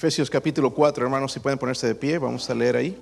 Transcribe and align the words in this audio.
Efesios 0.00 0.30
capítulo 0.30 0.72
4, 0.72 1.04
hermanos, 1.04 1.30
si 1.30 1.40
pueden 1.40 1.58
ponerse 1.58 1.86
de 1.86 1.94
pie, 1.94 2.16
vamos 2.16 2.48
a 2.48 2.54
leer 2.54 2.74
ahí. 2.74 2.98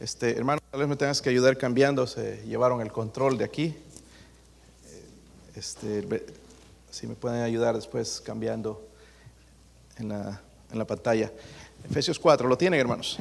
Este, 0.00 0.36
hermano, 0.36 0.60
tal 0.72 0.80
vez 0.80 0.88
me 0.88 0.96
tengas 0.96 1.22
que 1.22 1.30
ayudar 1.30 1.56
cambiando, 1.56 2.04
se 2.04 2.42
llevaron 2.44 2.80
el 2.80 2.90
control 2.90 3.38
de 3.38 3.44
aquí. 3.44 3.76
Este, 5.54 6.04
si 6.90 7.06
me 7.06 7.14
pueden 7.14 7.42
ayudar 7.42 7.76
después 7.76 8.20
cambiando 8.20 8.84
en 9.98 10.08
la, 10.08 10.40
en 10.72 10.78
la 10.78 10.84
pantalla. 10.84 11.30
Efesios 11.88 12.18
4, 12.18 12.48
¿lo 12.48 12.58
tienen, 12.58 12.80
hermanos? 12.80 13.18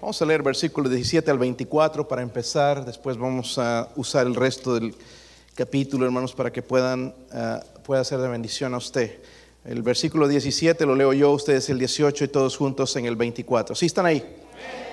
Vamos 0.00 0.22
a 0.22 0.24
leer 0.24 0.44
versículos 0.44 0.92
17 0.92 1.32
al 1.32 1.38
24 1.38 2.06
para 2.06 2.22
empezar. 2.22 2.84
Después 2.84 3.16
vamos 3.16 3.58
a 3.58 3.88
usar 3.96 4.28
el 4.28 4.36
resto 4.36 4.74
del 4.74 4.94
capítulo, 5.56 6.06
hermanos, 6.06 6.32
para 6.32 6.52
que 6.52 6.62
puedan, 6.62 7.12
uh, 7.32 7.82
pueda 7.82 8.04
ser 8.04 8.20
de 8.20 8.28
bendición 8.28 8.72
a 8.74 8.76
usted. 8.76 9.18
El 9.64 9.82
versículo 9.82 10.26
17 10.26 10.84
lo 10.86 10.96
leo 10.96 11.12
yo, 11.12 11.30
ustedes 11.30 11.70
el 11.70 11.78
18 11.78 12.24
y 12.24 12.28
todos 12.28 12.56
juntos 12.56 12.96
en 12.96 13.06
el 13.06 13.14
24. 13.14 13.76
¿Sí 13.76 13.86
están 13.86 14.06
ahí? 14.06 14.24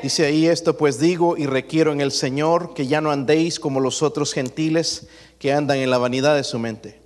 Dice 0.04 0.26
ahí 0.26 0.46
esto, 0.46 0.78
pues 0.78 1.00
digo 1.00 1.38
y 1.38 1.48
requiero 1.48 1.92
en 1.92 2.02
el 2.02 2.12
Señor 2.12 2.76
que 2.76 2.86
ya 2.86 3.02
no 3.02 3.10
andéis 3.10 3.60
como 3.60 3.80
los 3.80 4.04
otros 4.04 4.32
gentiles 4.32 5.08
que 5.40 5.52
andan 5.54 5.80
en 5.80 5.90
la 5.90 5.98
vanidad 5.98 6.36
de 6.36 6.44
su 6.44 6.60
mente. 6.60 7.00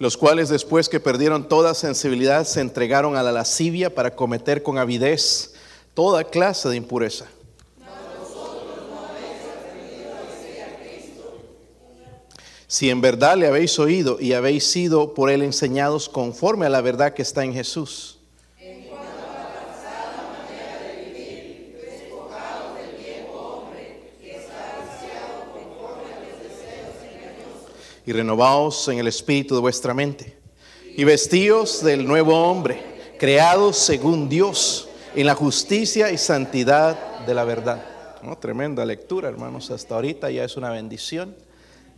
los 0.00 0.16
cuales 0.18 0.50
después 0.50 0.90
que 0.90 1.00
perdieron 1.00 1.48
toda 1.48 1.72
sensibilidad 1.72 2.44
se 2.44 2.60
entregaron 2.60 3.16
a 3.16 3.22
la 3.22 3.32
lascivia 3.32 3.94
para 3.94 4.14
cometer 4.14 4.62
con 4.62 4.76
avidez 4.76 5.53
toda 5.94 6.24
clase 6.24 6.68
de 6.68 6.76
impureza. 6.76 7.26
Si 12.66 12.90
en 12.90 13.00
verdad 13.00 13.36
le 13.36 13.46
habéis 13.46 13.78
oído 13.78 14.18
y 14.20 14.32
habéis 14.32 14.66
sido 14.66 15.14
por 15.14 15.30
él 15.30 15.42
enseñados 15.42 16.08
conforme 16.08 16.66
a 16.66 16.68
la 16.68 16.80
verdad 16.80 17.14
que 17.14 17.22
está 17.22 17.44
en 17.44 17.54
Jesús. 17.54 18.18
y 28.06 28.12
renovaos 28.12 28.88
en 28.88 28.98
el 28.98 29.06
espíritu 29.06 29.54
de 29.54 29.60
vuestra 29.60 29.94
mente. 29.94 30.36
Y 30.96 31.04
vestíos 31.04 31.82
del 31.82 32.06
nuevo 32.06 32.38
hombre, 32.38 32.82
creados 33.18 33.76
según 33.78 34.28
Dios, 34.28 34.88
en 35.14 35.26
la 35.26 35.34
justicia 35.34 36.10
y 36.10 36.18
santidad 36.18 37.24
de 37.24 37.34
la 37.34 37.44
verdad. 37.44 37.84
Tremenda 38.40 38.84
lectura, 38.84 39.28
hermanos. 39.28 39.70
Hasta 39.70 39.94
ahorita 39.94 40.30
ya 40.30 40.44
es 40.44 40.56
una 40.56 40.70
bendición. 40.70 41.36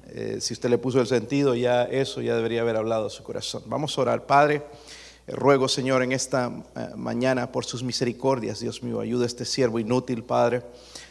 Eh, 0.08 0.38
si 0.40 0.52
usted 0.52 0.68
le 0.68 0.78
puso 0.78 1.00
el 1.00 1.06
sentido, 1.06 1.54
ya 1.54 1.84
eso 1.84 2.20
ya 2.20 2.36
debería 2.36 2.60
haber 2.60 2.76
hablado 2.76 3.06
a 3.06 3.10
su 3.10 3.22
corazón. 3.22 3.62
Vamos 3.66 3.96
a 3.96 4.02
orar, 4.02 4.26
Padre. 4.26 4.62
Eh, 5.26 5.32
ruego, 5.32 5.68
Señor, 5.68 6.02
en 6.02 6.12
esta 6.12 6.52
eh, 6.76 6.88
mañana 6.94 7.50
por 7.50 7.64
sus 7.64 7.82
misericordias, 7.82 8.60
Dios 8.60 8.82
mío, 8.82 9.00
ayuda 9.00 9.24
a 9.24 9.26
este 9.26 9.44
siervo 9.44 9.78
inútil, 9.78 10.22
Padre, 10.22 10.62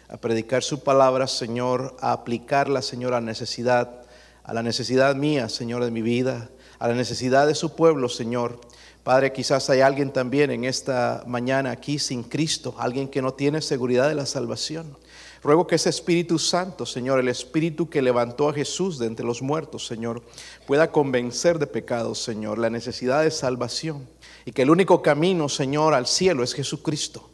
a 0.08 0.17
predicar 0.17 0.64
su 0.64 0.81
palabra, 0.81 1.28
Señor, 1.28 1.95
a 2.00 2.12
aplicarla, 2.12 2.81
Señor, 2.81 3.14
a 3.14 3.22
necesidad 3.22 4.06
a 4.45 4.53
la 4.53 4.62
necesidad 4.62 5.16
mía, 5.16 5.50
Señor, 5.50 5.84
de 5.84 5.90
mi 5.90 6.03
vida, 6.03 6.52
a 6.78 6.88
la 6.88 6.94
necesidad 6.94 7.47
de 7.47 7.56
su 7.56 7.75
pueblo, 7.75 8.09
Señor. 8.09 8.59
Padre, 9.06 9.31
quizás 9.31 9.70
hay 9.70 9.81
alguien 9.81 10.11
también 10.11 10.50
en 10.50 10.64
esta 10.64 11.23
mañana 11.28 11.70
aquí 11.70 12.00
sin 12.00 12.23
Cristo, 12.23 12.73
alguien 12.80 13.08
que 13.08 13.22
no 13.22 13.36
tiene 13.36 13.62
seguridad 13.62 14.09
de 14.09 14.16
la 14.16 14.25
salvación. 14.25 14.97
Ruego 15.44 15.67
que 15.67 15.75
ese 15.75 15.92
Espíritu 15.92 16.39
Santo, 16.39 16.88
Señor, 16.88 17.20
el 17.20 17.28
Espíritu 17.28 17.88
que 17.88 18.02
levantó 18.02 18.50
a 18.50 18.53
Jesús 18.53 18.97
de 18.97 19.06
entre 19.06 19.23
los 19.23 19.44
muertos, 19.44 19.86
Señor, 19.86 20.23
pueda 20.66 20.92
convencer 20.92 21.59
de 21.59 21.67
pecados, 21.67 22.23
Señor, 22.23 22.57
la 22.57 22.72
necesidad 22.72 23.22
de 23.22 23.29
salvación. 23.29 24.09
Y 24.44 24.53
que 24.53 24.63
el 24.63 24.72
único 24.72 25.03
camino, 25.03 25.50
Señor, 25.50 25.94
al 25.94 26.08
cielo 26.08 26.41
es 26.41 26.56
Jesucristo. 26.56 27.29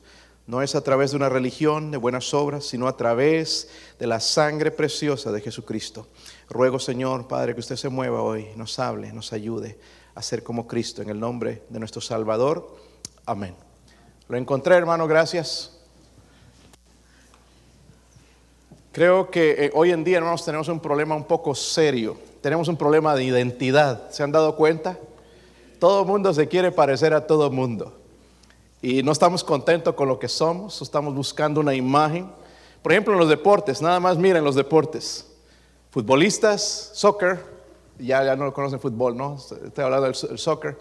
No 0.48 0.62
es 0.62 0.76
a 0.76 0.84
través 0.84 1.12
de 1.12 1.18
una 1.18 1.30
religión 1.30 1.90
de 1.90 1.98
buenas 1.98 2.34
obras, 2.34 2.66
sino 2.66 2.90
a 2.90 2.98
través 2.98 3.70
de 3.98 4.08
la 4.08 4.20
sangre 4.20 4.72
preciosa 4.72 5.32
de 5.32 5.40
Jesucristo. 5.40 6.10
Ruego, 6.50 6.80
Señor, 6.80 7.30
Padre, 7.30 7.54
que 7.54 7.62
usted 7.62 7.78
se 7.78 7.88
mueva 7.88 8.22
hoy, 8.24 8.48
nos 8.58 8.78
hable, 8.78 9.14
nos 9.14 9.32
ayude 9.32 9.78
a 10.16 10.22
ser 10.22 10.44
como 10.44 10.68
Cristo, 10.68 11.02
en 11.02 11.10
el 11.10 11.20
nombre 11.20 11.64
de 11.70 11.80
nuestro 11.80 12.02
Salvador. 12.02 12.76
Amén. 13.26 13.56
Lo 14.28 14.38
encontré, 14.38 14.76
hermano, 14.76 15.08
gracias. 15.08 15.78
Creo 18.92 19.32
que 19.32 19.66
eh, 19.66 19.72
hoy 19.74 19.92
en 19.92 20.04
día, 20.04 20.18
hermanos, 20.18 20.44
tenemos 20.44 20.68
un 20.68 20.80
problema 20.80 21.16
un 21.16 21.24
poco 21.24 21.56
serio. 21.56 22.18
Tenemos 22.42 22.68
un 22.68 22.76
problema 22.76 23.16
de 23.16 23.24
identidad. 23.24 24.10
¿Se 24.12 24.24
han 24.24 24.32
dado 24.32 24.56
cuenta? 24.56 24.98
Todo 25.80 26.04
mundo 26.06 26.34
se 26.34 26.48
quiere 26.48 26.72
parecer 26.72 27.14
a 27.14 27.26
todo 27.26 27.50
mundo. 27.50 27.98
Y 28.82 29.04
no 29.04 29.12
estamos 29.12 29.44
contentos 29.44 29.96
con 29.96 30.08
lo 30.08 30.20
que 30.20 30.28
somos, 30.28 30.82
estamos 30.82 31.14
buscando 31.14 31.62
una 31.62 31.74
imagen. 31.74 32.30
Por 32.82 32.92
ejemplo, 32.92 33.14
en 33.14 33.20
los 33.20 33.30
deportes, 33.30 33.82
nada 33.82 34.00
más 34.00 34.18
miren 34.18 34.44
los 34.44 34.56
deportes 34.56 35.28
futbolistas, 35.92 36.92
soccer, 36.94 37.44
ya, 38.00 38.24
ya 38.24 38.36
no 38.36 38.54
conocen 38.54 38.80
fútbol, 38.80 39.16
¿no? 39.16 39.36
Estoy 39.36 39.84
hablando 39.84 40.06
del 40.06 40.16
soccer. 40.16 40.78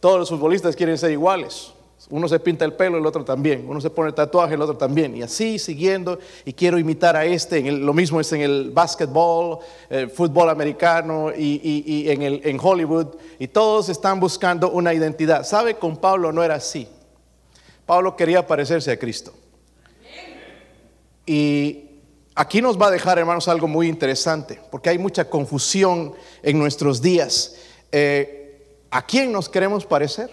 Todos 0.00 0.18
los 0.18 0.28
futbolistas 0.30 0.74
quieren 0.74 0.98
ser 0.98 1.10
iguales. 1.12 1.72
Uno 2.10 2.28
se 2.28 2.40
pinta 2.40 2.64
el 2.64 2.72
pelo, 2.72 2.98
el 2.98 3.06
otro 3.06 3.24
también. 3.24 3.64
Uno 3.68 3.80
se 3.80 3.88
pone 3.88 4.08
el 4.08 4.14
tatuaje, 4.14 4.54
el 4.54 4.62
otro 4.62 4.76
también. 4.76 5.16
Y 5.16 5.22
así 5.22 5.58
siguiendo. 5.58 6.18
Y 6.44 6.52
quiero 6.52 6.78
imitar 6.78 7.16
a 7.16 7.24
este. 7.24 7.62
lo 7.70 7.94
mismo 7.94 8.20
es 8.20 8.32
en 8.32 8.40
el 8.40 8.70
básquetbol, 8.72 9.58
el 9.88 10.10
fútbol 10.10 10.50
americano 10.50 11.30
y, 11.36 12.10
en, 12.10 12.22
en 12.22 12.58
Hollywood. 12.60 13.08
Y 13.38 13.48
todos 13.48 13.88
están 13.88 14.18
buscando 14.18 14.70
una 14.70 14.92
identidad. 14.92 15.44
¿Sabe? 15.44 15.76
Con 15.76 15.96
Pablo 15.96 16.32
no 16.32 16.42
era 16.42 16.56
así. 16.56 16.88
Pablo 17.86 18.16
quería 18.16 18.46
parecerse 18.46 18.90
a 18.90 18.98
Cristo. 18.98 19.32
Y 21.24 21.91
Aquí 22.34 22.62
nos 22.62 22.80
va 22.80 22.86
a 22.86 22.90
dejar, 22.90 23.18
hermanos, 23.18 23.46
algo 23.48 23.68
muy 23.68 23.88
interesante, 23.88 24.58
porque 24.70 24.88
hay 24.88 24.98
mucha 24.98 25.28
confusión 25.28 26.14
en 26.42 26.58
nuestros 26.58 27.02
días. 27.02 27.56
Eh, 27.90 28.88
¿A 28.90 29.04
quién 29.04 29.32
nos 29.32 29.48
queremos 29.48 29.84
parecer? 29.84 30.30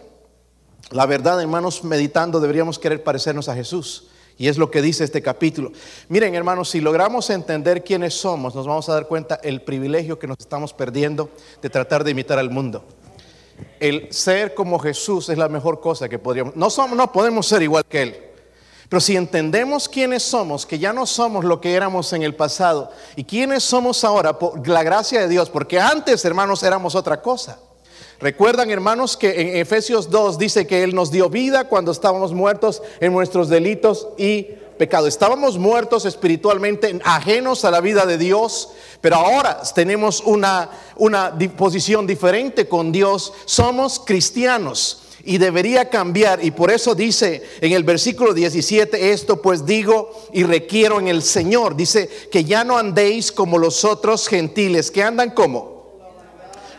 La 0.92 1.06
verdad, 1.06 1.42
hermanos, 1.42 1.84
meditando 1.84 2.40
deberíamos 2.40 2.80
querer 2.80 3.04
parecernos 3.04 3.50
a 3.50 3.56
Jesús. 3.56 4.08
Y 4.38 4.48
es 4.48 4.58
lo 4.58 4.72
que 4.72 4.82
dice 4.82 5.04
este 5.04 5.22
capítulo. 5.22 5.74
Miren, 6.08 6.34
hermanos, 6.34 6.70
si 6.70 6.80
logramos 6.80 7.30
entender 7.30 7.84
quiénes 7.84 8.14
somos, 8.14 8.56
nos 8.56 8.66
vamos 8.66 8.88
a 8.88 8.94
dar 8.94 9.06
cuenta 9.06 9.38
el 9.44 9.62
privilegio 9.62 10.18
que 10.18 10.28
nos 10.28 10.38
estamos 10.40 10.74
perdiendo 10.74 11.30
de 11.62 11.70
tratar 11.70 12.06
de 12.06 12.12
imitar 12.12 12.40
al 12.40 12.50
mundo. 12.50 12.86
El 13.82 14.12
ser 14.14 14.54
como 14.54 14.80
Jesús 14.80 15.28
es 15.28 15.38
la 15.38 15.50
mejor 15.50 15.82
cosa 15.82 16.08
que 16.08 16.18
podríamos. 16.18 16.56
No, 16.56 16.70
somos, 16.70 16.96
no 16.96 17.12
podemos 17.12 17.48
ser 17.48 17.62
igual 17.62 17.84
que 17.86 18.02
Él. 18.02 18.29
Pero 18.90 19.00
si 19.00 19.16
entendemos 19.16 19.88
quiénes 19.88 20.24
somos, 20.24 20.66
que 20.66 20.80
ya 20.80 20.92
no 20.92 21.06
somos 21.06 21.46
lo 21.46 21.62
que 21.62 21.76
éramos 21.76 22.12
en 22.12 22.24
el 22.24 22.36
pasado, 22.36 22.92
y 23.16 23.24
quiénes 23.24 23.64
somos 23.64 24.04
ahora, 24.04 24.40
por 24.40 24.68
la 24.68 24.82
gracia 24.82 25.22
de 25.22 25.28
Dios, 25.28 25.52
porque 25.52 25.80
antes, 25.80 26.26
hermanos, 26.26 26.64
éramos 26.64 26.96
otra 26.96 27.22
cosa. 27.22 27.60
Recuerdan, 28.20 28.72
hermanos, 28.72 29.16
que 29.16 29.40
en 29.40 29.58
Efesios 29.58 30.10
2 30.10 30.40
dice 30.40 30.66
que 30.66 30.84
Él 30.84 30.96
nos 30.96 31.12
dio 31.12 31.30
vida 31.30 31.66
cuando 31.66 31.92
estábamos 31.92 32.34
muertos 32.34 32.82
en 33.00 33.14
nuestros 33.14 33.48
delitos 33.48 34.08
y 34.18 34.44
pecados. 34.80 35.08
Estábamos 35.08 35.60
muertos 35.60 36.06
espiritualmente, 36.06 37.00
ajenos 37.06 37.66
a 37.66 37.72
la 37.72 37.82
vida 37.82 38.08
de 38.08 38.18
Dios, 38.18 38.72
pero 39.02 39.18
ahora 39.18 39.62
tenemos 39.76 40.22
una, 40.22 40.70
una 40.98 41.38
posición 41.56 42.08
diferente 42.08 42.68
con 42.68 42.92
Dios. 42.92 43.34
Somos 43.46 44.02
cristianos 44.04 45.04
y 45.24 45.38
debería 45.38 45.90
cambiar. 45.90 46.44
Y 46.44 46.52
por 46.52 46.72
eso 46.72 46.96
dice 46.96 47.44
en 47.62 47.74
el 47.74 47.84
versículo 47.84 48.34
17 48.34 49.12
esto, 49.12 49.42
pues 49.42 49.66
digo 49.66 50.12
y 50.34 50.44
requiero 50.44 51.00
en 51.00 51.08
el 51.08 51.22
Señor. 51.22 51.76
Dice 51.76 52.10
que 52.32 52.44
ya 52.44 52.64
no 52.64 52.78
andéis 52.78 53.32
como 53.32 53.58
los 53.58 53.86
otros 53.86 54.28
gentiles, 54.28 54.92
que 54.92 55.04
andan 55.04 55.32
como. 55.32 55.80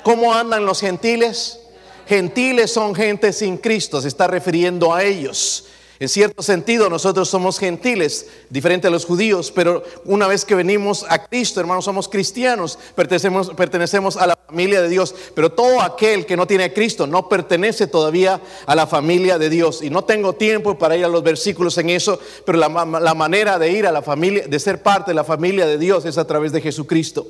¿Cómo 0.02 0.34
andan 0.34 0.64
los 0.64 0.80
gentiles? 0.80 1.60
Gentiles 2.06 2.72
son 2.72 2.94
gente 2.94 3.32
sin 3.32 3.56
Cristo, 3.58 4.00
se 4.00 4.08
está 4.08 4.26
refiriendo 4.26 4.92
a 4.92 5.04
ellos. 5.04 5.66
En 6.00 6.08
cierto 6.08 6.42
sentido, 6.42 6.88
nosotros 6.88 7.28
somos 7.28 7.58
gentiles, 7.58 8.26
diferente 8.48 8.86
a 8.86 8.90
los 8.90 9.04
judíos, 9.04 9.52
pero 9.54 9.82
una 10.06 10.26
vez 10.26 10.46
que 10.46 10.54
venimos 10.54 11.04
a 11.06 11.26
Cristo, 11.26 11.60
hermanos, 11.60 11.84
somos 11.84 12.08
cristianos, 12.08 12.78
pertenecemos, 12.94 13.50
pertenecemos 13.50 14.16
a 14.16 14.26
la 14.26 14.38
familia 14.46 14.80
de 14.80 14.88
Dios, 14.88 15.14
pero 15.34 15.52
todo 15.52 15.82
aquel 15.82 16.24
que 16.24 16.38
no 16.38 16.46
tiene 16.46 16.64
a 16.64 16.72
Cristo 16.72 17.06
no 17.06 17.28
pertenece 17.28 17.86
todavía 17.86 18.40
a 18.64 18.74
la 18.74 18.86
familia 18.86 19.36
de 19.36 19.50
Dios. 19.50 19.82
Y 19.82 19.90
no 19.90 20.02
tengo 20.02 20.32
tiempo 20.32 20.78
para 20.78 20.96
ir 20.96 21.04
a 21.04 21.08
los 21.08 21.22
versículos 21.22 21.76
en 21.76 21.90
eso, 21.90 22.18
pero 22.46 22.56
la, 22.56 22.68
la 22.68 23.14
manera 23.14 23.58
de 23.58 23.70
ir 23.70 23.86
a 23.86 23.92
la 23.92 24.00
familia, 24.00 24.46
de 24.48 24.58
ser 24.58 24.82
parte 24.82 25.10
de 25.10 25.16
la 25.16 25.24
familia 25.24 25.66
de 25.66 25.76
Dios 25.76 26.06
es 26.06 26.16
a 26.16 26.26
través 26.26 26.50
de 26.52 26.62
Jesucristo. 26.62 27.26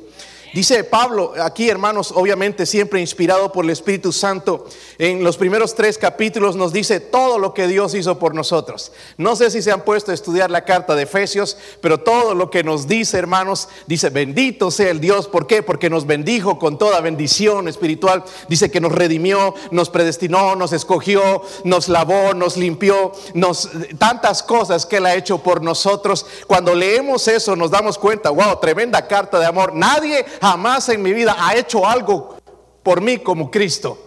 Dice 0.52 0.82
Pablo 0.82 1.32
aquí, 1.40 1.68
hermanos, 1.68 2.12
obviamente 2.14 2.66
siempre 2.66 3.00
inspirado 3.00 3.52
por 3.52 3.64
el 3.64 3.70
Espíritu 3.70 4.12
Santo, 4.12 4.66
en 4.98 5.22
los 5.22 5.36
primeros 5.36 5.76
tres 5.76 5.96
capítulos 5.96 6.56
nos 6.56 6.72
dice 6.72 6.98
todo 6.98 7.38
lo 7.38 7.54
que 7.54 7.68
Dios 7.68 7.94
hizo 7.94 8.18
por 8.18 8.34
nosotros. 8.34 8.90
No 9.16 9.36
sé 9.36 9.52
si 9.52 9.62
se 9.62 9.70
han 9.70 9.82
puesto 9.82 10.10
a 10.10 10.14
estudiar 10.14 10.50
la 10.50 10.64
carta 10.64 10.96
de 10.96 11.04
Efesios, 11.04 11.56
pero 11.80 11.98
todo 11.98 12.34
lo 12.34 12.50
que 12.50 12.64
nos 12.64 12.88
dice, 12.88 13.16
hermanos, 13.16 13.68
dice, 13.86 14.10
bendito 14.10 14.72
sea 14.72 14.90
el 14.90 15.00
Dios. 15.00 15.28
¿Por 15.28 15.46
qué? 15.46 15.62
Porque 15.62 15.88
nos 15.88 16.04
bendijo 16.06 16.58
con 16.58 16.78
toda 16.78 17.00
bendición 17.00 17.68
espiritual. 17.68 18.24
Dice 18.48 18.72
que 18.72 18.80
nos 18.80 18.92
redimió, 18.92 19.54
nos 19.70 19.88
predestinó, 19.88 20.56
nos 20.56 20.72
escogió, 20.72 21.42
nos 21.62 21.88
lavó, 21.88 22.34
nos 22.34 22.56
limpió, 22.56 23.12
nos 23.34 23.70
tantas 23.98 24.42
cosas 24.42 24.84
que 24.84 24.96
Él 24.96 25.06
ha 25.06 25.14
hecho 25.14 25.38
por 25.38 25.62
nosotros. 25.62 26.26
Cuando 26.48 26.74
leemos 26.74 27.28
eso 27.28 27.54
nos 27.54 27.70
damos 27.70 27.98
cuenta, 27.98 28.30
wow, 28.30 28.58
tremenda 28.60 29.06
carta 29.06 29.38
de 29.38 29.46
amor. 29.46 29.74
Nadie 29.74 30.26
jamás 30.40 30.88
en 30.88 31.02
mi 31.02 31.12
vida 31.12 31.36
ha 31.38 31.54
hecho 31.56 31.86
algo 31.86 32.36
por 32.82 33.00
mí 33.00 33.18
como 33.18 33.50
Cristo. 33.50 34.06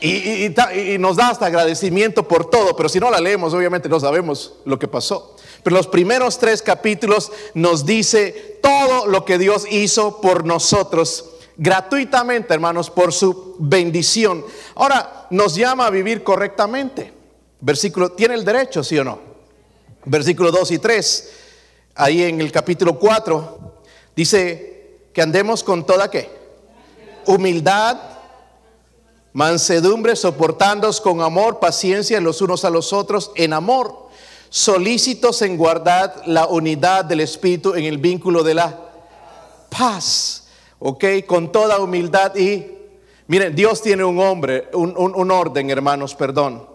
Y, 0.00 0.52
nos 0.98 1.16
da 1.16 1.28
hasta 1.28 1.46
agradecimiento 1.46 2.26
por 2.26 2.50
todo, 2.50 2.74
pero 2.74 2.88
si 2.88 2.98
no 2.98 3.08
la 3.08 3.20
leemos, 3.20 3.54
obviamente 3.54 3.88
no 3.88 4.00
sabemos 4.00 4.54
lo 4.64 4.76
que 4.76 4.88
pasó. 4.88 5.36
Pero 5.62 5.76
los 5.76 5.86
primeros 5.86 6.38
tres 6.38 6.60
capítulos 6.60 7.30
nos 7.54 7.86
dice 7.86 8.58
todo 8.60 9.06
lo 9.06 9.24
que 9.24 9.38
Dios 9.38 9.64
hizo 9.70 10.20
por 10.20 10.44
nosotros 10.44 11.26
gratuitamente, 11.56 12.52
hermanos, 12.52 12.90
por 12.90 13.12
su 13.12 13.54
bendición. 13.60 14.44
Ahora 14.74 15.28
nos 15.30 15.54
llama 15.54 15.86
a 15.86 15.90
vivir 15.90 16.24
correctamente. 16.24 17.12
Versículo, 17.60 18.10
¿tiene 18.10 18.34
el 18.34 18.44
derecho, 18.44 18.82
sí 18.82 18.98
o 18.98 19.04
no? 19.04 19.20
Versículo 20.04 20.50
2 20.50 20.72
y 20.72 20.78
3, 20.80 21.32
ahí 21.94 22.22
en 22.24 22.40
el 22.40 22.50
capítulo 22.50 22.98
4, 22.98 23.82
dice, 24.16 24.71
que 25.12 25.22
andemos 25.22 25.62
con 25.62 25.84
toda 25.84 26.10
qué? 26.10 26.30
Humildad, 27.26 27.98
mansedumbre, 29.32 30.16
soportándonos 30.16 31.00
con 31.00 31.20
amor, 31.20 31.60
paciencia 31.60 32.20
los 32.20 32.40
unos 32.40 32.64
a 32.64 32.70
los 32.70 32.92
otros, 32.92 33.30
en 33.34 33.52
amor, 33.52 34.08
solícitos 34.48 35.42
en 35.42 35.56
guardar 35.56 36.22
la 36.26 36.46
unidad 36.46 37.04
del 37.04 37.20
Espíritu 37.20 37.74
en 37.74 37.84
el 37.84 37.98
vínculo 37.98 38.42
de 38.42 38.54
la 38.54 38.78
paz, 39.70 40.48
ok, 40.78 41.04
con 41.26 41.50
toda 41.50 41.78
humildad 41.78 42.34
y, 42.36 42.66
miren, 43.26 43.54
Dios 43.54 43.80
tiene 43.80 44.04
un 44.04 44.18
hombre, 44.20 44.68
un, 44.74 44.94
un 44.96 45.30
orden, 45.30 45.70
hermanos, 45.70 46.14
perdón. 46.14 46.70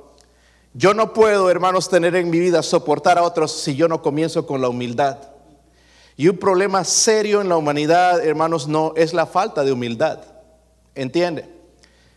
Yo 0.74 0.94
no 0.94 1.14
puedo, 1.14 1.50
hermanos, 1.50 1.90
tener 1.90 2.16
en 2.16 2.30
mi 2.30 2.40
vida 2.40 2.62
soportar 2.62 3.18
a 3.18 3.24
otros 3.24 3.52
si 3.52 3.76
yo 3.76 3.88
no 3.88 4.02
comienzo 4.02 4.46
con 4.46 4.62
la 4.62 4.70
humildad. 4.70 5.18
Y 6.18 6.28
un 6.28 6.38
problema 6.38 6.84
serio 6.84 7.42
en 7.42 7.50
la 7.50 7.58
humanidad, 7.58 8.26
hermanos, 8.26 8.68
no 8.68 8.94
es 8.98 9.14
la 9.14 9.28
falta 9.28 9.64
de 9.64 9.72
humildad. 9.72 10.20
¿Entiende? 10.96 11.48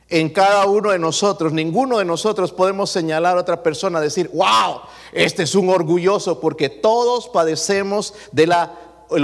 En 0.09 0.31
cada 0.31 0.65
uno 0.65 0.91
de 0.91 0.99
nosotros, 0.99 1.53
ninguno 1.53 1.99
de 1.99 2.07
nosotros 2.07 2.51
podemos 2.51 2.91
señalar 2.91 3.37
a 3.37 3.43
otra 3.43 3.63
persona, 3.63 4.01
decir, 4.01 4.31
wow, 4.33 4.81
este 5.13 5.43
es 5.43 5.55
un 5.55 5.69
orgulloso, 5.69 6.41
porque 6.41 6.71
todos 6.71 7.29
padecemos 7.29 8.15
del 8.33 8.53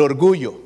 orgullo. 0.00 0.60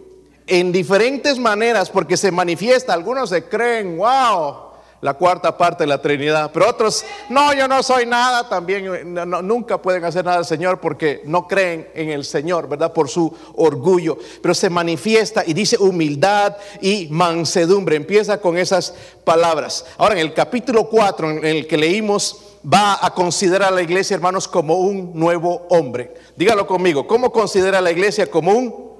En 0.46 0.72
diferentes 0.72 1.38
maneras, 1.38 1.88
porque 1.88 2.16
se 2.16 2.32
manifiesta, 2.32 2.92
algunos 2.92 3.30
se 3.30 3.48
creen, 3.48 3.96
wow, 3.96 4.69
la 5.00 5.14
cuarta 5.14 5.56
parte 5.56 5.84
de 5.84 5.88
la 5.88 6.00
Trinidad. 6.00 6.50
Pero 6.52 6.68
otros, 6.68 7.04
no, 7.28 7.52
yo 7.54 7.66
no 7.66 7.82
soy 7.82 8.06
nada, 8.06 8.48
también 8.48 9.14
nunca 9.42 9.80
pueden 9.80 10.04
hacer 10.04 10.24
nada 10.24 10.38
al 10.38 10.44
Señor 10.44 10.80
porque 10.80 11.22
no 11.24 11.48
creen 11.48 11.88
en 11.94 12.10
el 12.10 12.24
Señor, 12.24 12.68
¿verdad? 12.68 12.92
Por 12.92 13.08
su 13.08 13.34
orgullo. 13.56 14.18
Pero 14.42 14.54
se 14.54 14.68
manifiesta 14.68 15.42
y 15.46 15.54
dice 15.54 15.78
humildad 15.78 16.56
y 16.80 17.08
mansedumbre. 17.10 17.96
Empieza 17.96 18.40
con 18.40 18.58
esas 18.58 18.94
palabras. 19.24 19.86
Ahora, 19.96 20.14
en 20.14 20.20
el 20.20 20.34
capítulo 20.34 20.88
4, 20.88 21.30
en 21.30 21.44
el 21.44 21.66
que 21.66 21.78
leímos, 21.78 22.56
va 22.62 22.98
a 23.00 23.14
considerar 23.14 23.72
a 23.72 23.74
la 23.74 23.82
iglesia, 23.82 24.14
hermanos, 24.14 24.46
como 24.46 24.80
un 24.80 25.12
nuevo 25.14 25.66
hombre. 25.70 26.14
Dígalo 26.36 26.66
conmigo, 26.66 27.06
¿cómo 27.06 27.32
considera 27.32 27.78
a 27.78 27.82
la 27.82 27.90
iglesia 27.90 28.30
como 28.30 28.52
un 28.52 28.66
nuevo 28.66 28.98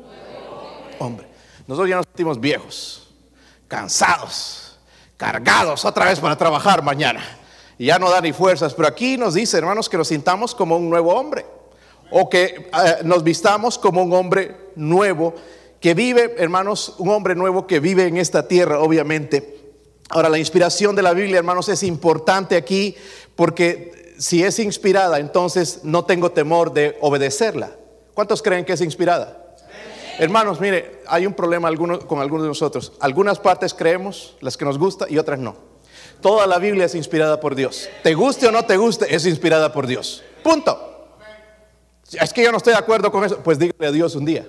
hombre? 0.99 1.27
Nosotros 1.67 1.91
ya 1.91 1.97
nos 1.97 2.07
sentimos 2.07 2.41
viejos, 2.41 3.07
cansados 3.69 4.70
cargados 5.21 5.85
otra 5.85 6.07
vez 6.07 6.19
para 6.19 6.35
trabajar 6.35 6.83
mañana. 6.83 7.23
Y 7.77 7.87
ya 7.87 7.99
no 7.99 8.09
da 8.09 8.23
ni 8.23 8.33
fuerzas. 8.33 8.73
Pero 8.73 8.89
aquí 8.89 9.19
nos 9.19 9.35
dice, 9.35 9.59
hermanos, 9.59 9.91
que 9.91 9.99
nos 9.99 10.09
sintamos 10.09 10.55
como 10.55 10.79
un 10.79 10.89
nuevo 10.89 11.15
hombre. 11.15 11.45
O 12.11 12.31
que 12.31 12.71
eh, 12.73 12.97
nos 13.05 13.23
vistamos 13.23 13.79
como 13.79 14.03
un 14.03 14.15
hombre 14.15 14.57
nuevo 14.77 15.35
que 15.79 15.93
vive, 15.93 16.37
hermanos, 16.39 16.95
un 16.97 17.11
hombre 17.11 17.35
nuevo 17.35 17.67
que 17.67 17.81
vive 17.81 18.07
en 18.07 18.17
esta 18.17 18.49
tierra, 18.49 18.81
obviamente. 18.81 19.61
Ahora, 20.09 20.31
la 20.31 20.39
inspiración 20.39 20.97
de 20.97 21.03
la 21.03 21.13
Biblia, 21.13 21.39
hermanos, 21.39 21.69
es 21.69 21.83
importante 21.83 22.57
aquí 22.57 22.97
porque 23.37 24.15
si 24.19 24.43
es 24.43 24.59
inspirada, 24.59 25.19
entonces 25.19 25.81
no 25.83 26.07
tengo 26.07 26.33
temor 26.33 26.73
de 26.73 26.97
obedecerla. 27.03 27.73
¿Cuántos 28.15 28.41
creen 28.41 28.65
que 28.65 28.73
es 28.73 28.81
inspirada? 28.81 29.40
Hermanos, 30.21 30.61
mire, 30.61 31.01
hay 31.07 31.25
un 31.25 31.33
problema 31.33 31.75
con 31.75 32.21
algunos 32.21 32.43
de 32.43 32.49
nosotros. 32.49 32.93
Algunas 33.01 33.39
partes 33.39 33.73
creemos, 33.73 34.37
las 34.41 34.55
que 34.59 34.67
nos 34.67 34.77
gusta 34.77 35.07
y 35.09 35.17
otras 35.17 35.39
no. 35.39 35.57
Toda 36.21 36.47
la 36.47 36.59
Biblia 36.59 36.85
es 36.85 36.95
inspirada 36.95 37.41
por 37.41 37.55
Dios. 37.55 37.89
Te 38.03 38.13
guste 38.13 38.47
o 38.47 38.53
no 38.53 38.67
te 38.67 38.77
guste, 38.77 39.15
es 39.15 39.25
inspirada 39.25 39.73
por 39.73 39.87
Dios. 39.87 40.23
Punto. 40.43 41.17
Es 42.13 42.35
que 42.35 42.43
yo 42.43 42.51
no 42.51 42.59
estoy 42.59 42.75
de 42.75 42.79
acuerdo 42.79 43.11
con 43.11 43.25
eso. 43.25 43.39
Pues 43.39 43.59
dígale 43.59 43.87
a 43.87 43.93
Dios 43.93 44.15
un 44.15 44.27
día. 44.27 44.47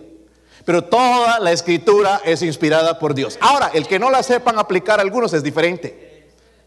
Pero 0.66 0.84
toda 0.84 1.40
la 1.40 1.54
escritura 1.54 2.22
es 2.26 2.42
inspirada 2.42 3.00
por 3.00 3.14
Dios. 3.14 3.38
Ahora, 3.40 3.72
el 3.74 3.88
que 3.88 3.98
no 3.98 4.12
la 4.12 4.24
sepan 4.24 4.60
aplicar 4.60 5.00
a 5.00 5.04
algunos 5.04 5.32
es 5.32 5.42
diferente. 5.42 6.11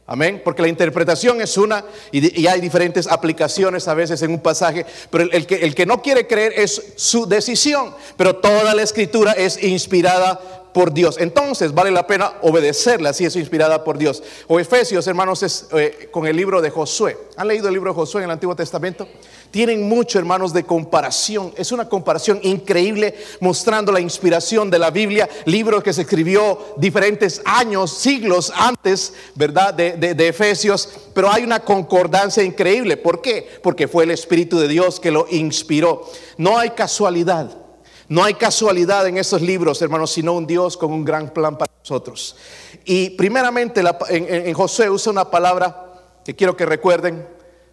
Amén, 0.07 0.43
porque 0.45 0.61
la 0.61 0.69
interpretación 0.69 1.41
es 1.41 1.57
una 1.57 1.83
y, 2.13 2.47
hay 2.47 2.61
diferentes 2.61 3.07
aplicaciones 3.07 3.89
a 3.89 3.95
veces 3.95 4.21
en 4.21 4.33
un 4.33 4.41
pasaje, 4.41 4.85
pero 5.11 5.25
el, 5.33 5.47
que, 5.47 5.57
el 5.57 5.75
que 5.75 5.87
no 5.87 6.03
quiere 6.03 6.27
creer 6.27 6.53
es 6.57 6.93
su 6.97 7.27
decisión, 7.27 7.95
pero 8.19 8.37
toda 8.37 8.75
la 8.75 8.83
escritura 8.83 9.33
es 9.33 9.63
inspirada 9.63 10.64
por 10.75 10.93
Dios. 10.93 11.17
Entonces 11.19 11.73
vale 11.73 11.93
la 11.93 12.07
pena 12.07 12.35
obedecerla 12.43 13.15
si 13.15 13.25
es 13.25 13.37
inspirada 13.37 13.85
por 13.85 13.97
Dios. 13.97 14.23
O 14.49 14.59
Efesios, 14.59 15.07
hermanos, 15.07 15.43
es 15.45 15.69
eh, 15.73 16.09
con 16.11 16.27
el 16.27 16.37
libro 16.37 16.61
de 16.61 16.69
Josué. 16.69 17.17
¿Han 17.37 17.49
leído 17.49 17.69
el 17.69 17.75
libro 17.75 17.93
de 17.93 17.95
Josué 17.95 18.23
en 18.23 18.25
el 18.25 18.33
Antiguo 18.33 18.57
Testamento? 18.57 19.09
Tienen 19.53 19.89
mucho, 19.89 20.19
hermanos, 20.19 20.53
de 20.53 20.65
comparación. 20.65 21.55
Es 21.57 21.71
una 21.71 21.89
comparación 21.89 22.41
increíble 22.43 23.15
mostrando 23.41 23.93
la 23.93 24.01
inspiración 24.01 24.69
de 24.69 24.81
la 24.81 24.91
Biblia, 24.91 25.29
libro 25.45 25.81
que 25.81 25.93
se 25.93 26.03
escribió 26.03 26.59
diferentes 26.77 27.41
años, 27.45 27.93
siglos 27.93 28.53
antes, 28.57 29.15
¿verdad? 29.37 29.73
De, 29.73 29.93
de 29.93 30.29
Efesios. 30.29 30.89
Pero 31.15 31.31
hay 31.31 31.45
una 31.45 31.61
concordancia 31.61 32.43
increíble. 32.43 32.97
¿Por 32.97 33.23
qué? 33.23 33.49
Porque 33.63 33.87
fue 33.87 34.03
el 34.03 34.11
Espíritu 34.11 34.59
de 34.59 34.67
Dios 34.67 34.99
que 34.99 35.13
lo 35.13 35.27
inspiró. 35.31 36.05
No 36.37 36.59
hay 36.59 36.71
casualidad. 36.71 37.64
No 38.09 38.23
hay 38.23 38.35
casualidad 38.35 39.07
en 39.07 39.17
esos 39.17 39.41
libros, 39.41 39.81
hermanos, 39.81 40.13
sino 40.13 40.35
un 40.35 40.47
Dios 40.47 40.77
con 40.77 40.93
un 40.93 41.05
gran 41.05 41.31
plan 41.31 41.57
para 41.57 41.73
nosotros. 41.79 42.37
Y 42.85 43.11
primeramente 43.11 43.83
en, 44.09 44.53
José 44.53 44.91
usa 44.91 45.11
una 45.11 45.31
palabra 45.31 45.93
que 46.25 46.37
quiero 46.37 46.57
que 46.57 46.67
recuerden, 46.67 47.27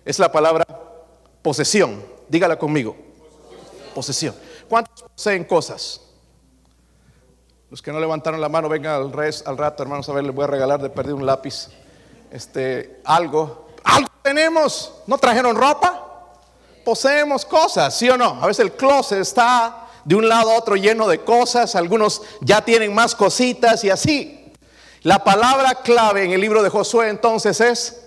es 0.05 0.19
la 0.19 0.31
palabra 0.31 0.65
posesión. 1.41 2.01
Dígala 2.29 2.57
conmigo. 2.57 2.95
Posesión. 3.93 4.33
¿Cuántos 4.69 5.03
poseen 5.03 5.43
cosas? 5.43 6.01
Los 7.69 7.81
que 7.81 7.91
no 7.91 7.99
levantaron 7.99 8.39
la 8.39 8.49
mano, 8.49 8.69
vengan 8.69 8.95
al, 8.95 9.11
res, 9.11 9.43
al 9.45 9.57
rato, 9.57 9.83
hermanos, 9.83 10.07
a 10.07 10.13
ver, 10.13 10.23
les 10.23 10.35
voy 10.35 10.45
a 10.45 10.47
regalar 10.47 10.81
de 10.81 10.89
perder 10.89 11.13
un 11.13 11.25
lápiz. 11.25 11.69
Este, 12.31 13.01
algo. 13.03 13.67
Algo 13.83 14.09
tenemos. 14.21 14.93
¿No 15.07 15.17
trajeron 15.17 15.55
ropa? 15.55 16.07
Poseemos 16.85 17.45
cosas, 17.45 17.97
¿sí 17.97 18.09
o 18.09 18.17
no? 18.17 18.41
A 18.41 18.47
veces 18.47 18.65
el 18.65 18.73
closet 18.73 19.19
está 19.19 19.80
de 20.05 20.15
un 20.15 20.27
lado 20.27 20.51
a 20.51 20.57
otro 20.57 20.75
lleno 20.75 21.07
de 21.07 21.19
cosas, 21.19 21.75
algunos 21.75 22.21
ya 22.41 22.63
tienen 22.63 22.93
más 22.93 23.15
cositas 23.15 23.83
y 23.83 23.89
así. 23.89 24.51
La 25.03 25.23
palabra 25.23 25.75
clave 25.83 26.23
en 26.23 26.31
el 26.31 26.41
libro 26.41 26.61
de 26.61 26.69
Josué 26.69 27.09
entonces 27.09 27.59
es 27.59 28.01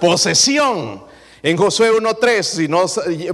posesión. 0.00 1.04
En 1.42 1.58
Josué 1.58 1.92
1.3, 1.92 2.42
si 2.42 2.68
no 2.68 2.86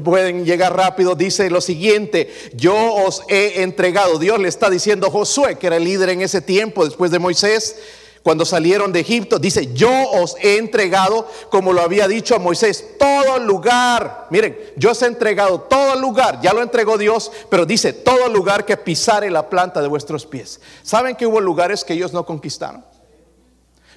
pueden 0.03 0.45
llegar 0.45 0.77
rápido, 0.77 1.15
dice 1.15 1.49
lo 1.49 1.61
siguiente, 1.61 2.33
yo 2.55 2.75
os 2.75 3.23
he 3.29 3.63
entregado, 3.63 4.19
Dios 4.19 4.41
le 4.41 4.49
está 4.49 4.69
diciendo 4.69 5.07
a 5.07 5.11
Josué, 5.13 5.59
que 5.59 5.69
era 5.69 5.77
el 5.77 5.85
líder 5.85 6.11
en 6.11 6.23
ese 6.23 6.41
tiempo 6.41 6.85
después 6.85 7.13
de 7.13 7.21
Moisés, 7.21 7.77
cuando 8.23 8.45
salieron 8.45 8.93
de 8.93 9.01
Egipto, 9.01 9.39
dice, 9.39 9.73
yo 9.73 9.91
os 10.11 10.37
he 10.41 10.59
entregado, 10.59 11.27
como 11.51 11.73
lo 11.73 11.81
había 11.81 12.07
dicho 12.07 12.35
a 12.35 12.39
Moisés, 12.39 12.99
todo 12.99 13.39
lugar. 13.39 14.27
Miren, 14.31 14.59
yo 14.77 14.91
os 14.91 15.03
he 15.03 15.07
entregado 15.07 15.61
todo 15.63 15.97
lugar, 15.97 16.39
ya 16.43 16.53
lo 16.53 16.63
entregó 16.63 16.99
Dios, 16.99 17.33
pero 17.49 17.65
dice, 17.65 17.95
todo 17.95 18.29
lugar 18.29 18.67
que 18.67 18.77
pisare 18.77 19.31
la 19.31 19.49
planta 19.49 19.81
de 19.81 19.89
vuestros 19.89 20.27
pies. 20.27 20.61
¿Saben 20.83 21.17
que 21.17 21.27
hubo 21.27 21.41
lugares 21.41 21.83
que 21.83 21.95
ellos 21.95 22.13
no 22.13 22.27
conquistaron? 22.27 22.85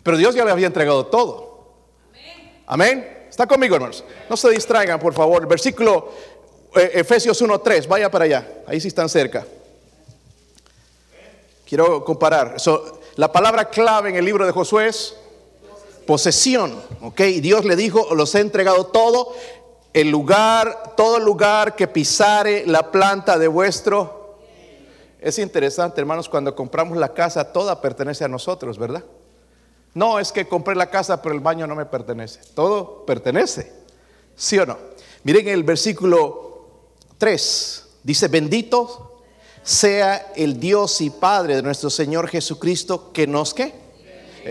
Pero 0.04 0.18
Dios 0.18 0.36
ya 0.36 0.46
le 0.46 0.52
había 0.52 0.68
entregado 0.68 1.06
todo. 1.08 1.74
Amén. 2.66 3.28
¿Está 3.30 3.46
conmigo, 3.46 3.76
hermanos? 3.76 4.06
No 4.30 4.38
se 4.38 4.50
distraigan, 4.52 5.00
por 5.00 5.14
favor. 5.14 5.48
Versículo 5.48 6.12
eh, 6.76 6.92
Efesios 6.94 7.42
1.3, 7.42 7.88
vaya 7.88 8.10
para 8.10 8.26
allá. 8.26 8.48
Ahí 8.68 8.80
sí 8.80 8.88
están 8.88 9.10
cerca. 9.10 9.46
quiero 11.66 12.06
comparar. 12.06 12.56
La 13.16 13.32
palabra 13.32 13.70
clave 13.70 14.10
en 14.10 14.16
el 14.16 14.26
libro 14.26 14.46
de 14.46 14.52
Josué 14.52 14.88
es 14.88 15.16
posesión. 16.08 16.82
¿Ok? 17.02 17.22
Dios 17.42 17.66
le 17.66 17.76
dijo, 17.76 18.14
los 18.16 18.34
he 18.36 18.40
entregado 18.40 18.88
todo. 18.88 19.34
El 19.94 20.10
lugar, 20.10 20.96
todo 20.98 21.20
lugar 21.20 21.76
que 21.76 21.88
pisare 21.88 22.66
la 22.66 22.92
planta 22.92 23.38
de 23.38 23.48
vuestro. 23.48 24.38
Es 25.20 25.38
interesante, 25.38 26.02
hermanos, 26.02 26.28
cuando 26.28 26.56
compramos 26.56 26.98
la 26.98 27.14
casa, 27.14 27.54
toda 27.54 27.80
pertenece 27.80 28.26
a 28.26 28.28
nosotros, 28.28 28.78
¿verdad? 28.78 29.04
No, 29.94 30.20
es 30.20 30.32
que 30.32 30.48
compré 30.48 30.76
la 30.76 30.90
casa, 30.90 31.22
pero 31.22 31.36
el 31.36 31.42
baño 31.42 31.68
no 31.68 31.76
me 31.76 31.86
pertenece. 31.86 32.40
Todo 32.56 33.06
pertenece. 33.06 33.72
¿Sí 34.36 34.58
o 34.58 34.66
no? 34.66 34.78
Miren 35.24 35.48
el 35.48 35.64
versículo 35.64 36.66
3. 37.20 37.88
Dice, 38.02 38.28
bendito 38.28 39.13
sea 39.64 40.34
el 40.36 40.60
Dios 40.60 41.02
y 41.02 41.10
Padre 41.10 41.56
de 41.56 41.64
nuestro 41.64 41.90
Señor 41.90 42.28
Jesucristo, 42.28 43.12
que 43.12 43.26
nos 43.26 43.54
que. 43.54 43.74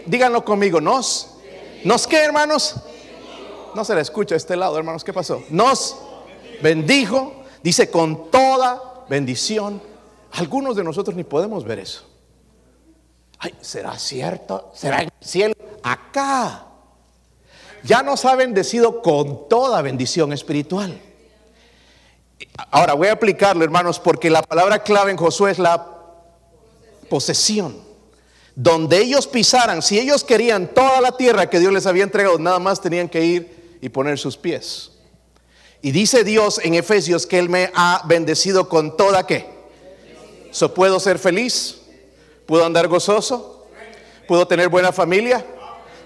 Díganlo 0.07 0.45
conmigo, 0.45 0.81
nos. 0.81 1.29
¿Nos 1.85 2.11
hermanos? 2.11 2.77
No 3.75 3.85
se 3.85 3.95
le 3.95 4.01
escucha 4.01 4.35
a 4.35 4.39
este 4.39 4.57
lado, 4.57 4.77
hermanos. 4.77 5.05
¿Qué 5.05 5.13
pasó? 5.13 5.43
Nos 5.51 5.97
bendijo. 6.63 7.45
Dice, 7.63 7.91
con 7.91 8.31
toda 8.31 9.05
bendición. 9.09 9.83
Algunos 10.33 10.77
de 10.77 10.85
nosotros 10.85 11.15
ni 11.17 11.25
podemos 11.25 11.65
ver 11.65 11.79
eso. 11.81 12.05
Ay, 13.39 13.55
¿será 13.61 13.99
cierto? 13.99 14.71
¿Será 14.75 15.03
en 15.03 15.11
el 15.21 15.27
cielo? 15.27 15.55
Acá. 15.83 16.67
Ya 17.83 18.03
nos 18.03 18.25
ha 18.25 18.37
bendecido 18.37 19.03
con 19.03 19.49
toda 19.49 19.83
bendición 19.83 20.33
espiritual. 20.33 21.01
Ahora 22.71 22.95
voy 22.95 23.09
a 23.09 23.13
aplicarlo, 23.13 23.65
hermanos, 23.65 23.99
porque 23.99 24.31
la 24.31 24.43
palabra 24.43 24.83
clave 24.83 25.11
en 25.11 25.17
Josué 25.17 25.51
es 25.53 25.59
la 25.59 25.87
posesión. 27.09 27.77
Donde 28.55 28.99
ellos 28.99 29.27
pisaran, 29.27 29.83
si 29.83 29.99
ellos 29.99 30.25
querían 30.25 30.69
toda 30.69 31.01
la 31.01 31.17
tierra 31.17 31.49
que 31.49 31.59
Dios 31.59 31.73
les 31.73 31.87
había 31.87 32.03
entregado, 32.05 32.39
nada 32.39 32.59
más 32.59 32.81
tenían 32.81 33.09
que 33.09 33.25
ir 33.25 33.79
y 33.81 33.89
poner 33.89 34.19
sus 34.19 34.37
pies. 34.37 34.93
Y 35.81 35.91
dice 35.91 36.23
Dios 36.23 36.61
en 36.63 36.75
Efesios 36.75 37.27
que 37.27 37.39
Él 37.39 37.49
me 37.49 37.71
ha 37.75 38.03
bendecido 38.07 38.69
con 38.69 38.97
toda 38.97 39.27
qué. 39.27 39.51
So, 40.53 40.75
¿Puedo 40.75 41.01
ser 41.01 41.19
feliz? 41.19 41.81
¿Puedo 42.47 42.65
andar 42.65 42.87
gozoso? 42.89 43.67
¿Puedo 44.29 44.47
tener 44.47 44.69
buena 44.69 44.93
familia? 44.93 45.45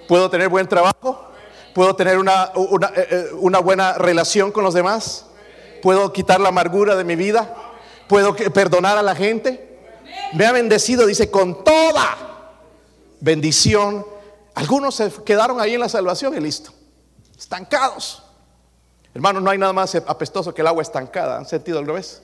¿Puedo 0.08 0.30
tener 0.30 0.48
buen 0.48 0.68
trabajo? 0.68 1.30
¿Puedo 1.74 1.94
tener 1.94 2.16
una, 2.16 2.52
eh, 2.54 3.08
eh, 3.10 3.26
una, 3.34 3.58
buena 3.58 3.94
relación 3.94 4.50
con 4.50 4.64
los 4.64 4.72
demás? 4.72 5.25
¿Puedo 5.86 6.12
quitar 6.12 6.40
la 6.40 6.48
amargura 6.48 6.96
de 6.96 7.04
mi 7.04 7.14
vida? 7.14 7.54
¿Puedo 8.08 8.34
perdonar 8.34 8.98
a 8.98 9.02
la 9.02 9.14
gente? 9.14 9.78
Me 10.32 10.44
ha 10.44 10.50
bendecido, 10.50 11.06
dice, 11.06 11.30
con 11.30 11.62
toda 11.62 12.56
bendición. 13.20 14.04
Algunos 14.56 14.96
se 14.96 15.12
quedaron 15.24 15.60
ahí 15.60 15.74
en 15.74 15.80
la 15.80 15.88
salvación 15.88 16.36
y 16.36 16.40
listo. 16.40 16.72
Estancados. 17.38 18.20
Hermanos, 19.14 19.44
no 19.44 19.50
hay 19.50 19.58
nada 19.58 19.72
más 19.72 19.94
apestoso 19.94 20.52
que 20.52 20.62
el 20.62 20.66
agua 20.66 20.82
estancada. 20.82 21.36
¿Han 21.36 21.46
sentido 21.46 21.78
al 21.78 21.86
revés? 21.86 22.20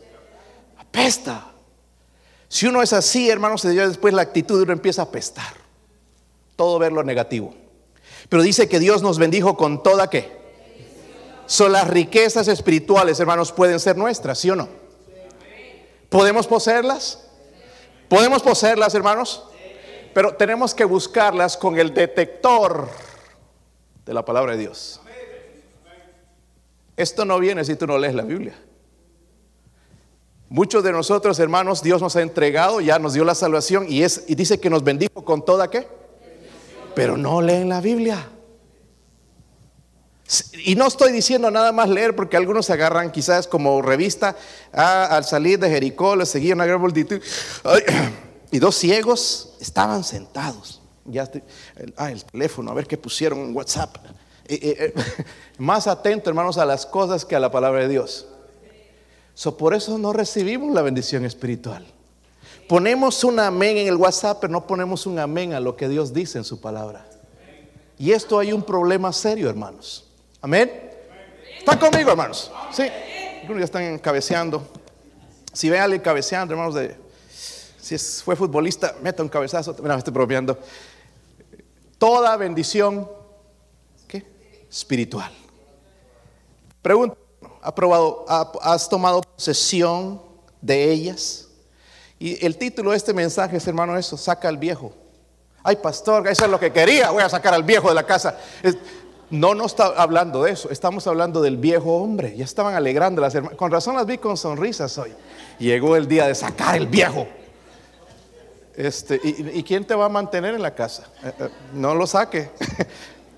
Apesta. 0.77 1.47
Si 2.49 2.67
uno 2.67 2.83
es 2.83 2.93
así, 2.93 3.31
hermanos, 3.31 3.63
después 3.63 4.13
la 4.13 4.23
actitud 4.23 4.57
de 4.57 4.65
uno 4.65 4.73
empieza 4.73 5.03
a 5.03 5.05
apestar. 5.05 5.55
Todo 6.57 6.81
ver 6.81 6.91
lo 6.91 7.05
negativo. 7.05 7.55
Pero 8.29 8.43
dice 8.43 8.69
que 8.69 8.81
Dios 8.81 9.03
nos 9.03 9.21
bendijo 9.21 9.57
con 9.57 9.85
toda 9.85 10.11
qué. 10.11 10.42
Son 11.53 11.71
las 11.71 11.87
riquezas 11.87 12.49
espirituales, 12.49 13.21
hermanos, 13.21 13.53
pueden 13.53 13.79
ser 13.79 13.95
nuestras, 13.95 14.39
¿sí 14.39 14.49
o 14.49 14.57
no? 14.57 14.71
¿Podemos 16.09 16.47
poseerlas? 16.47 17.27
¿Podemos 18.09 18.43
poseerlas, 18.43 18.95
hermanos? 18.95 19.45
Pero 20.15 20.35
tenemos 20.35 20.75
que 20.75 20.87
buscarlas 20.87 21.59
con 21.59 21.79
el 21.79 21.93
detector 21.93 22.89
de 24.07 24.15
la 24.15 24.25
palabra 24.25 24.53
de 24.53 24.61
Dios. 24.61 25.03
Esto 26.97 27.27
no 27.27 27.39
viene 27.39 27.67
si 27.67 27.77
tú 27.77 27.87
no 27.87 27.99
lees 27.99 28.15
la 28.15 28.23
Biblia. 28.23 28.59
Muchos 30.49 30.83
de 30.83 30.93
nosotros, 30.93 31.39
hermanos, 31.39 31.83
Dios 31.83 32.01
nos 32.01 32.17
ha 32.17 32.23
entregado, 32.23 32.81
ya 32.81 32.99
nos 32.99 33.13
dio 33.13 33.25
la 33.25 33.35
salvación 33.35 33.85
y, 33.91 34.05
es, 34.05 34.25
y 34.27 34.37
dice 34.37 34.59
que 34.59 34.71
nos 34.71 34.85
bendijo 34.85 35.23
con 35.23 35.45
toda 35.45 35.69
qué. 35.69 35.87
Pero 36.95 37.19
no 37.19 37.43
leen 37.43 37.69
la 37.69 37.83
Biblia. 37.83 38.32
Y 40.65 40.75
no 40.77 40.87
estoy 40.87 41.13
diciendo 41.13 41.51
nada 41.51 41.73
más 41.73 41.89
leer 41.89 42.17
porque 42.17 42.37
algunos 42.37 42.67
se 42.67 42.73
agarran 42.73 43.11
quizás 43.11 43.47
como 43.47 43.83
revista. 43.83 44.37
Ah, 44.73 45.07
al 45.07 45.25
salir 45.25 45.59
de 45.59 45.69
Jericó 45.69 46.17
le 46.17 46.27
seguía 46.27 46.55
una 46.55 46.67
gran 46.67 46.81
multitud. 46.81 47.21
y 48.51 48.59
dos 48.59 48.77
ciegos 48.77 49.55
estaban 49.61 50.05
sentados. 50.05 50.81
Ya 51.05 51.31
ah, 51.97 52.11
el 52.11 52.25
teléfono, 52.25 52.71
a 52.71 52.75
ver 52.75 52.87
qué 52.87 52.97
pusieron 52.97 53.41
en 53.41 53.57
WhatsApp. 53.57 53.97
Eh, 54.47 54.59
eh, 54.63 54.95
eh, 54.97 55.25
más 55.59 55.87
atento, 55.87 56.31
hermanos, 56.31 56.59
a 56.59 56.65
las 56.65 56.87
cosas 56.87 57.25
que 57.25 57.37
a 57.37 57.41
la 57.41 57.51
palabra 57.51 57.81
de 57.81 57.89
Dios 57.89 58.27
por 59.51 59.75
eso 59.75 59.99
no 59.99 60.13
recibimos 60.13 60.73
la 60.73 60.83
bendición 60.83 61.25
espiritual. 61.25 61.85
Ponemos 62.69 63.25
un 63.25 63.41
amén 63.41 63.77
en 63.77 63.89
el 63.89 63.97
WhatsApp, 63.97 64.39
pero 64.41 64.53
no 64.53 64.67
ponemos 64.67 65.07
un 65.07 65.19
amén 65.19 65.53
a 65.53 65.61
lo 65.61 65.77
que 65.77 65.89
Dios 65.89 66.13
dice 66.13 66.39
en 66.39 66.45
su 66.45 66.61
palabra. 66.61 67.09
Y 67.99 68.13
esto 68.13 68.39
hay 68.39 68.53
un 68.53 68.63
problema 68.63 69.13
serio, 69.13 69.51
hermanos. 69.51 70.12
Amén. 70.45 70.91
¿Están 71.57 71.79
conmigo, 71.79 72.11
hermanos? 72.11 72.51
Sí. 72.73 72.83
Algunos 73.43 73.61
ya 73.61 73.65
están 73.65 73.99
cabeceando. 74.01 74.67
Si 75.53 75.73
alguien 75.73 76.03
cabeceando, 76.03 76.53
hermanos, 76.53 76.75
de, 76.75 76.97
si 77.31 77.97
fue 77.97 78.35
futbolista, 78.35 78.97
meta 79.01 79.23
un 79.23 79.29
cabezazo. 79.29 79.77
Me 79.81 79.95
estoy 79.95 80.13
bromeando. 80.13 80.59
Toda 81.97 82.37
bendición 82.37 83.09
¿qué? 84.09 84.27
espiritual. 84.69 85.31
Pregunta 86.83 87.17
probado, 87.77 88.25
has 88.63 88.89
tomado 88.89 89.21
posesión 89.21 90.21
de 90.61 90.91
ellas. 90.91 91.47
Y 92.19 92.45
el 92.45 92.59
título 92.59 92.91
de 92.91 92.97
este 92.97 93.15
mensaje 93.15 93.59
es, 93.59 93.67
hermano, 93.69 93.97
eso, 93.97 94.17
saca 94.17 94.49
al 94.49 94.57
viejo. 94.57 94.93
Ay, 95.63 95.77
pastor, 95.77 96.27
eso 96.27 96.45
es 96.45 96.51
lo 96.51 96.59
que 96.59 96.73
quería, 96.73 97.13
voy 97.13 97.23
a 97.23 97.29
sacar 97.29 97.55
al 97.55 97.63
viejo 97.63 97.89
de 97.89 97.95
la 97.95 98.05
casa. 98.05 98.37
No, 99.33 99.55
no 99.55 99.65
está 99.65 99.87
hablando 99.87 100.43
de 100.43 100.53
eso, 100.53 100.69
estamos 100.69 101.07
hablando 101.07 101.41
del 101.41 101.57
viejo 101.57 101.97
hombre. 101.97 102.37
Ya 102.37 102.45
estaban 102.45 102.75
alegrando 102.75 103.23
las 103.23 103.35
hermanas. 103.35 103.57
Con 103.57 103.71
razón 103.71 103.97
las 103.97 104.05
vi 104.05 104.19
con 104.19 104.37
sonrisas 104.37 104.99
hoy. 104.99 105.11
Llegó 105.59 105.97
el 105.97 106.07
día 106.07 106.27
de 106.27 106.35
sacar 106.35 106.77
el 106.77 106.87
viejo. 106.87 107.27
Este, 108.77 109.19
¿y, 109.25 109.63
quién 109.63 109.87
te 109.87 109.95
va 109.95 110.05
a 110.05 110.09
mantener 110.11 110.55
en 110.55 110.61
la 110.61 110.75
casa? 110.75 111.11
Eh, 111.25 111.33
eh, 111.39 111.49
no 111.73 111.95
lo 111.95 112.07
saque. 112.07 112.51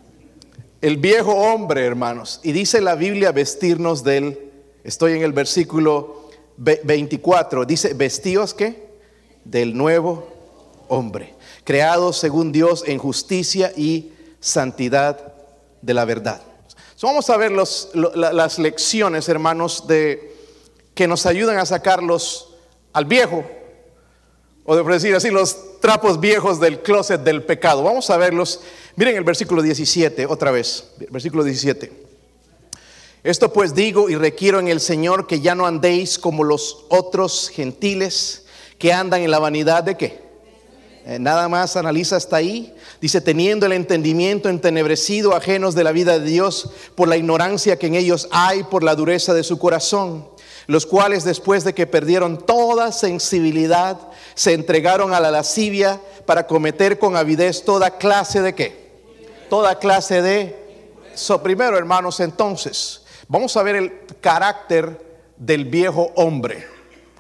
el 0.80 0.96
viejo 0.96 1.32
hombre, 1.32 1.86
hermanos. 1.86 2.40
Y 2.42 2.50
dice 2.50 2.80
la 2.80 2.96
Biblia 2.96 3.30
vestirnos 3.30 4.02
del, 4.02 4.50
estoy 4.82 5.12
en 5.12 5.22
el 5.22 5.32
versículo 5.32 6.28
24, 6.56 7.66
dice, 7.66 7.94
vestíos 7.94 8.52
que 8.52 8.88
del 9.44 9.76
nuevo 9.76 10.26
hombre, 10.88 11.36
creado 11.62 12.12
según 12.12 12.50
Dios 12.50 12.82
en 12.84 12.98
justicia 12.98 13.72
y 13.76 14.10
santidad 14.40 15.33
de 15.84 15.94
la 15.94 16.04
verdad. 16.04 16.42
vamos 17.02 17.28
a 17.30 17.36
ver 17.36 17.52
las 17.52 18.58
lecciones, 18.58 19.28
hermanos, 19.28 19.86
de, 19.86 20.34
que 20.94 21.06
nos 21.06 21.26
ayudan 21.26 21.58
a 21.58 21.66
sacarlos 21.66 22.54
al 22.92 23.04
viejo, 23.04 23.44
o 24.64 24.76
de 24.76 24.82
decir 24.82 25.14
así, 25.14 25.30
los 25.30 25.80
trapos 25.80 26.18
viejos 26.18 26.58
del 26.58 26.80
closet 26.80 27.20
del 27.22 27.42
pecado. 27.42 27.82
Vamos 27.82 28.08
a 28.08 28.16
verlos 28.16 28.60
Miren 28.96 29.16
el 29.16 29.24
versículo 29.24 29.60
17, 29.60 30.26
otra 30.26 30.52
vez, 30.52 30.92
versículo 31.10 31.42
17. 31.42 32.04
Esto 33.24 33.52
pues 33.52 33.74
digo 33.74 34.08
y 34.08 34.14
requiero 34.14 34.60
en 34.60 34.68
el 34.68 34.80
Señor 34.80 35.26
que 35.26 35.40
ya 35.40 35.56
no 35.56 35.66
andéis 35.66 36.16
como 36.16 36.44
los 36.44 36.84
otros 36.90 37.50
gentiles 37.52 38.46
que 38.78 38.92
andan 38.92 39.22
en 39.22 39.32
la 39.32 39.40
vanidad 39.40 39.82
de 39.82 39.96
qué. 39.96 40.23
Eh, 41.06 41.18
nada 41.18 41.49
más 41.49 41.76
analiza 41.76 42.16
hasta 42.16 42.37
ahí. 42.37 42.75
Dice, 43.00 43.20
teniendo 43.20 43.66
el 43.66 43.73
entendimiento 43.73 44.49
entenebrecido, 44.49 45.34
ajenos 45.34 45.75
de 45.75 45.84
la 45.84 45.92
vida 45.92 46.18
de 46.18 46.26
Dios, 46.26 46.70
por 46.94 47.08
la 47.08 47.16
ignorancia 47.16 47.78
que 47.78 47.88
en 47.88 47.94
ellos 47.94 48.28
hay, 48.30 48.62
por 48.64 48.82
la 48.82 48.94
dureza 48.94 49.34
de 49.34 49.44
su 49.44 49.58
corazón, 49.58 50.26
los 50.66 50.87
cuales 50.87 51.25
después 51.25 51.64
de 51.64 51.75
que 51.75 51.87
perdieron 51.87 52.38
toda 52.38 52.90
sensibilidad, 52.92 53.99
se 54.34 54.54
entregaron 54.54 55.12
a 55.12 55.20
la 55.20 55.30
lascivia 55.30 56.00
para 56.25 56.46
cometer 56.46 56.99
con 56.99 57.16
avidez 57.16 57.64
toda 57.64 57.99
clase 57.99 58.40
de 58.40 58.54
qué 58.54 58.84
toda 59.54 59.78
clase 59.78 60.20
de... 60.20 60.64
So, 61.14 61.40
primero, 61.40 61.78
hermanos, 61.78 62.18
entonces, 62.18 63.02
vamos 63.28 63.56
a 63.56 63.62
ver 63.62 63.76
el 63.76 63.92
carácter 64.20 65.00
del 65.37 65.66
viejo 65.66 66.11
hombre. 66.16 66.66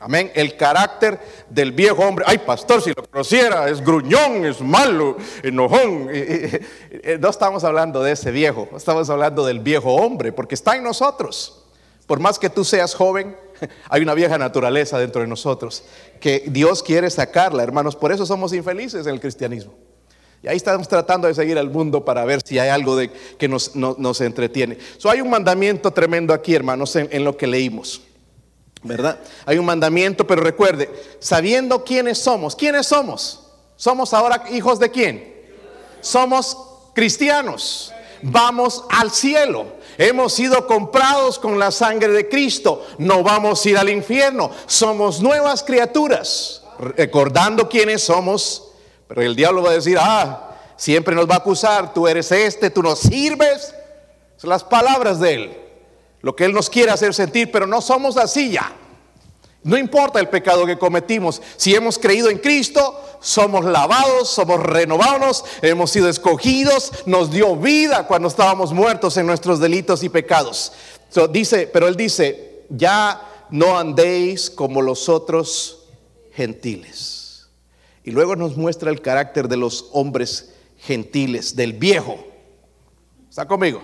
Amén. 0.04 0.30
El 0.34 0.56
carácter 0.56 1.18
del 1.48 1.72
viejo 1.72 2.02
hombre. 2.02 2.24
Ay, 2.28 2.38
pastor, 2.38 2.82
si 2.82 2.90
lo 2.90 3.02
conociera, 3.10 3.68
es 3.68 3.80
gruñón, 3.80 4.44
es 4.44 4.60
malo, 4.60 5.16
enojón. 5.42 6.10
No 7.18 7.28
estamos 7.30 7.64
hablando 7.64 8.02
de 8.02 8.12
ese 8.12 8.30
viejo, 8.30 8.68
estamos 8.76 9.08
hablando 9.08 9.46
del 9.46 9.60
viejo 9.60 9.94
hombre, 9.94 10.32
porque 10.32 10.54
está 10.54 10.76
en 10.76 10.84
nosotros. 10.84 11.64
Por 12.06 12.20
más 12.20 12.38
que 12.38 12.50
tú 12.50 12.64
seas 12.64 12.94
joven, 12.94 13.34
Hay 13.88 14.02
una 14.02 14.14
vieja 14.14 14.38
naturaleza 14.38 14.98
dentro 14.98 15.22
de 15.22 15.26
nosotros 15.26 15.84
que 16.20 16.44
Dios 16.46 16.82
quiere 16.82 17.10
sacarla, 17.10 17.62
hermanos. 17.62 17.96
Por 17.96 18.12
eso 18.12 18.26
somos 18.26 18.52
infelices 18.52 19.06
en 19.06 19.14
el 19.14 19.20
cristianismo. 19.20 19.74
Y 20.42 20.48
ahí 20.48 20.56
estamos 20.56 20.88
tratando 20.88 21.26
de 21.26 21.34
seguir 21.34 21.58
al 21.58 21.70
mundo 21.70 22.04
para 22.04 22.24
ver 22.24 22.40
si 22.44 22.58
hay 22.58 22.68
algo 22.68 22.96
de, 22.96 23.10
que 23.38 23.48
nos, 23.48 23.74
nos 23.74 24.20
entretiene. 24.20 24.76
So, 24.98 25.08
hay 25.08 25.22
un 25.22 25.30
mandamiento 25.30 25.90
tremendo 25.90 26.34
aquí, 26.34 26.54
hermanos, 26.54 26.94
en 26.96 27.24
lo 27.24 27.36
que 27.36 27.46
leímos. 27.46 28.02
¿Verdad? 28.84 29.18
Hay 29.46 29.56
un 29.56 29.64
mandamiento, 29.64 30.26
pero 30.26 30.42
recuerde, 30.42 30.90
sabiendo 31.18 31.82
quiénes 31.84 32.18
somos. 32.18 32.54
¿Quiénes 32.54 32.86
somos? 32.86 33.40
¿Somos 33.76 34.12
ahora 34.12 34.44
hijos 34.52 34.78
de 34.78 34.90
quién? 34.90 35.34
Somos 36.02 36.56
cristianos. 36.94 37.92
Vamos 38.20 38.84
al 38.90 39.10
cielo. 39.10 39.64
Hemos 39.96 40.34
sido 40.34 40.66
comprados 40.66 41.38
con 41.38 41.58
la 41.58 41.70
sangre 41.70 42.12
de 42.12 42.28
Cristo. 42.28 42.86
No 42.98 43.22
vamos 43.22 43.64
a 43.64 43.68
ir 43.70 43.78
al 43.78 43.88
infierno. 43.88 44.50
Somos 44.66 45.22
nuevas 45.22 45.62
criaturas. 45.62 46.62
Recordando 46.78 47.70
quiénes 47.70 48.02
somos. 48.02 48.68
Pero 49.08 49.22
el 49.22 49.34
diablo 49.34 49.62
va 49.62 49.70
a 49.70 49.74
decir, 49.74 49.96
ah, 49.98 50.56
siempre 50.76 51.14
nos 51.14 51.28
va 51.28 51.36
a 51.36 51.38
acusar. 51.38 51.94
Tú 51.94 52.06
eres 52.06 52.30
este, 52.32 52.68
tú 52.68 52.82
nos 52.82 52.98
sirves. 52.98 53.74
Son 54.36 54.50
las 54.50 54.62
palabras 54.62 55.20
de 55.20 55.34
él. 55.34 55.63
Lo 56.24 56.34
que 56.34 56.46
él 56.46 56.54
nos 56.54 56.70
quiere 56.70 56.90
hacer 56.90 57.12
sentir, 57.12 57.52
pero 57.52 57.66
no 57.66 57.82
somos 57.82 58.16
así 58.16 58.52
ya. 58.52 58.74
No 59.62 59.76
importa 59.76 60.18
el 60.18 60.30
pecado 60.30 60.64
que 60.64 60.78
cometimos, 60.78 61.42
si 61.58 61.74
hemos 61.74 61.98
creído 61.98 62.30
en 62.30 62.38
Cristo, 62.38 62.98
somos 63.20 63.66
lavados, 63.66 64.30
somos 64.30 64.58
renovados, 64.62 65.44
hemos 65.60 65.90
sido 65.90 66.08
escogidos, 66.08 66.92
nos 67.04 67.30
dio 67.30 67.56
vida 67.56 68.06
cuando 68.06 68.28
estábamos 68.28 68.72
muertos 68.72 69.18
en 69.18 69.26
nuestros 69.26 69.60
delitos 69.60 70.02
y 70.02 70.08
pecados. 70.08 70.72
dice, 71.30 71.68
pero 71.70 71.88
él 71.88 71.94
dice, 71.94 72.64
ya 72.70 73.46
no 73.50 73.78
andéis 73.78 74.48
como 74.48 74.80
los 74.80 75.10
otros 75.10 75.88
gentiles. 76.32 77.50
Y 78.02 78.12
luego 78.12 78.34
nos 78.34 78.56
muestra 78.56 78.90
el 78.90 79.02
carácter 79.02 79.46
de 79.46 79.58
los 79.58 79.90
hombres 79.92 80.54
gentiles, 80.78 81.54
del 81.54 81.74
viejo. 81.74 82.16
¿Está 83.28 83.46
conmigo? 83.46 83.82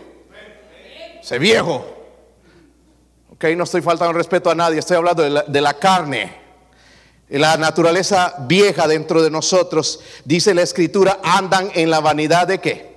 Ese 1.21 1.39
viejo 1.39 2.00
no 3.57 3.65
estoy 3.65 3.81
faltando 3.81 4.13
respeto 4.13 4.51
a 4.51 4.55
nadie, 4.55 4.79
estoy 4.79 4.97
hablando 4.97 5.23
de 5.23 5.31
la, 5.31 5.43
de 5.43 5.61
la 5.61 5.75
carne, 5.75 6.37
la 7.29 7.57
naturaleza 7.57 8.35
vieja 8.41 8.87
dentro 8.87 9.23
de 9.23 9.31
nosotros. 9.31 10.01
Dice 10.25 10.53
la 10.53 10.63
escritura, 10.63 11.21
andan 11.23 11.71
en 11.75 11.91
la 11.91 12.01
vanidad 12.01 12.47
de 12.47 12.61
qué? 12.61 12.91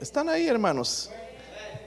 Están 0.00 0.28
ahí, 0.30 0.48
hermanos. 0.48 1.10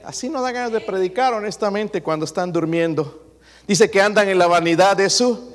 Así 0.04 0.28
no 0.28 0.42
da 0.42 0.52
ganas 0.52 0.70
de 0.70 0.80
predicar 0.80 1.34
honestamente 1.34 2.02
cuando 2.02 2.24
están 2.24 2.52
durmiendo. 2.52 3.22
Dice 3.66 3.90
que 3.90 4.00
andan 4.00 4.28
en 4.28 4.38
la 4.38 4.46
vanidad 4.46 4.96
de 4.96 5.10
su. 5.10 5.52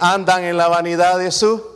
Andan 0.00 0.44
en 0.44 0.56
la 0.56 0.68
vanidad 0.68 1.18
de 1.18 1.30
su 1.30 1.73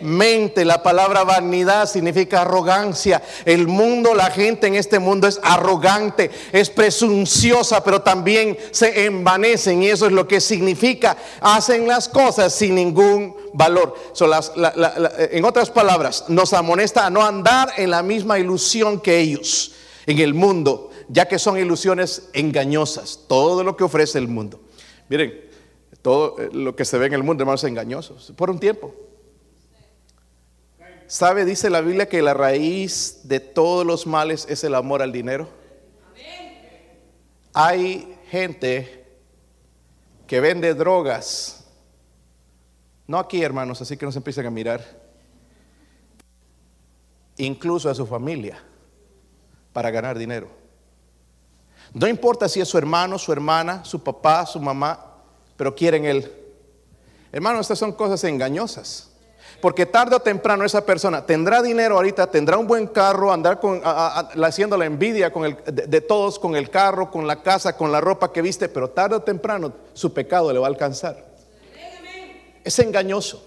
mente. 0.00 0.64
La 0.64 0.82
palabra 0.82 1.24
vanidad 1.24 1.88
significa 1.88 2.42
arrogancia. 2.42 3.22
El 3.44 3.66
mundo, 3.66 4.14
la 4.14 4.30
gente 4.30 4.66
en 4.66 4.74
este 4.74 4.98
mundo 4.98 5.26
es 5.26 5.40
arrogante, 5.42 6.30
es 6.52 6.70
presunciosa, 6.70 7.82
pero 7.82 8.02
también 8.02 8.56
se 8.70 9.06
envanecen 9.06 9.82
y 9.82 9.88
eso 9.88 10.06
es 10.06 10.12
lo 10.12 10.26
que 10.26 10.40
significa. 10.40 11.16
Hacen 11.40 11.86
las 11.86 12.08
cosas 12.08 12.54
sin 12.54 12.74
ningún 12.74 13.36
valor. 13.52 13.94
en 15.30 15.44
otras 15.44 15.70
palabras, 15.70 16.24
nos 16.28 16.52
amonesta 16.52 17.06
a 17.06 17.10
no 17.10 17.24
andar 17.24 17.70
en 17.76 17.90
la 17.90 18.02
misma 18.02 18.38
ilusión 18.38 19.00
que 19.00 19.18
ellos 19.18 19.72
en 20.06 20.18
el 20.18 20.34
mundo, 20.34 20.90
ya 21.08 21.26
que 21.26 21.38
son 21.38 21.58
ilusiones 21.58 22.28
engañosas. 22.32 23.20
Todo 23.28 23.62
lo 23.62 23.76
que 23.76 23.84
ofrece 23.84 24.18
el 24.18 24.28
mundo. 24.28 24.60
Miren, 25.08 25.50
todo 26.02 26.36
lo 26.52 26.74
que 26.74 26.84
se 26.84 26.98
ve 26.98 27.06
en 27.06 27.14
el 27.14 27.22
mundo, 27.22 27.42
hermanos, 27.42 27.62
es 27.64 27.68
engañoso. 27.68 28.16
Por 28.36 28.50
un 28.50 28.58
tiempo. 28.58 28.94
¿Sabe? 31.10 31.44
Dice 31.44 31.70
la 31.70 31.80
Biblia 31.80 32.08
que 32.08 32.22
la 32.22 32.34
raíz 32.34 33.22
de 33.24 33.40
todos 33.40 33.84
los 33.84 34.06
males 34.06 34.46
es 34.48 34.62
el 34.62 34.76
amor 34.76 35.02
al 35.02 35.10
dinero. 35.10 35.48
Hay 37.52 38.16
gente 38.28 39.18
que 40.28 40.38
vende 40.38 40.72
drogas. 40.72 41.64
No 43.08 43.18
aquí, 43.18 43.42
hermanos, 43.42 43.82
así 43.82 43.96
que 43.96 44.06
no 44.06 44.12
se 44.12 44.18
empiecen 44.18 44.46
a 44.46 44.50
mirar. 44.50 44.86
Incluso 47.38 47.90
a 47.90 47.94
su 47.96 48.06
familia 48.06 48.62
para 49.72 49.90
ganar 49.90 50.16
dinero. 50.16 50.46
No 51.92 52.06
importa 52.06 52.48
si 52.48 52.60
es 52.60 52.68
su 52.68 52.78
hermano, 52.78 53.18
su 53.18 53.32
hermana, 53.32 53.84
su 53.84 54.00
papá, 54.00 54.46
su 54.46 54.60
mamá, 54.60 55.16
pero 55.56 55.74
quieren 55.74 56.04
él. 56.04 56.32
Hermanos, 57.32 57.62
estas 57.62 57.80
son 57.80 57.90
cosas 57.94 58.22
engañosas. 58.22 59.09
Porque 59.60 59.84
tarde 59.84 60.16
o 60.16 60.20
temprano 60.20 60.64
esa 60.64 60.84
persona 60.84 61.24
tendrá 61.24 61.60
dinero 61.60 61.96
ahorita, 61.96 62.30
tendrá 62.30 62.56
un 62.56 62.66
buen 62.66 62.86
carro, 62.86 63.32
andar 63.32 63.60
con, 63.60 63.82
haciendo 63.84 64.76
la 64.76 64.86
envidia 64.86 65.32
con 65.32 65.44
el, 65.44 65.56
de, 65.64 66.00
todos 66.00 66.38
con 66.38 66.56
el 66.56 66.70
carro, 66.70 67.10
con 67.10 67.26
la 67.26 67.42
casa, 67.42 67.76
con 67.76 67.92
la 67.92 68.00
ropa 68.00 68.32
que 68.32 68.40
viste, 68.40 68.68
pero 68.68 68.88
tarde 68.90 69.16
o 69.16 69.22
temprano 69.22 69.72
su 69.92 70.14
pecado 70.14 70.52
le 70.52 70.58
va 70.58 70.66
a 70.66 70.70
alcanzar. 70.70 71.30
Es 72.64 72.78
engañoso. 72.78 73.44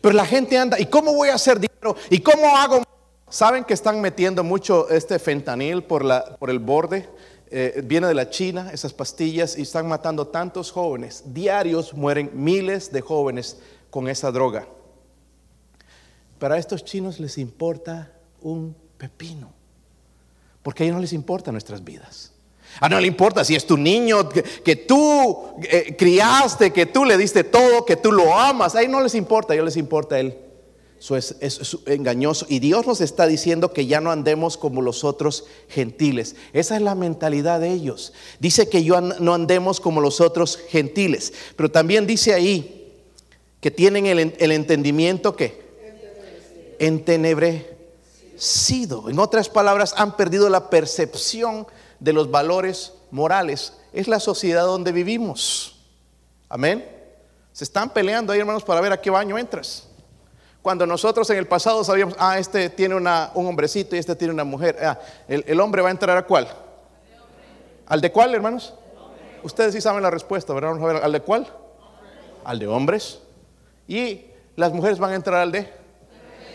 Pero 0.00 0.14
la 0.14 0.26
gente 0.26 0.58
anda, 0.58 0.78
¿y 0.78 0.86
cómo 0.86 1.14
voy 1.14 1.30
a 1.30 1.34
hacer 1.34 1.58
dinero? 1.58 1.96
¿Y 2.10 2.20
cómo 2.20 2.56
hago? 2.56 2.82
¿Saben 3.30 3.64
que 3.64 3.74
están 3.74 4.00
metiendo 4.00 4.42
mucho 4.44 4.88
este 4.88 5.18
fentanil 5.18 5.82
por, 5.82 6.04
el 6.48 6.58
borde? 6.58 7.08
Eh, 7.50 7.80
viene 7.84 8.06
de 8.06 8.14
la 8.14 8.28
China, 8.28 8.70
esas 8.72 8.92
pastillas, 8.92 9.56
y 9.56 9.62
están 9.62 9.88
matando 9.88 10.26
tantos 10.26 10.70
jóvenes. 10.70 11.22
Diarios 11.26 11.94
mueren 11.94 12.30
miles 12.34 12.92
de 12.92 13.00
jóvenes 13.00 13.58
con 13.90 14.08
esa 14.08 14.30
droga. 14.30 14.66
Pero 16.38 16.54
a 16.54 16.58
estos 16.58 16.84
chinos 16.84 17.20
les 17.20 17.38
importa 17.38 18.12
un 18.40 18.76
pepino. 18.96 19.52
Porque 20.62 20.82
a 20.82 20.86
ellos 20.86 20.96
no 20.96 21.02
les 21.02 21.12
importa 21.12 21.52
nuestras 21.52 21.82
vidas. 21.82 22.32
A 22.80 22.88
no 22.88 23.00
le 23.00 23.06
importa 23.06 23.44
si 23.44 23.54
es 23.54 23.66
tu 23.66 23.76
niño 23.76 24.28
que, 24.28 24.76
tú 24.76 25.54
eh, 25.62 25.96
criaste, 25.96 26.72
que 26.72 26.86
tú 26.86 27.04
le 27.04 27.16
diste 27.16 27.44
todo, 27.44 27.84
que 27.84 27.96
tú 27.96 28.12
lo 28.12 28.36
amas. 28.38 28.74
A 28.74 28.80
ellos 28.80 28.92
no 28.92 29.00
les 29.00 29.14
importa, 29.14 29.52
a 29.52 29.56
ellos 29.56 29.64
les 29.64 29.76
importa 29.76 30.20
él. 30.20 30.36
Eso 31.00 31.16
es, 31.16 31.36
engañoso. 31.86 32.44
Y 32.48 32.58
Dios 32.58 32.86
nos 32.86 33.00
está 33.00 33.26
diciendo 33.26 33.72
que 33.72 33.86
ya 33.86 34.00
no 34.00 34.10
andemos 34.10 34.56
como 34.56 34.82
los 34.82 35.04
otros 35.04 35.44
gentiles. 35.68 36.36
Esa 36.52 36.76
es 36.76 36.82
la 36.82 36.94
mentalidad 36.94 37.60
de 37.60 37.72
ellos. 37.72 38.12
Dice 38.40 38.68
que 38.68 38.84
yo 38.84 39.00
no 39.00 39.34
andemos 39.34 39.80
como 39.80 40.00
los 40.00 40.20
otros 40.20 40.58
gentiles. 40.68 41.32
Pero 41.56 41.70
también 41.70 42.06
dice 42.06 42.34
ahí 42.34 42.92
que 43.60 43.70
tienen 43.70 44.06
el 44.06 44.52
entendimiento 44.52 45.34
que 45.34 45.67
entenebrecido. 46.78 49.10
En 49.10 49.18
otras 49.18 49.48
palabras, 49.48 49.94
han 49.96 50.16
perdido 50.16 50.48
la 50.48 50.70
percepción 50.70 51.66
de 52.00 52.12
los 52.12 52.30
valores 52.30 52.94
morales. 53.10 53.74
Es 53.92 54.08
la 54.08 54.20
sociedad 54.20 54.64
donde 54.64 54.92
vivimos. 54.92 55.80
Amén. 56.48 56.88
Se 57.52 57.64
están 57.64 57.90
peleando 57.90 58.32
ahí, 58.32 58.40
hermanos, 58.40 58.62
para 58.62 58.80
ver 58.80 58.92
a 58.92 59.00
qué 59.00 59.10
baño 59.10 59.36
entras. 59.36 59.88
Cuando 60.62 60.86
nosotros 60.86 61.28
en 61.30 61.38
el 61.38 61.46
pasado 61.46 61.82
sabíamos, 61.84 62.14
ah, 62.18 62.38
este 62.38 62.70
tiene 62.70 62.94
una, 62.94 63.30
un 63.34 63.46
hombrecito 63.46 63.96
y 63.96 63.98
este 63.98 64.14
tiene 64.14 64.34
una 64.34 64.44
mujer. 64.44 64.78
Ah, 64.82 64.98
el, 65.26 65.60
hombre 65.60 65.82
va 65.82 65.88
a 65.88 65.92
entrar 65.92 66.16
a 66.16 66.24
cuál? 66.24 66.48
¿Al 67.86 68.00
de 68.00 68.12
cuál, 68.12 68.34
hermanos? 68.34 68.74
Ustedes 69.42 69.72
sí 69.72 69.80
saben 69.80 70.02
la 70.02 70.10
respuesta, 70.10 70.52
¿verdad? 70.52 70.70
Vamos 70.70 70.84
a 70.84 70.92
ver, 70.92 71.02
¿al 71.02 71.12
de 71.12 71.20
cuál? 71.20 71.46
Al 72.44 72.58
de 72.58 72.66
hombres. 72.66 73.20
Y 73.86 74.26
las 74.56 74.72
mujeres 74.72 74.98
van 74.98 75.12
a 75.12 75.14
entrar 75.14 75.40
al 75.40 75.52
de 75.52 75.72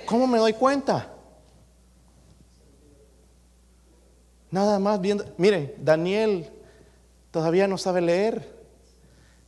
¿Cómo 0.05 0.27
me 0.27 0.37
doy 0.37 0.53
cuenta? 0.53 1.13
Nada 4.53 4.77
más 4.77 5.01
viendo, 5.01 5.25
mire, 5.37 5.73
Daniel 5.79 6.47
todavía 7.31 7.67
no 7.67 7.79
sabe 7.79 8.01
leer, 8.01 8.47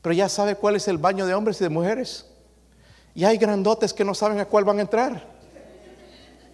pero 0.01 0.13
ya 0.13 0.27
sabe 0.27 0.55
cuál 0.55 0.75
es 0.77 0.87
el 0.87 0.97
baño 0.97 1.27
de 1.27 1.35
hombres 1.35 1.61
y 1.61 1.63
de 1.63 1.69
mujeres. 1.69 2.25
Y 3.13 3.23
hay 3.23 3.37
grandotes 3.37 3.93
que 3.93 4.03
no 4.03 4.15
saben 4.15 4.39
a 4.39 4.45
cuál 4.45 4.63
van 4.63 4.79
a 4.79 4.81
entrar. 4.81 5.27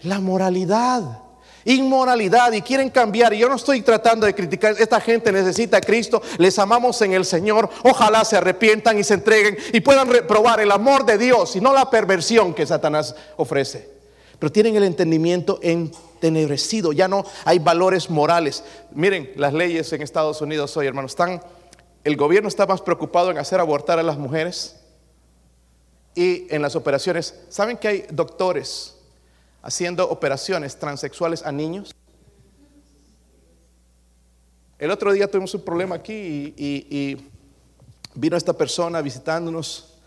La 0.01 0.19
moralidad, 0.19 1.19
inmoralidad 1.63 2.51
y 2.51 2.61
quieren 2.61 2.89
cambiar. 2.89 3.33
Y 3.33 3.37
yo 3.37 3.47
no 3.47 3.55
estoy 3.55 3.81
tratando 3.83 4.25
de 4.25 4.35
criticar, 4.35 4.75
esta 4.77 4.99
gente 4.99 5.31
necesita 5.31 5.77
a 5.77 5.81
Cristo, 5.81 6.21
les 6.37 6.59
amamos 6.59 7.01
en 7.03 7.13
el 7.13 7.23
Señor, 7.23 7.69
ojalá 7.83 8.25
se 8.25 8.35
arrepientan 8.35 8.99
y 8.99 9.05
se 9.05 9.13
entreguen 9.13 9.57
y 9.71 9.79
puedan 9.79 10.09
reprobar 10.09 10.59
el 10.59 10.71
amor 10.71 11.05
de 11.05 11.17
Dios 11.17 11.55
y 11.55 11.61
no 11.61 11.73
la 11.73 11.89
perversión 11.89 12.53
que 12.53 12.67
Satanás 12.67 13.15
ofrece 13.37 13.90
pero 14.41 14.51
tienen 14.51 14.75
el 14.75 14.81
entendimiento 14.85 15.59
entenebrecido, 15.61 16.93
ya 16.93 17.07
no 17.07 17.23
hay 17.45 17.59
valores 17.59 18.09
morales. 18.09 18.63
Miren, 18.91 19.31
las 19.35 19.53
leyes 19.53 19.93
en 19.93 20.01
Estados 20.01 20.41
Unidos 20.41 20.75
hoy, 20.75 20.87
hermanos, 20.87 21.11
están, 21.11 21.43
el 22.03 22.17
gobierno 22.17 22.49
está 22.49 22.65
más 22.65 22.81
preocupado 22.81 23.29
en 23.29 23.37
hacer 23.37 23.59
abortar 23.59 23.99
a 23.99 24.03
las 24.03 24.17
mujeres 24.17 24.81
y 26.15 26.47
en 26.49 26.63
las 26.63 26.75
operaciones. 26.75 27.39
¿Saben 27.49 27.77
que 27.77 27.87
hay 27.87 28.05
doctores 28.11 28.95
haciendo 29.61 30.09
operaciones 30.09 30.75
transexuales 30.75 31.45
a 31.45 31.51
niños? 31.51 31.93
El 34.79 34.89
otro 34.89 35.11
día 35.13 35.29
tuvimos 35.29 35.53
un 35.53 35.61
problema 35.61 35.93
aquí 35.93 36.55
y, 36.57 37.27
vino 38.15 38.35
esta 38.35 38.53
persona 38.53 39.03
visitándonos 39.03 39.99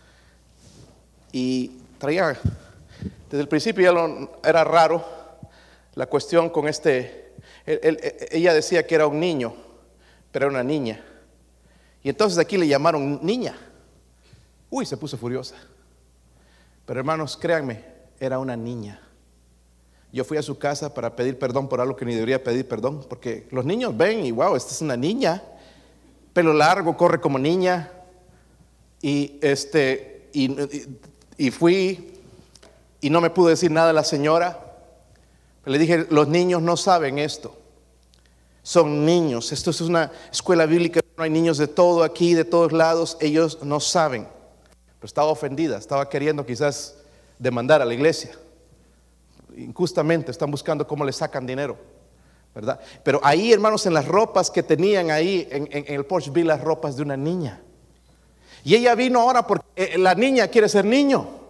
y 1.31 1.71
traía, 1.97 2.37
desde 3.29 3.41
el 3.41 3.47
principio 3.47 3.83
ya 3.91 4.49
era 4.49 4.63
raro 4.63 5.03
la 5.95 6.07
cuestión 6.07 6.49
con 6.49 6.67
este, 6.67 7.33
ella 7.65 8.53
decía 8.53 8.85
que 8.85 8.95
era 8.95 9.07
un 9.07 9.19
niño, 9.19 9.55
pero 10.31 10.45
era 10.47 10.53
una 10.53 10.63
niña. 10.63 11.03
Y 12.03 12.09
entonces 12.09 12.37
aquí 12.37 12.57
le 12.57 12.67
llamaron 12.67 13.19
niña. 13.23 13.57
Uy, 14.69 14.85
se 14.85 14.97
puso 14.97 15.17
furiosa. 15.17 15.55
Pero 16.85 16.99
hermanos, 16.99 17.37
créanme, 17.37 17.83
era 18.19 18.39
una 18.39 18.55
niña. 18.55 19.01
Yo 20.11 20.23
fui 20.23 20.37
a 20.37 20.41
su 20.41 20.57
casa 20.57 20.93
para 20.93 21.15
pedir 21.15 21.39
perdón 21.39 21.67
por 21.67 21.81
algo 21.81 21.95
que 21.95 22.05
ni 22.05 22.13
debería 22.13 22.43
pedir 22.43 22.67
perdón, 22.67 23.05
porque 23.09 23.47
los 23.51 23.65
niños 23.65 23.97
ven 23.97 24.25
y 24.25 24.31
wow, 24.31 24.55
esta 24.55 24.71
es 24.71 24.81
una 24.81 24.95
niña, 24.95 25.41
pelo 26.33 26.53
largo, 26.53 26.95
corre 26.95 27.19
como 27.19 27.39
niña. 27.39 27.91
Y 29.01 29.39
este 29.41 30.29
y 31.37 31.51
fui 31.51 32.14
y 33.05 33.11
no 33.11 33.21
me 33.21 33.29
pudo 33.29 33.49
decir 33.49 33.69
nada 33.69 33.91
a 33.91 33.93
la 33.93 34.03
señora. 34.03 34.59
Le 35.63 35.77
dije, 35.77 36.07
los 36.09 36.27
niños 36.27 36.63
no 36.63 36.75
saben 36.75 37.19
esto. 37.19 37.55
Son 38.63 39.05
niños. 39.05 39.51
Esto 39.51 39.69
es 39.69 39.81
una 39.81 40.11
escuela 40.31 40.65
bíblica. 40.65 41.01
No 41.15 41.23
hay 41.23 41.29
niños 41.29 41.59
de 41.59 41.67
todo 41.67 42.03
aquí, 42.03 42.33
de 42.33 42.45
todos 42.45 42.71
lados. 42.71 43.15
Ellos 43.21 43.59
no 43.61 43.79
saben. 43.79 44.23
Pero 44.23 45.05
estaba 45.05 45.27
ofendida. 45.27 45.77
Estaba 45.77 46.09
queriendo 46.09 46.47
quizás 46.47 46.95
demandar 47.37 47.79
a 47.79 47.85
la 47.85 47.93
iglesia. 47.93 48.31
Injustamente 49.55 50.31
están 50.31 50.49
buscando 50.49 50.87
cómo 50.87 51.05
le 51.05 51.13
sacan 51.13 51.45
dinero. 51.45 51.77
¿Verdad? 52.55 52.79
Pero 53.03 53.19
ahí, 53.21 53.53
hermanos, 53.53 53.85
en 53.85 53.93
las 53.93 54.07
ropas 54.07 54.49
que 54.49 54.63
tenían 54.63 55.11
ahí 55.11 55.47
en, 55.51 55.69
el 55.71 56.07
Porsche, 56.07 56.31
vi 56.31 56.41
las 56.41 56.59
ropas 56.59 56.95
de 56.95 57.03
una 57.03 57.17
niña. 57.17 57.61
Y 58.63 58.73
ella 58.73 58.95
vino 58.95 59.21
ahora 59.21 59.45
porque 59.45 59.67
eh, 59.75 59.99
la 59.99 60.15
niña 60.15 60.47
quiere 60.47 60.67
ser 60.67 60.85
niño. 60.85 61.44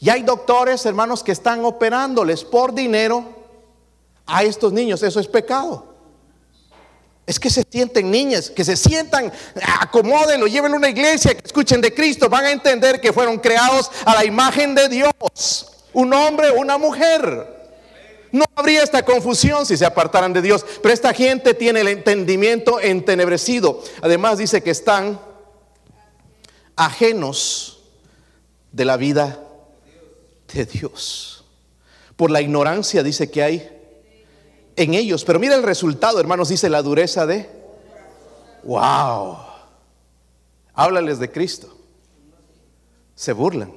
Y 0.00 0.08
hay 0.08 0.22
doctores, 0.22 0.84
hermanos, 0.86 1.22
que 1.22 1.32
están 1.32 1.62
operándoles 1.62 2.42
por 2.42 2.72
dinero 2.72 3.22
a 4.26 4.42
estos 4.42 4.72
niños. 4.72 5.02
Eso 5.02 5.20
es 5.20 5.28
pecado. 5.28 5.94
Es 7.26 7.38
que 7.38 7.50
se 7.50 7.62
sienten 7.70 8.10
niñas, 8.10 8.50
que 8.50 8.64
se 8.64 8.76
sientan, 8.76 9.30
acomódenlo, 9.78 10.46
lleven 10.46 10.72
a 10.72 10.76
una 10.76 10.88
iglesia, 10.88 11.34
que 11.34 11.46
escuchen 11.46 11.82
de 11.82 11.94
Cristo, 11.94 12.30
van 12.30 12.46
a 12.46 12.50
entender 12.50 13.00
que 13.00 13.12
fueron 13.12 13.38
creados 13.38 13.90
a 14.06 14.14
la 14.14 14.24
imagen 14.24 14.74
de 14.74 14.88
Dios. 14.88 15.70
Un 15.92 16.14
hombre, 16.14 16.50
una 16.50 16.78
mujer. 16.78 17.60
No 18.32 18.46
habría 18.54 18.82
esta 18.82 19.04
confusión 19.04 19.66
si 19.66 19.76
se 19.76 19.84
apartaran 19.84 20.32
de 20.32 20.40
Dios, 20.40 20.64
pero 20.82 20.94
esta 20.94 21.12
gente 21.12 21.52
tiene 21.52 21.80
el 21.80 21.88
entendimiento 21.88 22.80
entenebrecido. 22.80 23.82
Además 24.00 24.38
dice 24.38 24.62
que 24.62 24.70
están 24.70 25.20
ajenos 26.74 27.82
de 28.72 28.84
la 28.86 28.96
vida 28.96 29.40
de 30.52 30.66
Dios. 30.66 31.44
Por 32.16 32.30
la 32.30 32.40
ignorancia 32.40 33.02
dice 33.02 33.30
que 33.30 33.42
hay 33.42 33.80
en 34.76 34.94
ellos. 34.94 35.24
Pero 35.24 35.38
mira 35.38 35.54
el 35.54 35.62
resultado, 35.62 36.20
hermanos, 36.20 36.48
dice 36.48 36.68
la 36.68 36.82
dureza 36.82 37.26
de... 37.26 37.48
¡Wow! 38.62 39.38
Háblales 40.74 41.18
de 41.18 41.30
Cristo. 41.30 41.74
Se 43.14 43.32
burlan. 43.32 43.72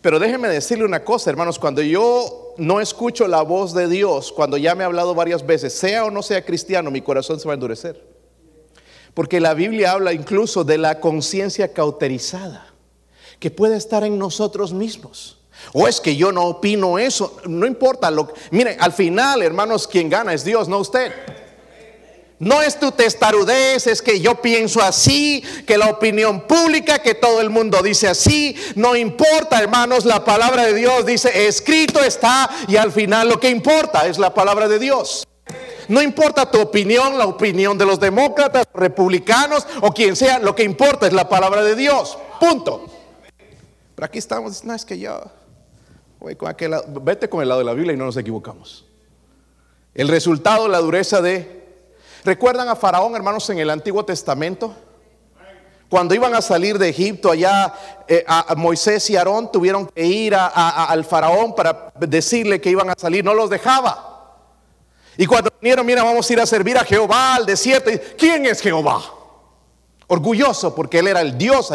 Pero 0.00 0.18
déjenme 0.18 0.48
decirle 0.48 0.84
una 0.84 1.02
cosa, 1.02 1.30
hermanos, 1.30 1.58
cuando 1.58 1.80
yo 1.80 2.54
no 2.58 2.80
escucho 2.80 3.26
la 3.26 3.42
voz 3.42 3.72
de 3.72 3.88
Dios, 3.88 4.32
cuando 4.32 4.56
ya 4.58 4.74
me 4.74 4.84
ha 4.84 4.86
hablado 4.86 5.14
varias 5.14 5.46
veces, 5.46 5.72
sea 5.72 6.04
o 6.04 6.10
no 6.10 6.22
sea 6.22 6.44
cristiano, 6.44 6.90
mi 6.90 7.00
corazón 7.00 7.40
se 7.40 7.48
va 7.48 7.52
a 7.52 7.54
endurecer. 7.54 8.04
Porque 9.14 9.40
la 9.40 9.54
Biblia 9.54 9.92
habla 9.92 10.12
incluso 10.12 10.64
de 10.64 10.76
la 10.76 11.00
conciencia 11.00 11.72
cauterizada, 11.72 12.66
que 13.38 13.50
puede 13.50 13.76
estar 13.76 14.04
en 14.04 14.18
nosotros 14.18 14.74
mismos. 14.74 15.38
O 15.72 15.88
es 15.88 16.00
que 16.00 16.16
yo 16.16 16.32
no 16.32 16.44
opino 16.44 16.98
eso, 16.98 17.38
no 17.44 17.66
importa 17.66 18.10
lo 18.10 18.32
Mire, 18.50 18.76
al 18.78 18.92
final, 18.92 19.42
hermanos, 19.42 19.88
quien 19.88 20.08
gana 20.08 20.32
es 20.32 20.44
Dios, 20.44 20.68
no 20.68 20.78
usted. 20.78 21.12
No 22.40 22.60
es 22.60 22.78
tu 22.78 22.90
testarudez, 22.90 23.86
es 23.86 24.02
que 24.02 24.20
yo 24.20 24.42
pienso 24.42 24.82
así, 24.82 25.42
que 25.66 25.78
la 25.78 25.88
opinión 25.88 26.42
pública, 26.42 26.98
que 26.98 27.14
todo 27.14 27.40
el 27.40 27.48
mundo 27.48 27.80
dice 27.82 28.08
así. 28.08 28.56
No 28.74 28.96
importa, 28.96 29.60
hermanos, 29.60 30.04
la 30.04 30.24
palabra 30.24 30.66
de 30.66 30.74
Dios 30.74 31.06
dice, 31.06 31.46
escrito 31.46 32.02
está, 32.02 32.50
y 32.66 32.76
al 32.76 32.92
final 32.92 33.28
lo 33.28 33.38
que 33.38 33.50
importa 33.50 34.06
es 34.06 34.18
la 34.18 34.34
palabra 34.34 34.68
de 34.68 34.78
Dios. 34.78 35.26
No 35.88 36.02
importa 36.02 36.50
tu 36.50 36.60
opinión, 36.60 37.18
la 37.18 37.26
opinión 37.26 37.78
de 37.78 37.86
los 37.86 38.00
demócratas, 38.00 38.66
republicanos 38.74 39.66
o 39.80 39.92
quien 39.92 40.16
sea, 40.16 40.38
lo 40.38 40.54
que 40.54 40.64
importa 40.64 41.06
es 41.06 41.12
la 41.12 41.28
palabra 41.28 41.62
de 41.62 41.76
Dios. 41.76 42.18
Punto. 42.40 42.86
Pero 43.94 44.06
aquí 44.06 44.18
estamos, 44.18 44.64
no 44.64 44.74
es 44.74 44.84
que 44.84 44.98
yo 44.98 45.20
Vete 47.02 47.28
con 47.28 47.42
el 47.42 47.48
lado 47.48 47.60
de 47.60 47.64
la 47.64 47.74
Biblia 47.74 47.94
y 47.94 47.96
no 47.96 48.06
nos 48.06 48.16
equivocamos. 48.16 48.84
El 49.94 50.08
resultado, 50.08 50.68
la 50.68 50.78
dureza 50.78 51.20
de... 51.20 51.64
¿Recuerdan 52.24 52.68
a 52.68 52.76
Faraón, 52.76 53.14
hermanos, 53.14 53.48
en 53.50 53.58
el 53.58 53.70
Antiguo 53.70 54.04
Testamento? 54.04 54.74
Cuando 55.88 56.14
iban 56.14 56.34
a 56.34 56.40
salir 56.40 56.78
de 56.78 56.88
Egipto, 56.88 57.30
allá 57.30 57.72
eh, 58.08 58.24
a 58.26 58.54
Moisés 58.56 59.08
y 59.10 59.16
Aarón 59.16 59.52
tuvieron 59.52 59.86
que 59.86 60.04
ir 60.04 60.34
al 60.34 61.04
Faraón 61.04 61.54
para 61.54 61.92
decirle 62.00 62.60
que 62.60 62.70
iban 62.70 62.90
a 62.90 62.94
salir. 62.96 63.24
No 63.24 63.34
los 63.34 63.50
dejaba. 63.50 64.14
Y 65.16 65.26
cuando 65.26 65.50
vinieron, 65.60 65.86
mira, 65.86 66.02
vamos 66.02 66.28
a 66.28 66.32
ir 66.32 66.40
a 66.40 66.46
servir 66.46 66.76
a 66.76 66.84
Jehová 66.84 67.36
al 67.36 67.46
desierto. 67.46 67.90
¿Quién 68.18 68.46
es 68.46 68.60
Jehová? 68.60 69.02
Orgulloso 70.06 70.74
porque 70.74 70.98
él 70.98 71.08
era 71.08 71.20
el 71.20 71.38
Dios. 71.38 71.72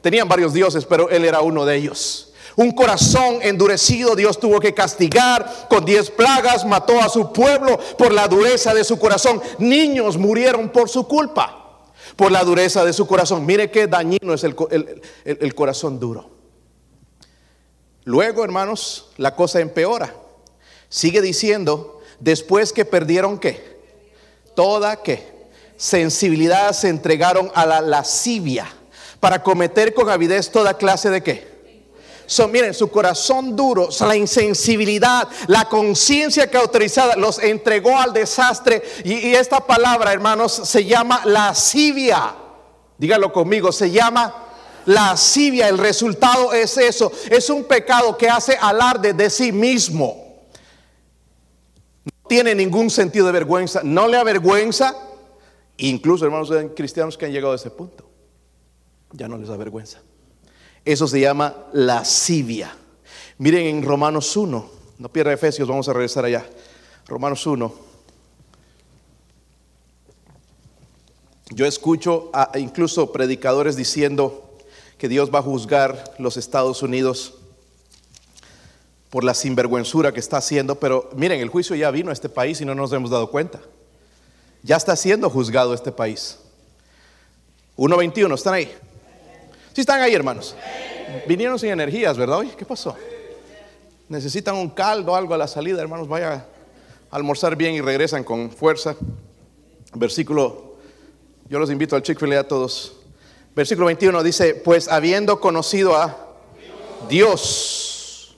Tenían 0.00 0.28
varios 0.28 0.52
dioses, 0.52 0.84
pero 0.84 1.08
él 1.10 1.24
era 1.24 1.40
uno 1.40 1.64
de 1.64 1.76
ellos. 1.76 2.34
Un 2.56 2.70
corazón 2.72 3.38
endurecido 3.42 4.16
Dios 4.16 4.40
tuvo 4.40 4.58
que 4.60 4.74
castigar 4.74 5.66
con 5.68 5.84
diez 5.84 6.10
plagas, 6.10 6.64
mató 6.64 7.00
a 7.00 7.08
su 7.08 7.32
pueblo 7.32 7.78
por 7.98 8.12
la 8.12 8.26
dureza 8.26 8.74
de 8.74 8.82
su 8.82 8.98
corazón. 8.98 9.40
Niños 9.58 10.16
murieron 10.16 10.70
por 10.70 10.88
su 10.88 11.06
culpa, 11.06 11.84
por 12.16 12.32
la 12.32 12.42
dureza 12.44 12.84
de 12.84 12.92
su 12.92 13.06
corazón. 13.06 13.44
Mire 13.44 13.70
qué 13.70 13.86
dañino 13.86 14.32
es 14.32 14.42
el, 14.42 15.54
corazón 15.54 16.00
duro. 16.00 16.30
Luego, 18.04 18.42
hermanos, 18.42 19.10
la 19.18 19.36
cosa 19.36 19.60
empeora. 19.60 20.14
Sigue 20.88 21.20
diciendo, 21.20 21.96
Después 22.18 22.72
que 22.72 22.84
perdieron 22.84 23.38
qué? 23.38 23.76
Toda 24.54 25.02
qué? 25.02 25.34
Sensibilidad 25.76 26.72
se 26.72 26.88
entregaron 26.88 27.50
a 27.54 27.66
la 27.66 27.80
lascivia 27.80 28.66
para 29.20 29.42
cometer 29.42 29.92
con 29.92 30.08
avidez 30.08 30.50
toda 30.50 30.78
clase 30.78 31.10
de 31.10 31.22
qué? 31.22 31.55
So, 32.26 32.48
miren, 32.48 32.74
su 32.74 32.90
corazón 32.90 33.54
duro, 33.54 33.88
la 34.00 34.16
insensibilidad, 34.16 35.28
la 35.46 35.66
conciencia 35.68 36.50
cauterizada 36.50 37.16
los 37.16 37.38
entregó 37.38 37.96
al 37.96 38.12
desastre. 38.12 38.82
Y, 39.04 39.34
esta 39.34 39.60
palabra, 39.60 40.12
hermanos, 40.12 40.52
se 40.52 40.84
llama 40.84 41.22
lascivia. 41.24 42.34
Dígalo 42.98 43.32
conmigo, 43.32 43.70
se 43.72 43.90
llama 43.90 44.34
lascivia. 44.86 45.68
El 45.68 45.78
resultado 45.78 46.52
es 46.52 46.76
eso. 46.76 47.12
Es 47.30 47.48
un 47.48 47.64
pecado 47.64 48.16
que 48.16 48.28
hace 48.28 48.56
alarde 48.60 49.12
de 49.12 49.30
sí 49.30 49.52
mismo 49.52 50.26
tiene 52.26 52.54
ningún 52.54 52.90
sentido 52.90 53.26
de 53.26 53.32
vergüenza, 53.32 53.82
no 53.84 54.08
le 54.08 54.16
avergüenza, 54.16 54.96
incluso 55.76 56.24
hermanos 56.24 56.50
cristianos 56.74 57.16
que 57.16 57.26
han 57.26 57.32
llegado 57.32 57.52
a 57.52 57.56
ese 57.56 57.70
punto, 57.70 58.08
ya 59.12 59.28
no 59.28 59.38
les 59.38 59.48
da 59.48 59.56
vergüenza. 59.56 60.00
Eso 60.86 61.08
se 61.08 61.18
llama 61.18 61.66
lascivia. 61.72 62.72
Miren 63.38 63.66
en 63.66 63.82
Romanos 63.82 64.36
1, 64.36 64.70
no 64.98 65.08
pierda 65.08 65.32
Efesios, 65.32 65.68
vamos 65.68 65.88
a 65.88 65.92
regresar 65.92 66.24
allá. 66.24 66.46
Romanos 67.08 67.44
1. 67.44 67.74
Yo 71.50 71.66
escucho 71.66 72.30
incluso 72.54 73.10
predicadores 73.10 73.74
diciendo 73.74 74.48
que 74.96 75.08
Dios 75.08 75.34
va 75.34 75.40
a 75.40 75.42
juzgar 75.42 76.14
los 76.18 76.36
Estados 76.36 76.82
Unidos 76.82 77.34
por 79.10 79.24
la 79.24 79.34
sinvergüenzura 79.34 80.12
que 80.12 80.20
está 80.20 80.36
haciendo, 80.36 80.78
pero 80.78 81.10
miren, 81.16 81.40
el 81.40 81.48
juicio 81.48 81.74
ya 81.74 81.90
vino 81.90 82.10
a 82.10 82.12
este 82.12 82.28
país 82.28 82.60
y 82.60 82.64
no 82.64 82.76
nos 82.76 82.92
hemos 82.92 83.10
dado 83.10 83.28
cuenta. 83.32 83.60
Ya 84.62 84.76
está 84.76 84.94
siendo 84.94 85.30
juzgado 85.30 85.74
este 85.74 85.90
país. 85.90 86.38
1.21, 87.76 88.34
¿están 88.34 88.54
ahí? 88.54 88.72
Sí 89.76 89.82
están 89.82 90.00
ahí, 90.00 90.14
hermanos. 90.14 90.56
Vinieron 91.28 91.58
sin 91.58 91.68
energías, 91.68 92.16
¿verdad? 92.16 92.38
Oye, 92.38 92.52
¿qué 92.56 92.64
pasó? 92.64 92.96
Necesitan 94.08 94.54
un 94.54 94.70
caldo, 94.70 95.14
algo 95.14 95.34
a 95.34 95.36
la 95.36 95.46
salida, 95.46 95.82
hermanos. 95.82 96.08
Vaya 96.08 96.46
a 97.10 97.14
almorzar 97.14 97.56
bien 97.56 97.74
y 97.74 97.82
regresan 97.82 98.24
con 98.24 98.50
fuerza. 98.50 98.96
Versículo, 99.92 100.76
yo 101.50 101.58
los 101.58 101.70
invito 101.70 101.94
al 101.94 102.00
chick 102.00 102.18
fil 102.18 102.32
a 102.32 102.48
todos. 102.48 102.96
Versículo 103.54 103.84
21 103.88 104.22
dice, 104.22 104.54
pues 104.54 104.88
habiendo 104.88 105.40
conocido 105.40 105.94
a 105.94 106.38
Dios 107.10 108.34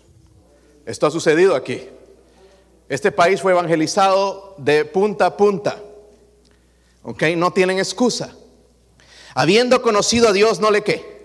esto 0.87 1.07
ha 1.07 1.12
sucedido 1.12 1.55
aquí. 1.55 1.88
Este 2.88 3.12
país 3.12 3.40
fue 3.40 3.53
evangelizado 3.53 4.57
de 4.59 4.85
punta 4.85 5.27
a 5.27 5.37
punta. 5.37 5.81
¿Ok? 7.05 7.22
No 7.37 7.53
tienen 7.53 7.79
excusa. 7.79 8.35
Habiendo 9.37 9.83
conocido 9.83 10.31
a 10.31 10.33
Dios, 10.33 10.59
no 10.59 10.72
le 10.72 10.83
qué. 10.83 11.17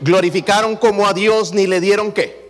Glorificaron 0.00 0.76
como 0.76 1.06
a 1.06 1.12
Dios, 1.12 1.52
ni 1.52 1.66
le 1.66 1.80
dieron 1.80 2.12
qué. 2.12 2.40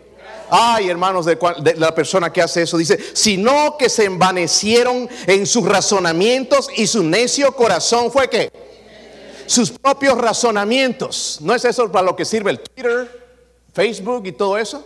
Ay, 0.51 0.89
hermanos, 0.89 1.27
de, 1.27 1.39
de, 1.63 1.75
la 1.77 1.95
persona 1.95 2.33
que 2.33 2.43
hace 2.43 2.63
eso 2.63 2.77
dice, 2.77 2.99
sino 3.13 3.77
que 3.79 3.89
se 3.89 4.05
envanecieron 4.05 5.09
en 5.27 5.47
sus 5.47 5.65
razonamientos 5.65 6.69
y 6.77 6.89
su 6.89 7.05
necio 7.05 7.55
corazón 7.55 8.11
fue 8.11 8.29
que 8.29 8.51
sus 9.51 9.73
propios 9.73 10.17
razonamientos. 10.17 11.39
¿No 11.41 11.55
es 11.55 11.65
eso 11.65 11.91
para 11.91 12.05
lo 12.05 12.15
que 12.15 12.25
sirve 12.25 12.53
el 12.53 12.61
Twitter, 12.61 13.27
Facebook 13.73 14.25
y 14.27 14.33
todo 14.33 14.57
eso? 14.57 14.85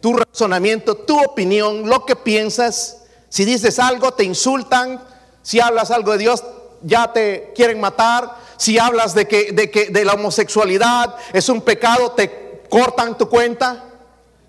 Tu 0.00 0.12
razonamiento, 0.12 0.96
tu 0.96 1.16
opinión, 1.20 1.88
lo 1.88 2.04
que 2.04 2.16
piensas. 2.16 3.04
Si 3.28 3.44
dices 3.44 3.78
algo, 3.78 4.12
te 4.12 4.24
insultan. 4.24 5.00
Si 5.42 5.60
hablas 5.60 5.92
algo 5.92 6.12
de 6.12 6.18
Dios, 6.18 6.42
ya 6.82 7.12
te 7.12 7.52
quieren 7.54 7.80
matar. 7.80 8.36
Si 8.56 8.78
hablas 8.78 9.14
de 9.14 9.26
que, 9.26 9.52
de 9.52 9.70
que 9.70 9.90
de 9.90 10.04
la 10.04 10.14
homosexualidad 10.14 11.16
es 11.32 11.48
un 11.48 11.60
pecado, 11.60 12.12
te 12.12 12.62
cortan 12.68 13.16
tu 13.18 13.28
cuenta. 13.28 13.84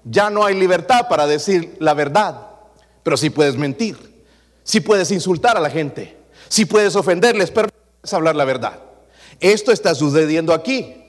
Ya 0.03 0.29
no 0.29 0.45
hay 0.45 0.55
libertad 0.55 1.07
para 1.09 1.27
decir 1.27 1.75
la 1.79 1.93
verdad. 1.93 2.47
Pero 3.03 3.17
sí 3.17 3.29
puedes 3.29 3.55
mentir. 3.57 4.25
Sí 4.63 4.79
puedes 4.79 5.11
insultar 5.11 5.57
a 5.57 5.59
la 5.59 5.69
gente. 5.69 6.17
Sí 6.49 6.65
puedes 6.65 6.95
ofenderles, 6.95 7.51
pero 7.51 7.67
no 7.67 7.73
puedes 8.01 8.13
hablar 8.13 8.35
la 8.35 8.45
verdad. 8.45 8.79
Esto 9.39 9.71
está 9.71 9.93
sucediendo 9.95 10.53
aquí. 10.53 11.03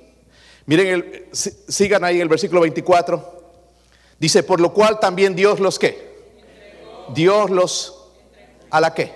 Miren, 0.66 0.87
el, 0.88 1.28
sigan 1.32 2.04
ahí 2.04 2.20
el 2.20 2.28
versículo 2.28 2.61
24. 2.61 3.38
Dice, 4.18 4.42
por 4.42 4.61
lo 4.61 4.72
cual 4.72 4.98
también 5.00 5.34
Dios 5.34 5.61
los 5.61 5.78
qué. 5.78 6.08
Dios 7.14 7.50
los 7.50 7.94
a 8.70 8.80
la 8.80 8.92
qué. 8.92 9.12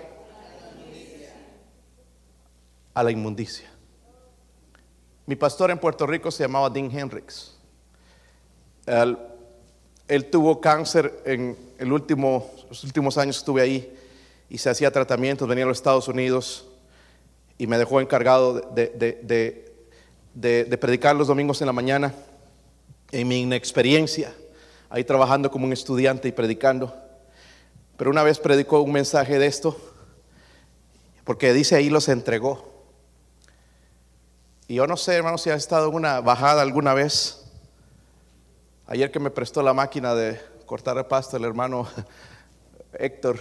A 2.94 3.02
la 3.02 3.10
inmundicia. 3.10 3.71
Mi 5.26 5.36
pastor 5.36 5.70
en 5.70 5.78
Puerto 5.78 6.06
Rico 6.06 6.30
se 6.30 6.44
llamaba 6.44 6.68
Dean 6.68 6.90
Hendricks. 6.90 7.56
Él, 8.86 10.24
tuvo 10.30 10.60
cáncer 10.60 11.22
en 11.24 11.56
los 11.78 12.84
últimos 12.84 13.18
años 13.18 13.38
estuve 13.38 13.62
ahí 13.62 13.98
y 14.52 14.58
se 14.58 14.68
hacía 14.68 14.90
tratamientos, 14.90 15.48
venía 15.48 15.64
a 15.64 15.68
los 15.68 15.78
Estados 15.78 16.08
Unidos 16.08 16.66
y 17.56 17.66
me 17.66 17.78
dejó 17.78 18.00
encargado 18.00 18.60
de, 18.74 19.72
de, 20.34 20.76
predicar 20.78 21.14
los 21.14 21.28
domingos 21.28 21.60
en 21.60 21.68
la 21.68 21.72
mañana. 21.72 22.12
En 23.12 23.28
mi 23.28 23.42
inexperiencia, 23.42 24.32
ahí 24.90 25.04
trabajando 25.04 25.50
como 25.50 25.66
un 25.66 25.72
estudiante 25.72 26.28
y 26.28 26.32
predicando. 26.32 26.94
Pero 27.96 28.10
una 28.10 28.22
vez 28.22 28.38
predicó 28.38 28.80
un 28.80 28.92
mensaje 28.92 29.38
de 29.38 29.46
esto, 29.46 29.76
porque 31.24 31.52
dice 31.52 31.76
ahí 31.76 31.88
los 31.88 32.08
entregó. 32.08 32.71
Y 34.68 34.74
yo 34.76 34.86
no 34.86 34.96
sé, 34.96 35.14
hermano, 35.14 35.38
si 35.38 35.50
ha 35.50 35.54
estado 35.54 35.88
en 35.88 35.94
una 35.94 36.20
bajada 36.20 36.62
alguna 36.62 36.94
vez. 36.94 37.44
Ayer 38.86 39.10
que 39.10 39.18
me 39.18 39.30
prestó 39.30 39.62
la 39.62 39.74
máquina 39.74 40.14
de 40.14 40.40
cortar 40.66 40.96
el 40.96 41.06
pasto, 41.06 41.36
el 41.36 41.44
hermano 41.44 41.88
Héctor, 42.92 43.38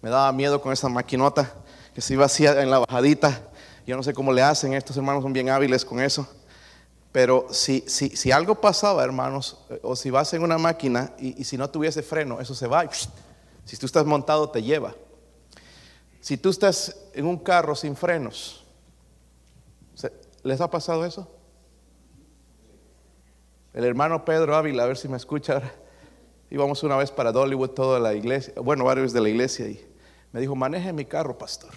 me 0.00 0.10
daba 0.10 0.32
miedo 0.32 0.60
con 0.60 0.72
esa 0.72 0.88
maquinota 0.88 1.52
que 1.94 2.00
se 2.00 2.14
iba 2.14 2.24
así 2.24 2.46
en 2.46 2.70
la 2.70 2.78
bajadita. 2.78 3.42
Yo 3.86 3.96
no 3.96 4.02
sé 4.02 4.14
cómo 4.14 4.32
le 4.32 4.42
hacen, 4.42 4.72
estos 4.72 4.96
hermanos 4.96 5.22
son 5.22 5.32
bien 5.32 5.50
hábiles 5.50 5.84
con 5.84 6.00
eso. 6.00 6.26
Pero 7.12 7.46
si, 7.50 7.84
si, 7.86 8.16
si 8.16 8.32
algo 8.32 8.60
pasaba, 8.60 9.04
hermanos, 9.04 9.58
o 9.82 9.94
si 9.94 10.10
vas 10.10 10.32
en 10.32 10.42
una 10.42 10.58
máquina 10.58 11.12
y, 11.18 11.40
y 11.40 11.44
si 11.44 11.56
no 11.56 11.70
tuviese 11.70 12.02
freno, 12.02 12.40
eso 12.40 12.54
se 12.54 12.66
va. 12.66 12.88
Si 13.64 13.76
tú 13.76 13.86
estás 13.86 14.04
montado, 14.04 14.48
te 14.48 14.62
lleva. 14.62 14.94
Si 16.20 16.36
tú 16.38 16.48
estás 16.48 16.96
en 17.12 17.26
un 17.26 17.38
carro 17.38 17.76
sin 17.76 17.94
frenos, 17.94 18.64
¿les 20.44 20.60
ha 20.60 20.70
pasado 20.70 21.04
eso? 21.04 21.28
El 23.72 23.84
hermano 23.84 24.24
Pedro 24.24 24.54
Ávila, 24.54 24.84
a 24.84 24.86
ver 24.86 24.96
si 24.96 25.08
me 25.08 25.16
escucha 25.16 25.54
ahora. 25.54 25.72
Íbamos 26.50 26.84
una 26.84 26.96
vez 26.96 27.10
para 27.10 27.32
Dollywood, 27.32 27.70
toda 27.70 27.98
la 27.98 28.14
iglesia, 28.14 28.54
bueno, 28.62 28.84
varios 28.84 29.12
de 29.12 29.20
la 29.20 29.28
iglesia, 29.28 29.66
y 29.66 29.84
me 30.30 30.40
dijo, 30.40 30.54
maneje 30.54 30.92
mi 30.92 31.04
carro, 31.04 31.36
pastor. 31.36 31.72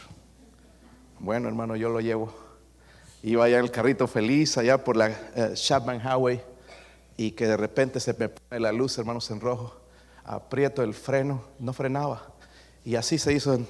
Bueno, 1.20 1.48
hermano, 1.48 1.76
yo 1.76 1.90
lo 1.90 2.00
llevo. 2.00 2.32
Iba 3.24 3.46
allá 3.46 3.58
en 3.58 3.64
el 3.64 3.72
carrito 3.72 4.06
feliz, 4.06 4.58
allá 4.60 4.84
por 4.84 4.96
la 4.96 5.10
uh, 5.10 5.54
Chapman 5.56 6.00
Highway, 6.00 6.44
y 7.16 7.32
que 7.32 7.48
de 7.48 7.58
repente 7.58 8.00
se 8.00 8.14
me 8.14 8.30
pone 8.30 8.60
la 8.60 8.72
luz, 8.72 8.98
hermanos, 9.00 9.32
en 9.32 9.42
rojo. 9.42 9.76
Aprieto 10.24 10.84
el 10.84 10.94
freno, 10.94 11.42
no 11.58 11.74
frenaba. 11.74 12.34
Y 12.86 12.96
así 12.96 13.18
se 13.18 13.34
hizo. 13.34 13.56
En, 13.56 13.68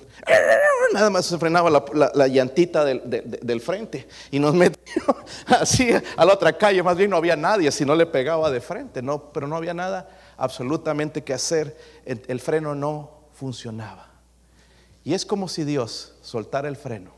nada 0.93 1.10
más 1.10 1.26
se 1.26 1.38
frenaba 1.38 1.69
la, 1.69 1.84
la, 1.93 2.12
la 2.13 2.28
llantita 2.28 2.84
del, 2.84 3.02
de, 3.10 3.21
de, 3.21 3.39
del, 3.41 3.62
frente. 3.62 4.08
Y 4.32 4.39
nos 4.39 4.54
metió 4.56 5.04
así 5.45 5.89
a 6.15 6.26
la 6.26 6.34
otra 6.34 6.54
calle. 6.58 6.84
Más 6.84 6.97
bien 6.97 7.10
no 7.10 7.17
había 7.17 7.36
nadie, 7.36 7.71
si 7.71 7.86
no 7.86 7.95
le 7.95 8.06
pegaba 8.06 8.50
de 8.50 8.62
frente. 8.62 9.02
No, 9.02 9.32
pero 9.32 9.47
no 9.47 9.56
había 9.56 9.73
nada 9.73 10.10
absolutamente 10.38 11.23
que 11.23 11.34
hacer. 11.34 11.78
El, 12.06 12.21
el 12.28 12.39
freno 12.39 12.76
no 12.76 13.12
funcionaba. 13.34 14.08
Y 15.04 15.13
es 15.13 15.26
como 15.26 15.47
si 15.47 15.63
Dios 15.63 16.15
soltara 16.21 16.67
el 16.67 16.76
freno 16.76 17.12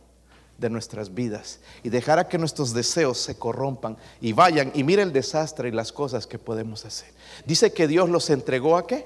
de 0.59 0.69
nuestras 0.69 1.13
vidas 1.13 1.59
y 1.83 1.89
dejara 1.89 2.27
que 2.27 2.37
nuestros 2.37 2.73
deseos 2.73 3.17
se 3.17 3.37
corrompan 3.37 3.97
y 4.19 4.33
vayan 4.33 4.71
y 4.75 4.83
mire 4.83 5.01
el 5.01 5.13
desastre 5.13 5.69
y 5.69 5.71
las 5.71 5.91
cosas 5.91 6.27
que 6.27 6.37
podemos 6.37 6.85
hacer. 6.85 7.09
Dice 7.45 7.71
que 7.71 7.87
Dios 7.87 8.09
los 8.09 8.29
entregó 8.29 8.77
a 8.77 8.85
qué? 8.85 9.05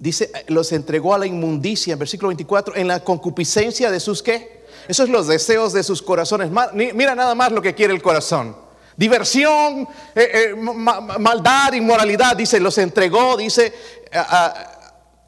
Dice, 0.00 0.32
los 0.48 0.72
entregó 0.72 1.14
a 1.14 1.18
la 1.18 1.26
inmundicia, 1.26 1.92
en 1.92 1.98
versículo 1.98 2.28
24, 2.28 2.74
en 2.74 2.88
la 2.88 3.04
concupiscencia 3.04 3.90
de 3.90 4.00
sus 4.00 4.22
qué? 4.22 4.64
Esos 4.88 5.04
son 5.04 5.12
los 5.12 5.26
deseos 5.26 5.74
de 5.74 5.82
sus 5.82 6.00
corazones. 6.00 6.50
Mira 6.72 7.14
nada 7.14 7.34
más 7.34 7.52
lo 7.52 7.60
que 7.60 7.74
quiere 7.74 7.92
el 7.92 8.00
corazón. 8.00 8.56
Diversión, 8.96 9.86
eh, 10.14 10.30
eh, 10.32 10.54
ma 10.56 11.02
maldad, 11.02 11.74
inmoralidad, 11.74 12.34
dice, 12.34 12.58
los 12.60 12.78
entregó, 12.78 13.36
dice, 13.36 13.74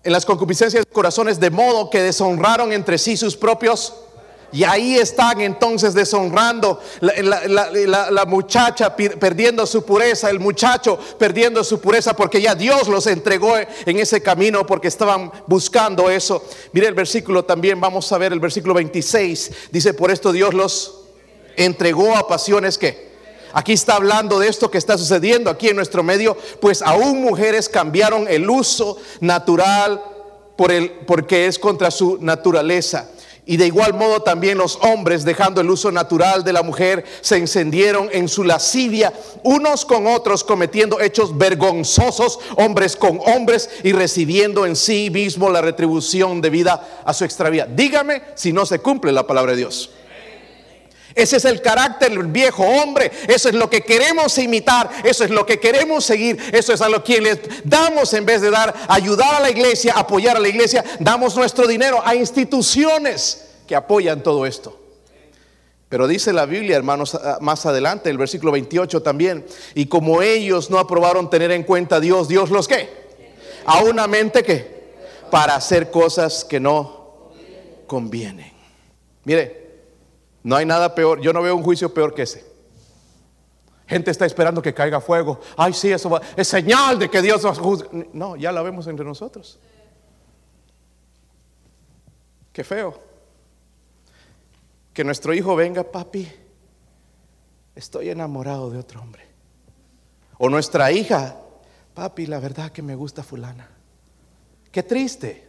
en 0.02 0.10
las 0.10 0.24
concupiscencias 0.24 0.86
de 0.86 0.90
corazones, 0.90 1.38
de 1.38 1.50
modo 1.50 1.90
que 1.90 2.00
deshonraron 2.00 2.72
entre 2.72 2.96
sí 2.96 3.18
sus 3.18 3.36
propios 3.36 3.92
y 4.52 4.64
ahí 4.64 4.96
están 4.96 5.40
entonces 5.40 5.94
deshonrando 5.94 6.78
la, 7.00 8.24
muchacha 8.26 8.94
perdiendo 8.94 9.66
su 9.66 9.84
pureza, 9.84 10.28
el 10.28 10.40
muchacho 10.40 10.98
perdiendo 11.18 11.64
su 11.64 11.80
pureza 11.80 12.14
porque 12.14 12.40
ya 12.40 12.54
Dios 12.54 12.86
los 12.88 13.06
entregó 13.06 13.56
en 13.56 13.98
ese 13.98 14.20
camino 14.20 14.66
porque 14.66 14.88
estaban 14.88 15.32
buscando 15.46 16.10
eso. 16.10 16.44
Mire 16.72 16.86
el 16.86 16.94
versículo 16.94 17.44
también, 17.44 17.80
vamos 17.80 18.12
a 18.12 18.18
ver 18.18 18.32
el 18.32 18.40
versículo 18.40 18.74
26. 18.74 19.52
Dice, 19.70 19.94
por 19.94 20.10
esto 20.10 20.32
Dios 20.32 20.52
los 20.52 21.00
entregó 21.56 22.14
a 22.14 22.28
pasiones 22.28 22.76
que... 22.76 23.12
Aquí 23.54 23.74
está 23.74 23.96
hablando 23.96 24.38
de 24.38 24.48
esto 24.48 24.70
que 24.70 24.78
está 24.78 24.96
sucediendo 24.96 25.50
aquí 25.50 25.68
en 25.68 25.76
nuestro 25.76 26.02
medio, 26.02 26.36
pues 26.60 26.80
aún 26.80 27.20
mujeres 27.20 27.68
cambiaron 27.68 28.26
el 28.26 28.48
uso 28.48 28.96
natural 29.20 30.02
por 30.56 30.72
el, 30.72 30.90
porque 31.06 31.46
es 31.46 31.58
contra 31.58 31.90
su 31.90 32.16
naturaleza. 32.20 33.10
Y 33.44 33.56
de 33.56 33.66
igual 33.66 33.94
modo 33.94 34.22
también 34.22 34.56
los 34.56 34.76
hombres, 34.82 35.24
dejando 35.24 35.60
el 35.60 35.70
uso 35.70 35.90
natural 35.90 36.44
de 36.44 36.52
la 36.52 36.62
mujer, 36.62 37.04
se 37.22 37.36
encendieron 37.36 38.08
en 38.12 38.28
su 38.28 38.44
lascivia, 38.44 39.12
unos 39.42 39.84
con 39.84 40.06
otros, 40.06 40.44
cometiendo 40.44 41.00
hechos 41.00 41.36
vergonzosos, 41.36 42.38
hombres 42.56 42.94
con 42.94 43.20
hombres, 43.26 43.68
y 43.82 43.92
recibiendo 43.92 44.64
en 44.64 44.76
sí 44.76 45.10
mismo 45.10 45.50
la 45.50 45.60
retribución 45.60 46.40
debida 46.40 47.02
a 47.04 47.12
su 47.12 47.24
extravía. 47.24 47.66
Dígame 47.66 48.22
si 48.34 48.52
no 48.52 48.64
se 48.64 48.78
cumple 48.78 49.10
la 49.10 49.26
palabra 49.26 49.52
de 49.52 49.58
Dios. 49.58 49.90
Ese 51.14 51.36
es 51.36 51.44
el 51.44 51.60
carácter 51.60 52.10
del 52.10 52.24
viejo 52.24 52.64
hombre. 52.64 53.10
Eso 53.28 53.48
es 53.48 53.54
lo 53.54 53.68
que 53.68 53.82
queremos 53.82 54.38
imitar. 54.38 54.90
Eso 55.04 55.24
es 55.24 55.30
lo 55.30 55.44
que 55.46 55.60
queremos 55.60 56.04
seguir. 56.04 56.38
Eso 56.52 56.72
es 56.72 56.80
a 56.80 56.88
lo 56.88 57.02
que 57.02 57.20
les 57.20 57.38
damos 57.64 58.12
en 58.14 58.24
vez 58.24 58.40
de 58.40 58.50
dar, 58.50 58.74
ayudar 58.88 59.34
a 59.34 59.40
la 59.40 59.50
iglesia, 59.50 59.94
apoyar 59.96 60.36
a 60.36 60.40
la 60.40 60.48
iglesia. 60.48 60.84
Damos 61.00 61.36
nuestro 61.36 61.66
dinero 61.66 62.00
a 62.04 62.14
instituciones 62.14 63.44
que 63.66 63.76
apoyan 63.76 64.22
todo 64.22 64.46
esto. 64.46 64.78
Pero 65.88 66.08
dice 66.08 66.32
la 66.32 66.46
Biblia, 66.46 66.76
hermanos, 66.76 67.18
más 67.40 67.66
adelante, 67.66 68.08
el 68.08 68.16
versículo 68.16 68.52
28 68.52 69.02
también. 69.02 69.44
Y 69.74 69.86
como 69.86 70.22
ellos 70.22 70.70
no 70.70 70.78
aprobaron 70.78 71.28
tener 71.28 71.50
en 71.50 71.64
cuenta 71.64 71.96
a 71.96 72.00
Dios, 72.00 72.28
Dios 72.28 72.48
los 72.50 72.66
qué? 72.66 72.88
A 73.66 73.82
una 73.82 74.06
mente 74.06 74.42
que 74.42 74.82
para 75.30 75.54
hacer 75.54 75.90
cosas 75.90 76.44
que 76.46 76.60
no 76.60 77.30
convienen. 77.86 78.52
Mire, 79.24 79.61
no 80.42 80.56
hay 80.56 80.66
nada 80.66 80.94
peor, 80.94 81.20
yo 81.20 81.32
no 81.32 81.42
veo 81.42 81.54
un 81.54 81.62
juicio 81.62 81.92
peor 81.92 82.14
que 82.14 82.22
ese. 82.22 82.52
Gente 83.86 84.10
está 84.10 84.26
esperando 84.26 84.62
que 84.62 84.72
caiga 84.72 85.00
fuego. 85.00 85.40
Ay, 85.56 85.72
sí, 85.72 85.90
eso 85.90 86.08
va, 86.08 86.20
es 86.36 86.48
señal 86.48 86.98
de 86.98 87.10
que 87.10 87.20
Dios 87.20 87.42
nos 87.42 87.58
juzga. 87.58 87.88
No, 88.12 88.36
ya 88.36 88.50
la 88.50 88.62
vemos 88.62 88.86
entre 88.86 89.04
nosotros. 89.04 89.58
Qué 92.52 92.64
feo. 92.64 93.00
Que 94.92 95.04
nuestro 95.04 95.32
hijo 95.32 95.56
venga, 95.56 95.84
papi, 95.84 96.30
estoy 97.74 98.10
enamorado 98.10 98.70
de 98.70 98.78
otro 98.78 99.00
hombre. 99.00 99.26
O 100.38 100.48
nuestra 100.48 100.90
hija, 100.92 101.36
papi, 101.94 102.26
la 102.26 102.40
verdad 102.40 102.72
que 102.72 102.82
me 102.82 102.94
gusta 102.94 103.22
fulana. 103.22 103.70
Qué 104.70 104.82
triste. 104.82 105.48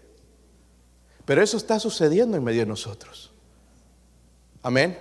Pero 1.25 1.41
eso 1.41 1.57
está 1.57 1.79
sucediendo 1.79 2.37
en 2.37 2.43
medio 2.43 2.61
de 2.61 2.67
nosotros. 2.67 3.32
Amén. 4.63 4.97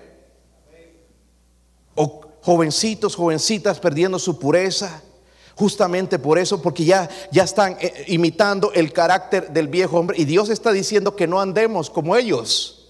O 1.95 2.21
jovencitos, 2.43 3.15
jovencitas 3.15 3.79
perdiendo 3.79 4.19
su 4.19 4.39
pureza. 4.39 5.03
Justamente 5.55 6.19
por 6.19 6.39
eso, 6.39 6.61
porque 6.61 6.85
ya, 6.85 7.09
ya 7.31 7.45
están 7.45 7.77
eh, 7.81 8.05
imitando 8.09 8.73
el 8.73 8.93
carácter 8.93 9.51
del 9.51 9.69
viejo 9.69 9.99
hombre. 9.99 10.19
Y 10.19 10.25
Dios 10.25 10.51
está 10.51 10.73
diciendo 10.73 11.15
que 11.15 11.27
no 11.27 11.41
andemos 11.41 11.89
como 11.89 12.17
ellos 12.17 12.82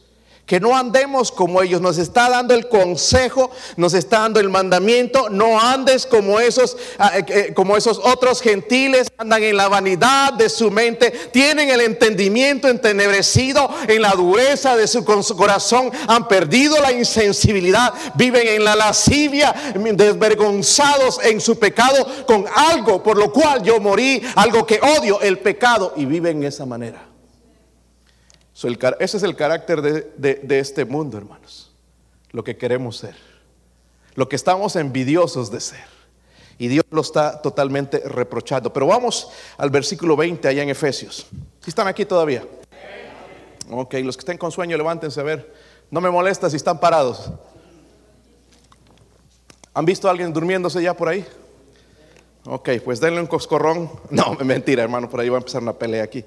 que 0.46 0.60
no 0.60 0.76
andemos 0.76 1.30
como 1.30 1.62
ellos. 1.62 1.80
Nos 1.80 1.98
está 1.98 2.28
dando 2.28 2.54
el 2.54 2.68
consejo, 2.68 3.50
nos 3.76 3.94
está 3.94 4.20
dando 4.20 4.40
el 4.40 4.48
mandamiento. 4.48 5.30
No 5.30 5.60
andes 5.60 6.06
como 6.06 6.40
esos, 6.40 6.76
ah, 6.98 7.18
eh, 7.18 7.24
eh, 7.28 7.54
como 7.54 7.76
esos 7.76 7.98
otros 7.98 8.40
gentiles, 8.40 9.08
andan 9.16 9.42
en 9.42 9.56
la 9.56 9.68
vanidad 9.68 10.32
de 10.32 10.48
su 10.48 10.70
mente, 10.70 11.10
tienen 11.32 11.70
el 11.70 11.80
entendimiento 11.80 12.68
entenebrecido 12.68 13.68
en 13.86 14.02
la 14.02 14.10
dureza 14.12 14.76
de 14.76 14.86
su 14.86 15.04
corazón, 15.04 15.90
han 16.08 16.28
perdido 16.28 16.80
la 16.80 16.92
insensibilidad, 16.92 17.92
viven 18.14 18.46
en 18.48 18.64
la 18.64 18.76
lascivia, 18.76 19.54
desvergonzados 19.74 21.20
en 21.24 21.40
su 21.40 21.58
pecado 21.58 22.06
con 22.26 22.44
algo 22.54 23.02
por 23.02 23.16
lo 23.16 23.32
cual 23.32 23.62
yo 23.62 23.80
morí, 23.80 24.22
algo 24.34 24.66
que 24.66 24.80
odio, 24.80 25.20
el 25.20 25.38
pecado, 25.38 25.92
y 25.96 26.04
viven 26.04 26.38
en 26.38 26.44
esa 26.44 26.66
manera 26.66 27.11
ese 28.98 29.16
es 29.16 29.22
el 29.22 29.34
carácter 29.36 29.82
de, 29.82 30.58
este 30.58 30.84
mundo, 30.84 31.18
hermanos. 31.18 31.72
Lo 32.30 32.44
que 32.44 32.56
queremos 32.56 32.96
ser. 32.96 33.16
Lo 34.14 34.28
que 34.28 34.36
estamos 34.36 34.76
envidiosos 34.76 35.50
de 35.50 35.60
ser. 35.60 35.84
Y 36.58 36.68
Dios 36.68 36.84
lo 36.90 37.00
está 37.00 37.42
totalmente 37.42 38.00
reprochando. 38.00 38.72
Pero 38.72 38.86
vamos 38.86 39.30
al 39.56 39.70
versículo 39.70 40.16
20 40.16 40.46
allá 40.46 40.62
en 40.62 40.68
Efesios. 40.68 41.26
Si 41.60 41.70
están 41.70 41.88
aquí 41.88 42.04
todavía? 42.04 42.46
Ok, 43.70 43.94
los 44.04 44.16
que 44.16 44.20
estén 44.20 44.38
con 44.38 44.52
sueño, 44.52 44.76
levántense 44.76 45.18
a 45.20 45.24
ver. 45.24 45.52
No 45.90 46.00
me 46.00 46.10
molesta 46.10 46.48
si 46.48 46.56
están 46.56 46.78
parados. 46.78 47.30
¿Han 49.74 49.84
visto 49.84 50.06
a 50.06 50.10
alguien 50.10 50.32
durmiéndose 50.32 50.82
ya 50.82 50.94
por 50.94 51.08
ahí? 51.08 51.26
Ok, 52.44 52.70
pues 52.84 53.00
denle 53.00 53.20
un 53.20 53.26
coscorrón. 53.26 53.90
No, 54.10 54.36
mentira, 54.44 54.82
hermano, 54.82 55.08
por 55.08 55.20
ahí 55.20 55.28
va 55.28 55.38
a 55.38 55.40
empezar 55.40 55.62
una 55.62 55.72
pelea 55.72 56.04
aquí 56.04 56.24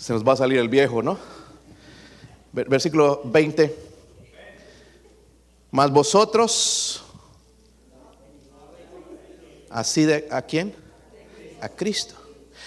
se 0.00 0.14
nos 0.14 0.26
va 0.26 0.32
a 0.32 0.36
salir 0.36 0.58
el 0.58 0.70
viejo, 0.70 1.02
¿no? 1.02 1.18
Versículo 2.52 3.20
20. 3.22 3.76
Mas 5.70 5.90
vosotros, 5.90 7.02
así 9.68 10.06
de, 10.06 10.26
¿a 10.30 10.40
quién? 10.40 10.74
A 11.60 11.68
Cristo. 11.68 12.14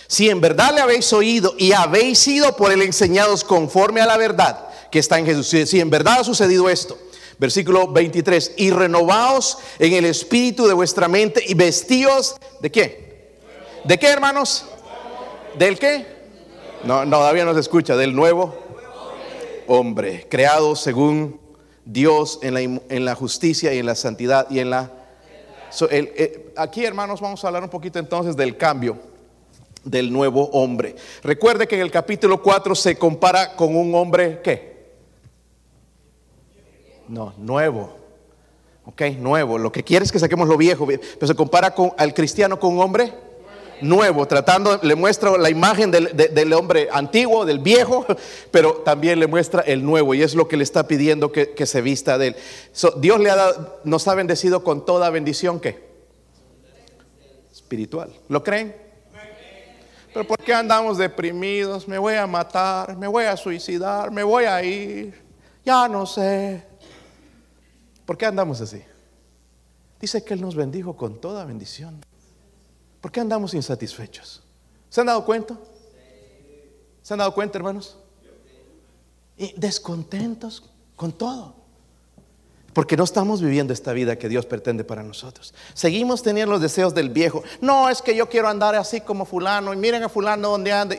Si 0.06 0.30
en 0.30 0.40
verdad 0.40 0.76
le 0.76 0.82
habéis 0.82 1.12
oído 1.12 1.56
y 1.58 1.72
habéis 1.72 2.20
sido 2.20 2.56
por 2.56 2.72
él 2.72 2.84
enseñados 2.84 3.44
conforme 3.44 4.00
a 4.00 4.06
la 4.06 4.16
verdad 4.18 4.70
que 4.92 5.00
está 5.00 5.18
en 5.18 5.26
Jesús. 5.26 5.48
Si 5.48 5.80
en 5.80 5.90
verdad 5.90 6.20
ha 6.20 6.24
sucedido 6.24 6.70
esto. 6.70 7.00
Versículo 7.40 7.88
23. 7.88 8.54
Y 8.58 8.70
renovaos 8.70 9.58
en 9.80 9.94
el 9.94 10.06
espíritu 10.06 10.68
de 10.68 10.74
vuestra 10.74 11.08
mente 11.08 11.44
y 11.48 11.56
vestíos 11.56 12.36
de 12.60 12.72
qué? 12.72 13.34
¿De 13.86 13.98
qué, 13.98 14.08
hermanos? 14.08 14.66
¿Del 15.58 15.80
qué? 15.80 16.13
No, 16.84 17.10
todavía 17.10 17.46
no 17.46 17.54
se 17.54 17.62
escucha. 17.62 17.96
Del 17.96 18.14
nuevo 18.14 18.54
hombre, 19.68 20.28
creado 20.30 20.76
según 20.76 21.40
Dios 21.86 22.40
en 22.42 23.06
la, 23.06 23.16
justicia 23.16 23.74
y 23.74 23.80
en 23.80 23.86
la 23.86 23.96
santidad 23.96 24.48
y 24.50 24.60
en 24.60 24.70
la... 24.70 24.92
Eh, 25.90 26.54
aquí, 26.56 26.84
hermanos, 26.86 27.22
vamos 27.22 27.44
a 27.44 27.48
hablar 27.48 27.64
un 27.64 27.70
poquito 27.70 28.00
entonces 28.00 28.36
del 28.36 28.58
cambio 28.58 29.00
del 29.84 30.12
nuevo 30.12 30.50
hombre. 30.52 30.96
Recuerde 31.24 31.68
que 31.68 31.76
en 31.76 31.82
el 31.82 31.92
capítulo 31.92 32.42
4 32.42 32.76
se 32.76 32.98
compara 32.98 33.56
con 33.56 33.76
un 33.76 33.96
hombre, 33.96 34.42
¿qué? 34.44 34.74
No, 37.08 37.34
nuevo. 37.38 37.98
Ok, 38.86 39.02
nuevo. 39.20 39.58
Lo 39.58 39.72
que 39.72 39.84
quiere 39.84 40.06
es 40.06 40.12
que 40.12 40.20
saquemos 40.20 40.48
lo 40.48 40.58
viejo, 40.58 40.86
pero 40.86 41.28
se 41.28 41.36
compara 41.36 41.74
con, 41.74 41.92
al 41.98 42.14
cristiano 42.14 42.60
con 42.60 42.74
un 42.74 42.82
hombre 42.82 43.14
nuevo, 43.82 44.26
tratando, 44.28 44.80
le 44.82 44.96
muestra 44.96 45.38
la 45.38 45.50
imagen 45.50 45.92
del, 45.92 46.54
hombre 46.54 46.90
antiguo, 46.92 47.46
del 47.46 47.60
viejo, 47.60 48.06
pero 48.52 48.74
también 48.78 49.20
le 49.20 49.28
muestra 49.28 49.62
el 49.62 49.84
nuevo 49.86 50.14
y 50.14 50.22
es 50.22 50.36
lo 50.36 50.48
que 50.48 50.58
le 50.58 50.64
está 50.64 50.88
pidiendo 50.88 51.32
que, 51.32 51.66
se 51.66 51.82
vista 51.82 52.18
de 52.18 52.28
él. 52.28 52.36
Dios 52.98 53.20
le 53.20 53.30
ha 53.30 53.36
dado, 53.36 53.80
nos 53.84 54.08
ha 54.08 54.16
bendecido 54.16 54.64
con 54.64 54.86
toda 54.86 55.10
bendición 55.10 55.60
que 55.60 55.94
espiritual. 57.52 58.14
¿Lo 58.30 58.44
creen? 58.44 58.76
Pero 60.14 60.28
¿por 60.28 60.38
qué 60.38 60.54
andamos 60.54 60.98
deprimidos? 60.98 61.88
Me 61.88 61.98
voy 61.98 62.14
a 62.14 62.28
matar, 62.28 62.96
me 62.98 63.08
voy 63.08 63.26
a 63.26 63.36
suicidar, 63.36 64.12
me 64.12 64.22
voy 64.22 64.46
a 64.46 64.64
ir, 64.64 65.24
ya 65.66 65.88
no 65.88 66.06
sé. 66.06 66.64
¿Por 68.06 68.18
qué 68.18 68.28
andamos 68.28 68.62
así? 68.62 68.84
Dice 70.00 70.24
que 70.24 70.36
Él 70.36 70.42
nos 70.42 70.56
bendijo 70.56 70.96
con 70.96 71.20
toda 71.20 71.46
bendición. 71.46 72.00
¿Por 73.04 73.12
qué 73.12 73.20
andamos 73.20 73.54
insatisfechos? 73.54 74.42
¿Se 74.90 75.02
han 75.02 75.08
dado 75.08 75.26
cuenta? 75.26 75.58
¿Se 77.02 77.14
han 77.14 77.18
dado 77.18 77.34
cuenta, 77.34 77.58
hermanos? 77.58 77.98
Y 79.36 79.54
descontentos 79.60 80.72
con 80.96 81.12
todo. 81.12 81.54
Porque 82.72 82.96
no 82.96 83.04
estamos 83.04 83.42
viviendo 83.42 83.74
esta 83.74 83.92
vida 83.92 84.18
que 84.18 84.30
Dios 84.30 84.46
pretende 84.46 84.86
para 84.86 85.04
nosotros. 85.04 85.54
Seguimos 85.74 86.24
teniendo 86.24 86.54
los 86.54 86.62
deseos 86.62 86.94
del 86.94 87.10
viejo. 87.10 87.44
No, 87.60 87.90
es 87.90 88.02
que 88.02 88.16
yo 88.16 88.30
quiero 88.30 88.48
andar 88.48 88.74
así 88.74 89.02
como 89.02 89.26
fulano. 89.26 89.74
Y 89.74 89.76
miren 89.76 90.04
a 90.04 90.08
fulano 90.08 90.52
donde 90.52 90.72
anda. 90.72 90.96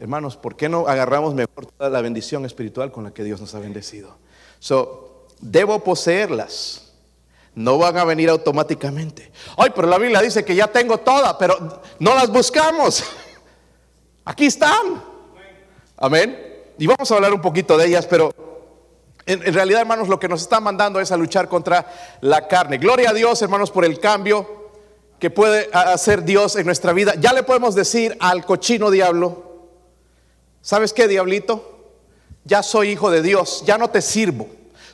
Hermanos, 0.00 0.36
¿por 0.36 0.56
qué 0.56 0.68
no 0.68 0.88
agarramos 0.88 1.32
mejor 1.32 1.66
toda 1.66 1.88
la 1.90 2.00
bendición 2.00 2.44
espiritual 2.44 2.90
con 2.90 3.04
la 3.04 3.14
que 3.14 3.22
Dios 3.22 3.40
nos 3.40 3.54
ha 3.54 3.60
bendecido? 3.60 4.18
So, 4.58 5.28
debo 5.40 5.78
poseerlas 5.84 6.85
no 7.56 7.78
van 7.78 7.96
a 7.96 8.04
venir 8.04 8.28
automáticamente. 8.28 9.32
Ay, 9.56 9.70
pero 9.74 9.88
la 9.88 9.98
Biblia 9.98 10.20
dice 10.20 10.44
que 10.44 10.54
ya 10.54 10.68
tengo 10.68 10.98
todas, 10.98 11.34
pero 11.34 11.80
no 11.98 12.14
las 12.14 12.30
buscamos. 12.30 13.02
Aquí 14.26 14.46
están. 14.46 15.02
Amén. 15.96 16.38
Y 16.78 16.86
vamos 16.86 17.10
a 17.10 17.14
hablar 17.14 17.32
un 17.32 17.40
poquito 17.40 17.78
de 17.78 17.86
ellas, 17.86 18.06
pero 18.06 18.30
en, 19.24 19.40
realidad, 19.54 19.80
hermanos, 19.80 20.08
lo 20.08 20.20
que 20.20 20.28
nos 20.28 20.42
está 20.42 20.60
mandando 20.60 21.00
es 21.00 21.10
a 21.10 21.16
luchar 21.16 21.48
contra 21.48 21.90
la 22.20 22.46
carne. 22.46 22.76
Gloria 22.76 23.10
a 23.10 23.14
Dios, 23.14 23.40
hermanos, 23.40 23.70
por 23.70 23.86
el 23.86 23.98
cambio 23.98 24.70
que 25.18 25.30
puede 25.30 25.70
hacer 25.72 26.24
Dios 26.24 26.56
en 26.56 26.66
nuestra 26.66 26.92
vida. 26.92 27.14
Ya 27.18 27.32
le 27.32 27.42
podemos 27.42 27.74
decir 27.74 28.18
al 28.20 28.44
cochino 28.44 28.90
diablo, 28.90 29.70
¿sabes 30.60 30.92
qué, 30.92 31.08
diablito? 31.08 31.72
Ya 32.44 32.62
soy 32.62 32.90
hijo 32.90 33.10
de 33.10 33.22
Dios, 33.22 33.64
ya 33.64 33.78
no 33.78 33.88
te 33.88 34.02
sirvo 34.02 34.46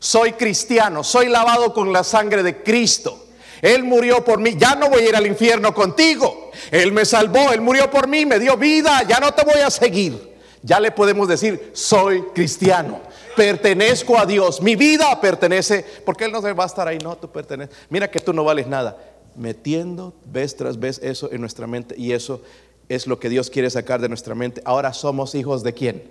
soy 0.03 0.33
cristiano, 0.33 1.05
soy 1.05 1.29
lavado 1.29 1.73
con 1.73 1.93
la 1.93 2.03
sangre 2.03 2.43
de 2.43 2.61
Cristo. 2.65 3.27
Él 3.63 3.85
murió 3.85 4.25
por 4.25 4.41
mí, 4.41 4.57
ya 4.59 4.75
no 4.75 4.91
voy 4.91 5.03
a 5.03 5.09
ir 5.11 5.15
al 5.15 5.29
infierno 5.29 5.73
contigo. 5.73 6.51
Él 6.73 6.91
me 6.91 7.05
salvó, 7.05 7.53
Él 7.53 7.61
murió 7.61 7.89
por 7.89 8.09
mí, 8.09 8.27
me 8.27 8.41
dio 8.41 8.57
vida, 8.57 9.05
ya 9.09 9.21
no 9.21 9.33
te 9.33 9.45
voy 9.45 9.61
a 9.61 9.71
seguir. 9.71 10.33
Ya 10.61 10.81
le 10.81 10.91
podemos 10.91 11.29
decir, 11.29 11.71
soy 11.73 12.23
cristiano, 12.35 13.01
pertenezco 13.37 14.19
a 14.19 14.27
Dios, 14.27 14.61
mi 14.61 14.75
vida 14.75 15.21
pertenece, 15.21 15.87
porque 16.05 16.25
Él 16.25 16.33
no 16.33 16.43
se 16.43 16.53
va 16.53 16.65
a 16.65 16.67
estar 16.67 16.89
ahí, 16.89 16.99
no, 16.99 17.17
tú 17.17 17.31
perteneces. 17.31 17.73
Mira 17.89 18.11
que 18.11 18.19
tú 18.19 18.33
no 18.33 18.43
vales 18.43 18.67
nada. 18.67 18.99
Metiendo 19.37 20.15
vez 20.25 20.57
tras 20.57 20.81
vez 20.81 20.99
eso 21.01 21.31
en 21.31 21.41
nuestra 21.41 21.69
mente 21.69 21.95
y 21.97 22.11
eso 22.11 22.43
es 22.89 23.07
lo 23.07 23.21
que 23.21 23.29
Dios 23.29 23.51
quiere 23.51 23.71
sacar 23.71 24.01
de 24.01 24.09
nuestra 24.09 24.35
mente. 24.35 24.63
Ahora 24.65 24.93
somos 24.95 25.37
hijos 25.37 25.63
de 25.63 25.73
quién? 25.73 26.11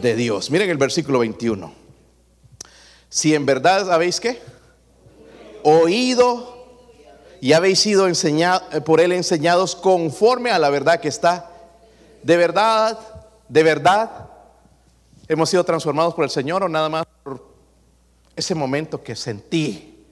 De 0.00 0.16
Dios. 0.16 0.50
Miren 0.50 0.70
el 0.70 0.78
versículo 0.78 1.18
21. 1.18 1.81
Si 3.12 3.34
en 3.34 3.44
verdad 3.44 3.92
habéis 3.92 4.20
qué? 4.20 4.40
Oído 5.62 6.66
y 7.42 7.52
habéis 7.52 7.80
sido 7.80 8.08
enseñado, 8.08 8.82
por 8.84 9.02
él 9.02 9.12
enseñados 9.12 9.76
conforme 9.76 10.50
a 10.50 10.58
la 10.58 10.70
verdad 10.70 10.98
que 10.98 11.08
está. 11.08 11.50
De 12.22 12.38
verdad, 12.38 12.98
de 13.50 13.62
verdad, 13.62 14.30
hemos 15.28 15.50
sido 15.50 15.62
transformados 15.62 16.14
por 16.14 16.24
el 16.24 16.30
Señor 16.30 16.62
o 16.62 16.70
nada 16.70 16.88
más 16.88 17.04
por 17.22 17.52
ese 18.34 18.54
momento 18.54 19.02
que 19.02 19.14
sentí. 19.14 20.06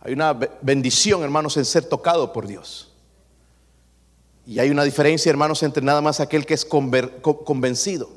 Hay 0.00 0.14
una 0.14 0.32
bendición, 0.62 1.22
hermanos, 1.24 1.58
en 1.58 1.66
ser 1.66 1.84
tocado 1.84 2.32
por 2.32 2.46
Dios. 2.46 2.90
Y 4.46 4.60
hay 4.60 4.70
una 4.70 4.84
diferencia, 4.84 5.28
hermanos, 5.28 5.62
entre 5.62 5.84
nada 5.84 6.00
más 6.00 6.20
aquel 6.20 6.46
que 6.46 6.54
es 6.54 6.64
convencido. 6.64 8.15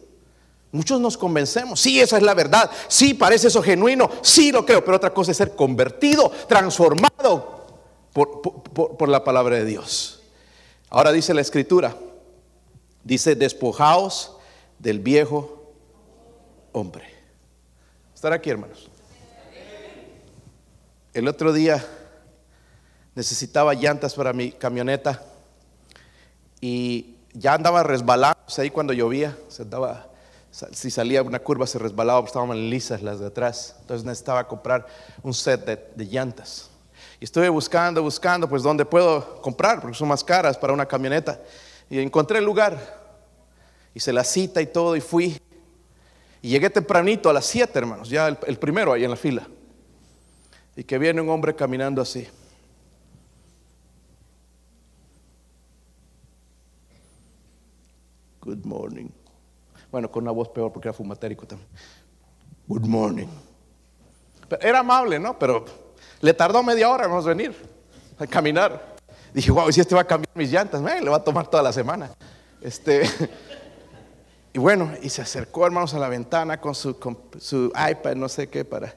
Muchos 0.71 1.01
nos 1.01 1.17
convencemos, 1.17 1.79
sí, 1.79 1.99
esa 1.99 2.17
es 2.17 2.23
la 2.23 2.35
verdad, 2.35 2.69
sí, 2.87 3.15
parece 3.15 3.47
eso 3.47 3.63
genuino, 3.63 4.07
sí 4.21 4.51
lo 4.51 4.63
creo, 4.65 4.85
pero 4.85 4.97
otra 4.97 5.11
cosa 5.11 5.31
es 5.31 5.37
ser 5.37 5.55
convertido, 5.55 6.31
transformado 6.47 7.65
por, 8.13 9.09
la 9.09 9.23
palabra 9.23 9.55
de 9.55 9.65
Dios. 9.65 10.21
Ahora 10.89 11.11
dice 11.11 11.33
la 11.33 11.41
escritura, 11.41 11.95
dice, 13.03 13.35
despojaos 13.35 14.37
del 14.77 14.99
viejo 14.99 15.73
hombre. 16.71 17.05
Estar 18.13 18.31
aquí, 18.33 18.51
hermanos. 18.51 18.89
El 21.13 21.27
otro 21.27 21.51
día 21.51 21.83
necesitaba 23.15 23.73
llantas 23.73 24.13
para 24.13 24.33
mi 24.33 24.51
camioneta 24.51 25.23
y 26.61 27.15
ya 27.33 27.53
andaba 27.55 27.81
resbalando 27.81 28.39
ahí 28.57 28.69
cuando 28.69 28.93
llovía, 28.93 29.35
se 29.47 29.63
andaba 29.63 30.09
Si 30.51 30.89
salía 30.89 31.21
una 31.21 31.39
curva 31.39 31.67
se 31.67 31.77
resbalaba, 31.77 32.25
estaban 32.25 32.69
lisas 32.69 33.03
las 33.03 33.19
de 33.19 33.27
atrás. 33.27 33.75
Entonces 33.81 34.05
necesitaba 34.05 34.47
comprar 34.47 34.85
un 35.21 35.33
set 35.33 35.93
de, 35.95 36.05
llantas. 36.05 36.69
Y 37.19 37.25
estuve 37.25 37.49
buscando, 37.49 38.01
buscando, 38.01 38.49
pues 38.49 38.63
dónde 38.63 38.85
puedo 38.85 39.41
comprar, 39.41 39.79
porque 39.79 39.95
son 39.95 40.07
más 40.07 40.23
caras 40.23 40.57
para 40.57 40.73
una 40.73 40.87
camioneta. 40.87 41.39
Y 41.89 41.99
encontré 41.99 42.39
el 42.39 42.45
lugar. 42.45 42.77
Hice 43.93 44.11
la 44.11 44.23
cita 44.23 44.61
y 44.61 44.67
todo 44.67 44.95
y 44.95 45.01
fui. 45.01 45.39
Y 46.41 46.49
llegué 46.49 46.69
tempranito 46.69 47.29
a 47.29 47.33
las 47.33 47.45
7, 47.45 47.77
hermanos, 47.77 48.09
ya 48.09 48.27
el, 48.27 48.37
el 48.47 48.57
primero 48.57 48.93
ahí 48.93 49.03
en 49.03 49.11
la 49.11 49.17
fila. 49.17 49.47
Y 50.75 50.83
que 50.83 50.97
viene 50.97 51.21
un 51.21 51.29
hombre 51.29 51.55
caminando 51.55 52.01
así. 52.01 52.27
Good 58.41 58.65
morning. 58.65 59.18
Bueno, 59.91 60.11
con 60.11 60.23
una 60.23 60.31
voz 60.31 60.49
peor 60.49 60.71
porque 60.71 60.87
era 60.87 60.93
fumatérico 60.93 61.47
también. 61.47 61.69
Good 62.67 62.85
morning. 62.85 63.27
Pero 64.47 64.61
era 64.61 64.79
amable, 64.79 65.19
¿no? 65.19 65.37
Pero 65.37 65.65
le 66.21 66.33
tardó 66.33 66.61
media 66.61 66.89
hora 66.89 67.05
en 67.05 67.25
venir 67.25 67.55
a 68.17 68.27
caminar. 68.27 68.95
Dije, 69.33 69.51
wow, 69.51 69.71
si 69.71 69.81
este 69.81 69.95
va 69.95 70.01
a 70.01 70.07
cambiar 70.07 70.31
mis 70.35 70.51
llantas, 70.51 70.81
le 70.81 71.09
va 71.09 71.17
a 71.17 71.23
tomar 71.23 71.47
toda 71.47 71.63
la 71.63 71.71
semana. 71.71 72.11
Este, 72.61 73.03
y 74.53 74.59
bueno, 74.59 74.91
y 75.01 75.09
se 75.09 75.21
acercó, 75.21 75.65
hermanos, 75.65 75.93
a 75.93 75.99
la 75.99 76.09
ventana 76.09 76.59
con 76.59 76.75
su, 76.75 76.99
con 76.99 77.17
su 77.39 77.71
iPad, 77.75 78.15
no 78.15 78.29
sé 78.29 78.49
qué, 78.49 78.65
para. 78.65 78.95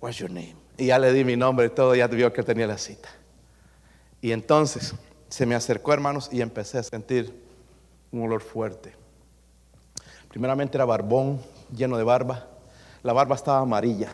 What's 0.00 0.18
your 0.18 0.30
name? 0.30 0.56
Y 0.78 0.86
ya 0.86 0.98
le 0.98 1.12
di 1.12 1.24
mi 1.24 1.36
nombre 1.36 1.66
y 1.66 1.70
todo, 1.70 1.94
ya 1.94 2.06
vio 2.06 2.32
que 2.32 2.42
tenía 2.42 2.66
la 2.66 2.78
cita. 2.78 3.08
Y 4.20 4.32
entonces 4.32 4.94
se 5.28 5.46
me 5.46 5.54
acercó, 5.54 5.92
hermanos, 5.92 6.28
y 6.32 6.40
empecé 6.40 6.78
a 6.78 6.82
sentir 6.82 7.32
un 8.12 8.22
olor 8.22 8.42
fuerte. 8.42 8.94
Primeramente 10.28 10.76
era 10.76 10.84
barbón, 10.84 11.40
lleno 11.74 11.96
de 11.96 12.04
barba. 12.04 12.46
La 13.02 13.12
barba 13.12 13.34
estaba 13.34 13.58
amarilla, 13.58 14.12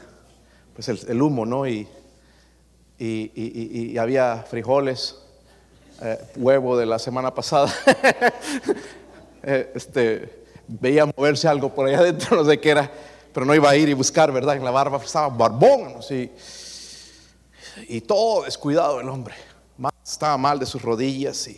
pues 0.74 0.88
el, 0.88 1.22
humo, 1.22 1.44
¿no? 1.46 1.66
Y, 1.66 1.88
y, 2.98 3.96
había 3.98 4.44
frijoles, 4.48 5.18
eh, 6.02 6.18
huevo 6.36 6.76
de 6.76 6.86
la 6.86 6.98
semana 6.98 7.34
pasada. 7.34 7.72
Eh, 9.44 9.72
este, 9.74 10.44
veía 10.68 11.04
moverse 11.04 11.48
algo 11.48 11.74
por 11.74 11.88
allá 11.88 11.98
adentro, 11.98 12.36
no 12.36 12.44
sé 12.44 12.60
qué 12.60 12.70
era, 12.70 12.88
pero 13.34 13.44
no 13.44 13.56
iba 13.56 13.68
a 13.68 13.74
ir 13.74 13.88
y 13.88 13.92
buscar, 13.92 14.30
¿verdad? 14.30 14.54
En 14.54 14.62
la 14.62 14.70
barba 14.70 14.98
estaba 14.98 15.28
barbón, 15.30 16.00
¿sí? 16.00 16.30
y 17.88 18.02
todo 18.02 18.44
descuidado 18.44 19.00
el 19.00 19.08
hombre 19.08 19.34
estaba 20.04 20.36
mal 20.36 20.58
de 20.58 20.66
sus 20.66 20.82
rodillas 20.82 21.48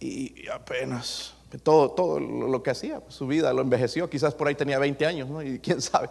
y, 0.00 0.48
apenas 0.52 1.34
todo, 1.62 1.90
todo 1.92 2.18
lo 2.18 2.62
que 2.62 2.70
hacía, 2.70 3.00
pues, 3.00 3.14
su 3.14 3.26
vida 3.26 3.52
lo 3.52 3.62
envejeció, 3.62 4.10
quizás 4.10 4.34
por 4.34 4.48
ahí 4.48 4.54
tenía 4.54 4.78
20 4.78 5.06
años, 5.06 5.28
¿no? 5.28 5.42
Y 5.42 5.60
quién 5.60 5.80
sabe. 5.80 6.08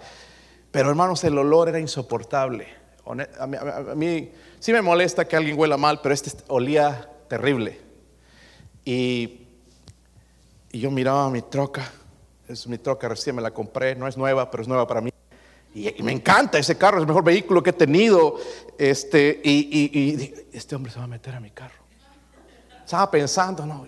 Pero 0.71 0.89
hermanos, 0.89 1.23
el 1.23 1.37
olor 1.37 1.69
era 1.69 1.79
insoportable. 1.79 2.67
A 3.05 3.95
mí, 3.95 4.31
sí 4.59 4.71
me 4.71 4.81
molesta 4.81 5.27
que 5.27 5.35
alguien 5.35 5.59
huela 5.59 5.77
mal, 5.77 5.99
pero 6.01 6.13
este 6.13 6.31
olía 6.47 7.09
terrible. 7.27 7.79
Y, 8.85 9.47
y 10.71 10.79
yo 10.79 10.89
miraba 10.89 11.29
mi 11.29 11.41
troca, 11.41 11.91
es 12.47 12.65
mi 12.67 12.77
troca, 12.77 13.09
recién 13.09 13.35
me 13.35 13.41
la 13.41 13.51
compré, 13.51 13.95
no 13.95 14.07
es 14.07 14.17
nueva, 14.17 14.49
pero 14.49 14.63
es 14.63 14.67
nueva 14.67 14.87
para 14.87 15.01
mí. 15.01 15.11
Y, 15.75 16.03
me 16.03 16.11
encanta 16.11 16.59
ese 16.59 16.77
carro, 16.77 16.97
es 16.97 17.01
el 17.01 17.07
mejor 17.07 17.23
vehículo 17.23 17.63
que 17.63 17.71
he 17.71 17.73
tenido. 17.73 18.37
Este, 18.77 19.41
y, 19.43 20.33
este 20.51 20.75
hombre 20.75 20.91
se 20.91 20.99
va 20.99 21.05
a 21.05 21.07
meter 21.07 21.35
a 21.35 21.39
mi 21.39 21.49
carro. 21.51 21.83
Estaba 22.83 23.09
pensando, 23.09 23.65
no. 23.65 23.87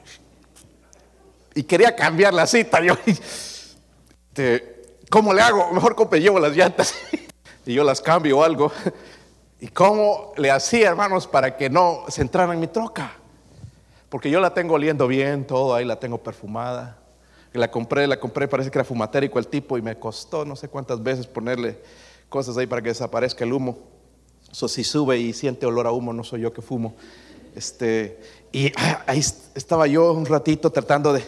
Y 1.54 1.64
quería 1.64 1.96
cambiar 1.96 2.34
la 2.34 2.48
cita. 2.48 2.82
Yo, 2.82 2.96
este, 3.06 4.98
¿cómo 5.10 5.34
le 5.34 5.42
hago? 5.42 5.72
Mejor 5.72 5.96
compre, 5.96 6.20
llevo 6.20 6.40
las 6.40 6.56
llantas 6.56 6.96
y 7.66 7.74
yo 7.74 7.84
las 7.84 8.02
cambio 8.02 8.40
o 8.40 8.44
algo. 8.44 8.72
¿Y 9.60 9.68
cómo 9.68 10.34
le 10.38 10.52
hacía, 10.52 10.90
hermanos, 10.90 11.28
para 11.28 11.56
que 11.56 11.70
no 11.70 12.06
se 12.08 12.22
entrara 12.22 12.54
en 12.54 12.60
mi 12.60 12.68
troca? 12.68 13.14
Porque 14.10 14.30
yo 14.30 14.40
la 14.40 14.54
tengo 14.54 14.76
oliendo 14.76 15.08
bien, 15.08 15.46
todo 15.46 15.76
ahí 15.76 15.86
la 15.86 16.00
tengo 16.00 16.18
perfumada 16.18 17.05
la 17.58 17.72
compré, 17.72 18.08
la 18.08 18.20
compré, 18.20 18.47
parece 18.47 18.70
que 18.70 18.78
era 18.78 18.86
fumatérico 18.86 19.39
el 19.39 19.47
tipo 19.47 19.78
y 19.78 19.82
me 19.82 19.97
costó 19.97 20.45
no 20.45 20.56
sé 20.56 20.68
cuántas 20.68 21.01
veces 21.01 21.28
ponerle 21.28 21.80
cosas 22.30 22.58
ahí 22.58 22.68
para 22.68 22.82
que 22.82 22.89
desaparezca 22.89 23.43
el 23.43 23.53
humo. 23.53 23.78
Eso 24.51 24.68
si 24.68 24.84
sube 24.84 25.18
y 25.18 25.34
siente 25.34 25.66
olor 25.66 25.88
a 25.88 25.91
humo, 25.91 26.14
no 26.14 26.24
soy 26.24 26.41
yo 26.41 26.53
que 26.53 26.62
fumo. 26.62 26.95
Este, 27.56 28.20
y 28.51 28.72
ah, 28.78 29.03
ahí 29.08 29.20
estaba 29.20 29.88
yo 29.88 30.12
un 30.14 30.26
ratito 30.26 30.72
tratando 30.72 31.14
de 31.14 31.24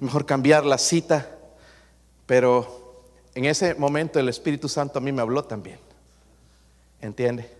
mejor 0.00 0.26
cambiar 0.26 0.64
la 0.64 0.78
cita, 0.78 1.28
pero 2.26 3.02
en 3.34 3.44
ese 3.44 3.74
momento 3.74 4.18
el 4.18 4.28
Espíritu 4.28 4.68
Santo 4.68 4.98
a 4.98 5.02
mí 5.02 5.12
me 5.12 5.22
habló 5.22 5.44
también. 5.44 5.78
¿Entiende? 7.00 7.50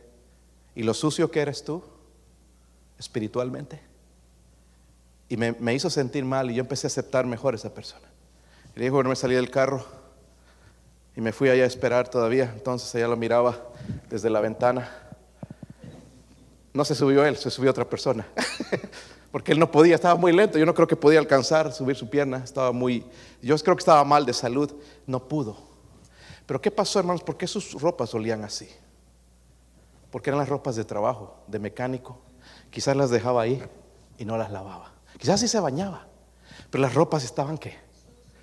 Y 0.74 0.84
lo 0.84 0.94
sucio 0.94 1.30
que 1.30 1.40
eres 1.40 1.64
tú, 1.64 1.82
espiritualmente. 2.98 3.80
Y 5.28 5.36
me, 5.36 5.52
me 5.52 5.74
hizo 5.74 5.90
sentir 5.90 6.24
mal 6.24 6.50
y 6.50 6.54
yo 6.54 6.60
empecé 6.60 6.86
a 6.86 6.88
aceptar 6.88 7.26
mejor 7.26 7.54
a 7.54 7.56
esa 7.56 7.74
persona. 7.74 8.11
Y 8.74 8.78
le 8.78 8.84
dijo, 8.84 8.96
bueno, 8.96 9.10
me 9.10 9.16
salí 9.16 9.34
del 9.34 9.50
carro 9.50 9.84
y 11.14 11.20
me 11.20 11.32
fui 11.32 11.48
allá 11.48 11.64
a 11.64 11.66
esperar 11.66 12.08
todavía. 12.08 12.50
Entonces 12.54 12.94
ella 12.94 13.08
lo 13.08 13.16
miraba 13.16 13.58
desde 14.08 14.30
la 14.30 14.40
ventana. 14.40 14.90
No 16.72 16.84
se 16.84 16.94
subió 16.94 17.24
él, 17.24 17.36
se 17.36 17.50
subió 17.50 17.70
otra 17.70 17.88
persona. 17.88 18.26
Porque 19.30 19.52
él 19.52 19.58
no 19.58 19.70
podía, 19.70 19.94
estaba 19.94 20.14
muy 20.14 20.32
lento. 20.32 20.58
Yo 20.58 20.66
no 20.66 20.74
creo 20.74 20.86
que 20.86 20.96
podía 20.96 21.18
alcanzar, 21.18 21.72
subir 21.72 21.96
su 21.96 22.08
pierna. 22.08 22.38
Estaba 22.38 22.72
muy, 22.72 23.04
yo 23.40 23.56
creo 23.58 23.76
que 23.76 23.80
estaba 23.80 24.04
mal 24.04 24.24
de 24.24 24.32
salud. 24.32 24.72
No 25.06 25.26
pudo. 25.28 25.56
Pero 26.46 26.60
¿qué 26.60 26.70
pasó, 26.70 26.98
hermanos? 26.98 27.22
¿Por 27.22 27.36
qué 27.36 27.46
sus 27.46 27.80
ropas 27.80 28.14
olían 28.14 28.44
así? 28.44 28.68
Porque 30.10 30.30
eran 30.30 30.38
las 30.38 30.48
ropas 30.48 30.76
de 30.76 30.84
trabajo, 30.84 31.36
de 31.46 31.58
mecánico. 31.58 32.18
Quizás 32.70 32.96
las 32.96 33.10
dejaba 33.10 33.42
ahí 33.42 33.62
y 34.18 34.24
no 34.24 34.36
las 34.36 34.50
lavaba. 34.50 34.92
Quizás 35.18 35.40
sí 35.40 35.48
se 35.48 35.60
bañaba. 35.60 36.06
Pero 36.70 36.82
las 36.82 36.94
ropas 36.94 37.24
estaban 37.24 37.56
qué? 37.58 37.78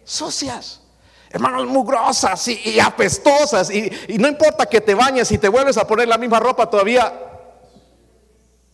Sucias. 0.10 0.82
Hermanos, 1.30 1.68
mugrosas 1.68 2.48
y, 2.48 2.60
y 2.66 2.80
apestosas. 2.80 3.70
Y, 3.70 3.92
no 4.18 4.28
importa 4.28 4.66
que 4.66 4.82
te 4.82 4.96
bañes 4.96 5.32
y 5.32 5.38
te 5.38 5.48
vuelves 5.48 5.78
a 5.78 5.86
poner 5.86 6.08
la 6.08 6.18
misma 6.18 6.40
ropa, 6.40 6.70
todavía 6.70 7.14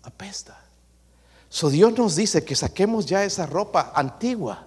apesta. 0.03 0.61
So 1.49 1.69
Dios 1.69 1.97
nos 1.97 2.15
dice 2.15 2.45
que 2.45 2.55
saquemos 2.55 3.05
ya 3.05 3.23
esa 3.25 3.45
ropa 3.45 3.91
antigua, 3.93 4.65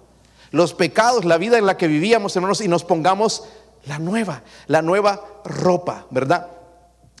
los 0.51 0.73
pecados, 0.73 1.25
la 1.25 1.37
vida 1.37 1.57
en 1.57 1.65
la 1.65 1.77
que 1.77 1.87
vivíamos, 1.87 2.35
hermanos, 2.35 2.61
y 2.61 2.67
nos 2.67 2.83
pongamos 2.83 3.45
la 3.85 3.97
nueva, 3.97 4.43
la 4.67 4.81
nueva 4.81 5.25
ropa, 5.45 6.05
¿verdad? 6.11 6.47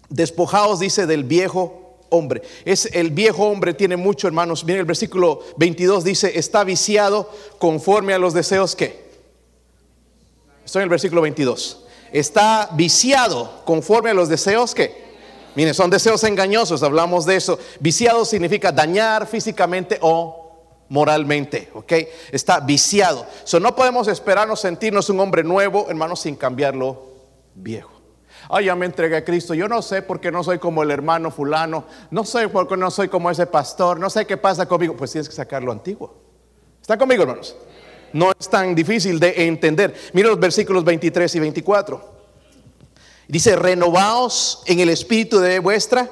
Despojados, 0.09 0.79
dice, 0.79 1.07
del 1.07 1.23
viejo 1.23 1.97
hombre. 2.09 2.43
Es 2.65 2.87
el 2.93 3.11
viejo 3.11 3.47
hombre 3.47 3.73
tiene 3.73 3.97
mucho, 3.97 4.27
hermanos. 4.27 4.63
Miren 4.63 4.81
el 4.81 4.85
versículo 4.85 5.41
22 5.57 6.03
dice, 6.03 6.37
está 6.37 6.63
viciado 6.63 7.31
conforme 7.57 8.13
a 8.13 8.19
los 8.19 8.33
deseos 8.33 8.75
que 8.75 9.08
Estoy 10.69 10.81
en 10.81 10.83
el 10.83 10.89
versículo 10.89 11.23
22. 11.23 11.79
Está 12.11 12.69
viciado 12.73 13.63
conforme 13.65 14.11
a 14.11 14.13
los 14.13 14.29
deseos 14.29 14.75
que... 14.75 15.09
Miren, 15.55 15.73
son 15.73 15.89
deseos 15.89 16.23
engañosos, 16.23 16.83
hablamos 16.83 17.25
de 17.25 17.37
eso. 17.37 17.57
Viciado 17.79 18.23
significa 18.23 18.71
dañar 18.71 19.25
físicamente 19.25 19.97
o 20.01 20.85
moralmente, 20.89 21.71
¿ok? 21.73 21.91
Está 22.31 22.59
viciado. 22.59 23.25
So, 23.45 23.59
no 23.59 23.75
podemos 23.75 24.07
esperarnos 24.07 24.61
sentirnos 24.61 25.09
un 25.09 25.19
hombre 25.21 25.43
nuevo, 25.43 25.87
hermano, 25.89 26.15
sin 26.15 26.35
cambiarlo 26.35 27.01
viejo. 27.55 27.89
Ay, 28.47 28.65
ya 28.65 28.75
me 28.75 28.85
entregué 28.85 29.17
a 29.17 29.25
Cristo. 29.25 29.55
Yo 29.55 29.67
no 29.67 29.81
sé 29.81 30.03
por 30.03 30.19
qué 30.19 30.31
no 30.31 30.43
soy 30.43 30.59
como 30.59 30.83
el 30.83 30.91
hermano 30.91 31.31
fulano. 31.31 31.85
No 32.11 32.23
sé 32.25 32.47
por 32.47 32.67
qué 32.67 32.77
no 32.77 32.91
soy 32.91 33.07
como 33.07 33.31
ese 33.31 33.47
pastor. 33.47 33.99
No 33.99 34.11
sé 34.11 34.27
qué 34.27 34.37
pasa 34.37 34.67
conmigo. 34.67 34.95
Pues 34.95 35.11
tienes 35.13 35.29
que 35.29 35.35
sacar 35.35 35.63
lo 35.63 35.71
antiguo. 35.71 36.13
¿Está 36.79 36.95
conmigo, 36.95 37.23
hermanos? 37.23 37.55
No 38.13 38.31
es 38.37 38.49
tan 38.49 38.75
difícil 38.75 39.19
de 39.19 39.45
entender. 39.45 39.93
Mira 40.13 40.29
los 40.29 40.39
versículos 40.39 40.83
23 40.83 41.35
y 41.35 41.39
24. 41.39 42.19
Dice, 43.27 43.55
renovaos 43.55 44.63
en 44.65 44.79
el 44.79 44.89
espíritu 44.89 45.39
de 45.39 45.59
vuestra. 45.59 46.09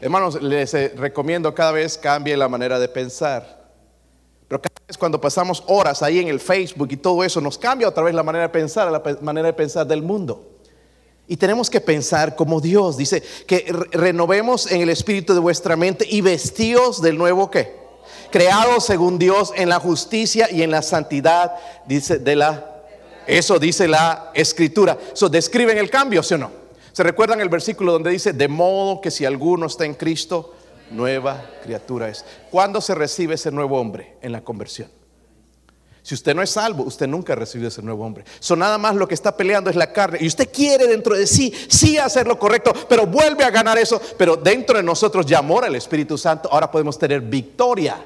Hermanos, 0.00 0.42
les 0.42 0.74
eh, 0.74 0.92
recomiendo 0.96 1.54
cada 1.54 1.72
vez 1.72 1.96
cambie 1.96 2.36
la 2.36 2.48
manera 2.48 2.78
de 2.78 2.88
pensar. 2.88 3.60
Pero 4.46 4.60
cada 4.60 4.74
vez 4.86 4.98
cuando 4.98 5.20
pasamos 5.20 5.62
horas 5.68 6.02
ahí 6.02 6.18
en 6.18 6.28
el 6.28 6.38
Facebook 6.38 6.88
y 6.90 6.96
todo 6.96 7.24
eso, 7.24 7.40
nos 7.40 7.56
cambia 7.56 7.88
otra 7.88 8.02
vez 8.02 8.14
la 8.14 8.22
manera 8.22 8.42
de 8.42 8.50
pensar, 8.50 8.90
la 8.92 9.02
manera 9.22 9.46
de 9.46 9.54
pensar 9.54 9.86
del 9.86 10.02
mundo. 10.02 10.58
Y 11.26 11.36
tenemos 11.36 11.70
que 11.70 11.80
pensar 11.80 12.36
como 12.36 12.60
Dios. 12.60 12.96
Dice 12.96 13.22
que 13.46 13.72
renovemos 13.92 14.70
en 14.70 14.80
el 14.80 14.90
espíritu 14.90 15.32
de 15.32 15.40
vuestra 15.40 15.76
mente 15.76 16.04
y 16.10 16.20
vestíos 16.20 17.00
del 17.00 17.16
nuevo 17.16 17.50
qué? 17.50 17.79
Creados 18.30 18.84
según 18.84 19.18
Dios 19.18 19.52
en 19.56 19.68
la 19.68 19.80
justicia 19.80 20.48
y 20.50 20.62
en 20.62 20.70
la 20.70 20.82
santidad, 20.82 21.52
dice 21.86 22.18
de 22.18 22.36
la 22.36 22.66
eso 23.26 23.58
dice 23.58 23.86
la 23.86 24.32
escritura. 24.34 24.98
Eso 25.12 25.28
describen 25.28 25.78
el 25.78 25.88
cambio, 25.88 26.22
¿sí 26.22 26.34
o 26.34 26.38
no? 26.38 26.50
¿Se 26.92 27.04
recuerdan 27.04 27.40
el 27.40 27.48
versículo 27.48 27.92
donde 27.92 28.10
dice, 28.10 28.32
de 28.32 28.48
modo 28.48 29.00
que 29.00 29.10
si 29.10 29.24
alguno 29.24 29.66
está 29.66 29.84
en 29.84 29.94
Cristo, 29.94 30.54
nueva 30.90 31.48
criatura 31.62 32.08
es? 32.08 32.24
¿Cuándo 32.50 32.80
se 32.80 32.94
recibe 32.94 33.36
ese 33.36 33.52
nuevo 33.52 33.78
hombre? 33.80 34.16
En 34.20 34.32
la 34.32 34.40
conversión. 34.40 34.90
Si 36.02 36.14
usted 36.14 36.34
no 36.34 36.42
es 36.42 36.50
salvo, 36.50 36.84
usted 36.84 37.06
nunca 37.06 37.34
ha 37.34 37.36
recibido 37.36 37.68
ese 37.68 37.82
nuevo 37.82 38.04
hombre. 38.04 38.24
So 38.38 38.56
nada 38.56 38.78
más 38.78 38.96
lo 38.96 39.06
que 39.06 39.14
está 39.14 39.36
peleando 39.36 39.70
es 39.70 39.76
la 39.76 39.92
carne. 39.92 40.18
Y 40.20 40.26
usted 40.26 40.50
quiere 40.50 40.86
dentro 40.86 41.16
de 41.16 41.26
sí, 41.26 41.52
sí 41.68 41.98
hacer 41.98 42.26
lo 42.26 42.38
correcto, 42.38 42.72
pero 42.88 43.06
vuelve 43.06 43.44
a 43.44 43.50
ganar 43.50 43.78
eso. 43.78 44.00
Pero 44.16 44.36
dentro 44.36 44.76
de 44.76 44.82
nosotros 44.82 45.26
ya 45.26 45.42
mora 45.42 45.66
el 45.66 45.76
Espíritu 45.76 46.16
Santo. 46.16 46.48
Ahora 46.50 46.70
podemos 46.70 46.98
tener 46.98 47.20
victoria. 47.20 48.02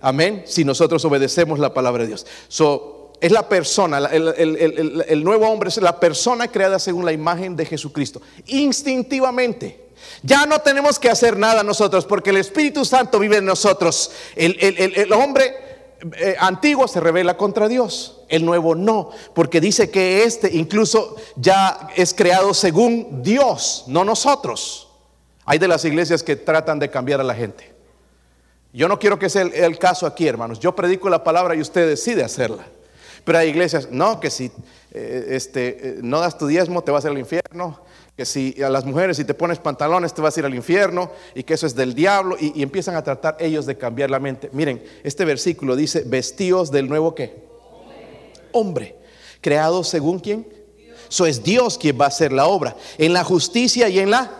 Amén. 0.00 0.44
Si 0.46 0.64
nosotros 0.64 1.04
obedecemos 1.04 1.58
la 1.58 1.74
palabra 1.74 2.04
de 2.04 2.08
Dios. 2.08 2.26
So, 2.48 3.12
es 3.20 3.32
la 3.32 3.48
persona, 3.48 3.98
el 3.98 5.24
nuevo 5.24 5.46
hombre 5.46 5.68
es 5.68 5.76
la 5.76 6.00
persona 6.00 6.48
creada 6.48 6.78
según 6.78 7.04
la 7.04 7.12
imagen 7.12 7.54
de 7.54 7.66
Jesucristo. 7.66 8.22
Instintivamente. 8.46 9.90
Ya 10.22 10.46
no 10.46 10.58
tenemos 10.60 10.98
que 10.98 11.10
hacer 11.10 11.36
nada 11.36 11.62
nosotros 11.62 12.06
porque 12.06 12.30
el 12.30 12.38
Espíritu 12.38 12.84
Santo 12.84 13.18
vive 13.18 13.36
en 13.36 13.44
nosotros. 13.44 14.10
El, 14.36 15.12
hombre 15.12 15.54
eh, 16.16 16.36
antiguo 16.38 16.88
se 16.88 17.00
revela 17.00 17.36
contra 17.36 17.68
Dios, 17.68 18.22
el 18.28 18.44
nuevo 18.44 18.74
no, 18.74 19.10
porque 19.34 19.60
dice 19.60 19.90
que 19.90 20.24
este 20.24 20.54
incluso 20.56 21.16
ya 21.36 21.88
es 21.96 22.14
creado 22.14 22.54
según 22.54 23.22
Dios, 23.22 23.84
no 23.86 24.04
nosotros. 24.04 24.88
Hay 25.44 25.58
de 25.58 25.68
las 25.68 25.84
iglesias 25.84 26.22
que 26.22 26.36
tratan 26.36 26.78
de 26.78 26.90
cambiar 26.90 27.20
a 27.20 27.24
la 27.24 27.34
gente. 27.34 27.74
Yo 28.72 28.88
no 28.88 28.98
quiero 28.98 29.18
que 29.18 29.28
sea 29.28 29.42
el, 29.42 29.78
caso 29.78 30.06
aquí, 30.06 30.28
hermanos. 30.28 30.60
Yo 30.60 30.76
predico 30.76 31.10
la 31.10 31.24
palabra 31.24 31.54
y 31.56 31.60
usted 31.60 31.88
decide 31.88 32.22
hacerla. 32.22 32.64
Pero 33.24 33.38
hay 33.38 33.48
iglesias, 33.48 33.88
no, 33.90 34.20
que 34.20 34.30
si 34.30 34.52
eh, 34.92 35.26
este, 35.30 35.68
eh, 35.68 35.98
no 36.02 36.20
das 36.20 36.38
tu 36.38 36.46
diezmo 36.46 36.82
te 36.82 36.92
vas 36.92 37.04
al 37.04 37.18
infierno 37.18 37.80
que 38.20 38.26
si 38.26 38.62
a 38.62 38.68
las 38.68 38.84
mujeres 38.84 39.16
si 39.16 39.24
te 39.24 39.32
pones 39.32 39.58
pantalones 39.58 40.12
te 40.12 40.20
vas 40.20 40.36
a 40.36 40.40
ir 40.40 40.44
al 40.44 40.54
infierno 40.54 41.10
y 41.34 41.42
que 41.42 41.54
eso 41.54 41.66
es 41.66 41.74
del 41.74 41.94
diablo 41.94 42.36
y, 42.38 42.62
empiezan 42.62 42.94
a 42.94 43.02
tratar 43.02 43.38
ellos 43.40 43.64
de 43.64 43.78
cambiar 43.78 44.10
la 44.10 44.20
mente. 44.20 44.50
Miren, 44.52 44.84
este 45.02 45.24
versículo 45.24 45.74
dice, 45.74 46.04
vestíos 46.06 46.70
del 46.70 46.86
nuevo 46.86 47.14
qué? 47.14 47.42
Hombre. 48.52 48.98
¿Creado 49.40 49.82
según 49.84 50.18
quién? 50.18 50.46
Eso 51.08 51.24
es 51.24 51.42
Dios 51.42 51.78
quien 51.78 51.98
va 51.98 52.04
a 52.04 52.08
hacer 52.08 52.30
la 52.30 52.44
obra. 52.44 52.76
En 52.98 53.14
la 53.14 53.24
justicia 53.24 53.88
y 53.88 54.00
en 54.00 54.10
la... 54.10 54.30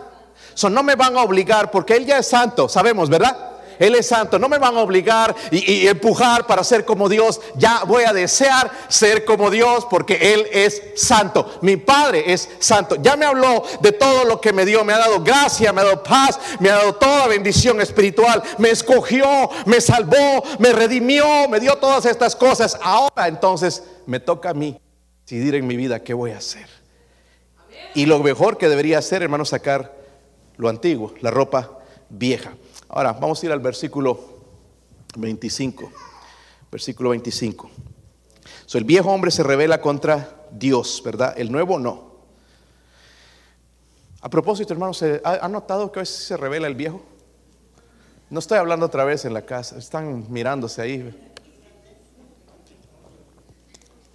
So, 0.53 0.69
no 0.69 0.83
me 0.83 0.93
van 0.93 1.17
a 1.17 1.23
obligar 1.23 1.71
porque 1.71 1.95
Él 1.95 2.05
ya 2.05 2.19
es 2.19 2.27
santo, 2.27 2.69
sabemos, 2.69 3.09
¿verdad? 3.09 3.50
Él 3.81 3.95
es 3.95 4.05
santo. 4.05 4.37
No 4.37 4.47
me 4.47 4.59
van 4.59 4.77
a 4.77 4.81
obligar 4.81 5.35
y, 5.49 5.87
empujar 5.87 6.45
para 6.45 6.63
ser 6.63 6.85
como 6.85 7.09
Dios. 7.09 7.41
Ya 7.55 7.83
voy 7.83 8.03
a 8.03 8.13
desear 8.13 8.71
ser 8.87 9.25
como 9.25 9.49
Dios 9.49 9.87
porque 9.89 10.33
Él 10.33 10.45
es 10.51 10.83
santo. 10.95 11.57
Mi 11.61 11.77
Padre 11.77 12.31
es 12.31 12.47
santo. 12.59 12.97
Ya 13.01 13.15
me 13.15 13.25
habló 13.25 13.63
de 13.81 13.91
todo 13.91 14.23
lo 14.25 14.39
que 14.39 14.53
me 14.53 14.65
dio. 14.65 14.85
Me 14.85 14.93
ha 14.93 14.99
dado 14.99 15.23
gracia, 15.23 15.73
me 15.73 15.81
ha 15.81 15.85
dado 15.85 16.03
paz, 16.03 16.39
me 16.59 16.69
ha 16.69 16.75
dado 16.75 16.93
toda 16.93 17.25
bendición 17.25 17.81
espiritual. 17.81 18.43
Me 18.59 18.69
escogió, 18.69 19.49
me 19.65 19.81
salvó, 19.81 20.43
me 20.59 20.71
redimió, 20.73 21.49
me 21.49 21.59
dio 21.59 21.75
todas 21.77 22.05
estas 22.05 22.35
cosas. 22.35 22.77
Ahora 22.83 23.27
entonces 23.27 23.83
me 24.05 24.19
toca 24.19 24.51
a 24.51 24.53
mí 24.53 24.79
decidir 25.25 25.55
en 25.55 25.65
mi 25.65 25.75
vida 25.75 26.03
qué 26.03 26.13
voy 26.13 26.31
a 26.31 26.37
hacer. 26.37 26.67
Y 27.95 28.05
lo 28.05 28.19
mejor 28.19 28.59
que 28.59 28.69
debería 28.69 28.99
hacer, 28.99 29.23
hermano, 29.23 29.43
sacar 29.43 29.95
lo 30.57 30.69
antiguo, 30.69 31.15
la 31.21 31.31
ropa 31.31 31.79
vieja. 32.09 32.53
Ahora, 32.93 33.13
vamos 33.13 33.41
a 33.41 33.45
ir 33.45 33.53
al 33.53 33.61
versículo 33.61 34.19
25. 35.15 35.89
Versículo 36.69 37.11
25. 37.11 37.71
So, 38.65 38.77
el 38.77 38.83
viejo 38.83 39.09
hombre 39.09 39.31
se 39.31 39.43
revela 39.43 39.79
contra 39.79 40.45
Dios, 40.51 41.01
¿verdad? 41.05 41.33
El 41.37 41.53
nuevo 41.53 41.79
no. 41.79 42.11
A 44.19 44.29
propósito, 44.29 44.73
hermanos, 44.73 45.01
¿han 45.23 45.51
notado 45.53 45.89
que 45.89 45.99
hoy 45.99 46.05
se 46.05 46.35
revela 46.35 46.67
el 46.67 46.75
viejo? 46.75 47.01
No 48.29 48.39
estoy 48.39 48.57
hablando 48.57 48.87
otra 48.87 49.05
vez 49.05 49.23
en 49.23 49.33
la 49.33 49.45
casa, 49.45 49.77
están 49.77 50.25
mirándose 50.29 50.81
ahí. 50.81 51.33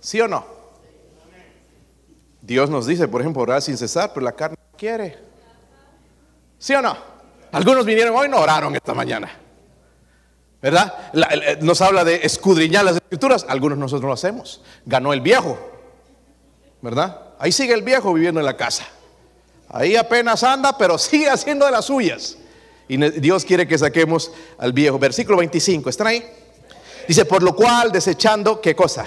¿Sí 0.00 0.20
o 0.20 0.28
no? 0.28 0.44
Dios 2.42 2.68
nos 2.68 2.86
dice, 2.86 3.08
por 3.08 3.22
ejemplo, 3.22 3.40
orar 3.40 3.62
sin 3.62 3.78
cesar, 3.78 4.12
pero 4.12 4.24
la 4.24 4.32
carne 4.32 4.58
quiere. 4.76 5.18
¿Sí 6.58 6.74
o 6.74 6.82
no? 6.82 7.15
Algunos 7.57 7.86
vinieron 7.86 8.14
hoy 8.14 8.28
no 8.28 8.38
oraron 8.38 8.76
esta 8.76 8.92
mañana. 8.92 9.30
¿Verdad? 10.61 10.92
nos 11.62 11.80
habla 11.80 12.04
de 12.04 12.16
escudriñar 12.16 12.84
las 12.84 12.96
escrituras. 12.96 13.46
Algunos 13.48 13.78
nosotros 13.78 14.07
lo 14.07 14.12
hacemos. 14.12 14.61
Ganó 14.84 15.14
el 15.14 15.22
viejo. 15.22 15.59
¿Verdad? 16.82 17.18
Ahí 17.38 17.52
sigue 17.52 17.72
el 17.72 17.80
viejo 17.80 18.12
viviendo 18.12 18.40
en 18.40 18.44
la 18.44 18.59
casa. 18.59 18.86
Ahí 19.70 19.96
apenas 19.96 20.42
anda, 20.42 20.76
pero 20.76 20.98
sigue 20.98 21.30
haciendo 21.30 21.64
de 21.64 21.72
las 21.72 21.86
suyas. 21.86 22.36
Y 22.88 22.98
Dios 23.20 23.42
quiere 23.46 23.66
que 23.66 23.78
saquemos 23.78 24.32
al 24.59 24.74
viejo. 24.74 24.98
Versículo 24.98 25.38
25. 25.38 25.88
¿Están 25.88 26.09
ahí? 26.09 26.26
Dice, 27.09 27.24
por 27.24 27.42
lo 27.42 27.57
cual, 27.57 27.90
desechando, 27.90 28.61
¿qué 28.61 28.76
cosa? 28.76 29.07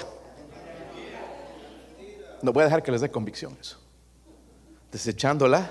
No 2.42 2.52
voy 2.52 2.62
a 2.62 2.64
dejar 2.64 2.82
que 2.82 2.90
les 2.90 3.00
dé 3.00 3.12
convicción 3.12 3.56
eso. 3.60 3.78
Desechándola 4.90 5.70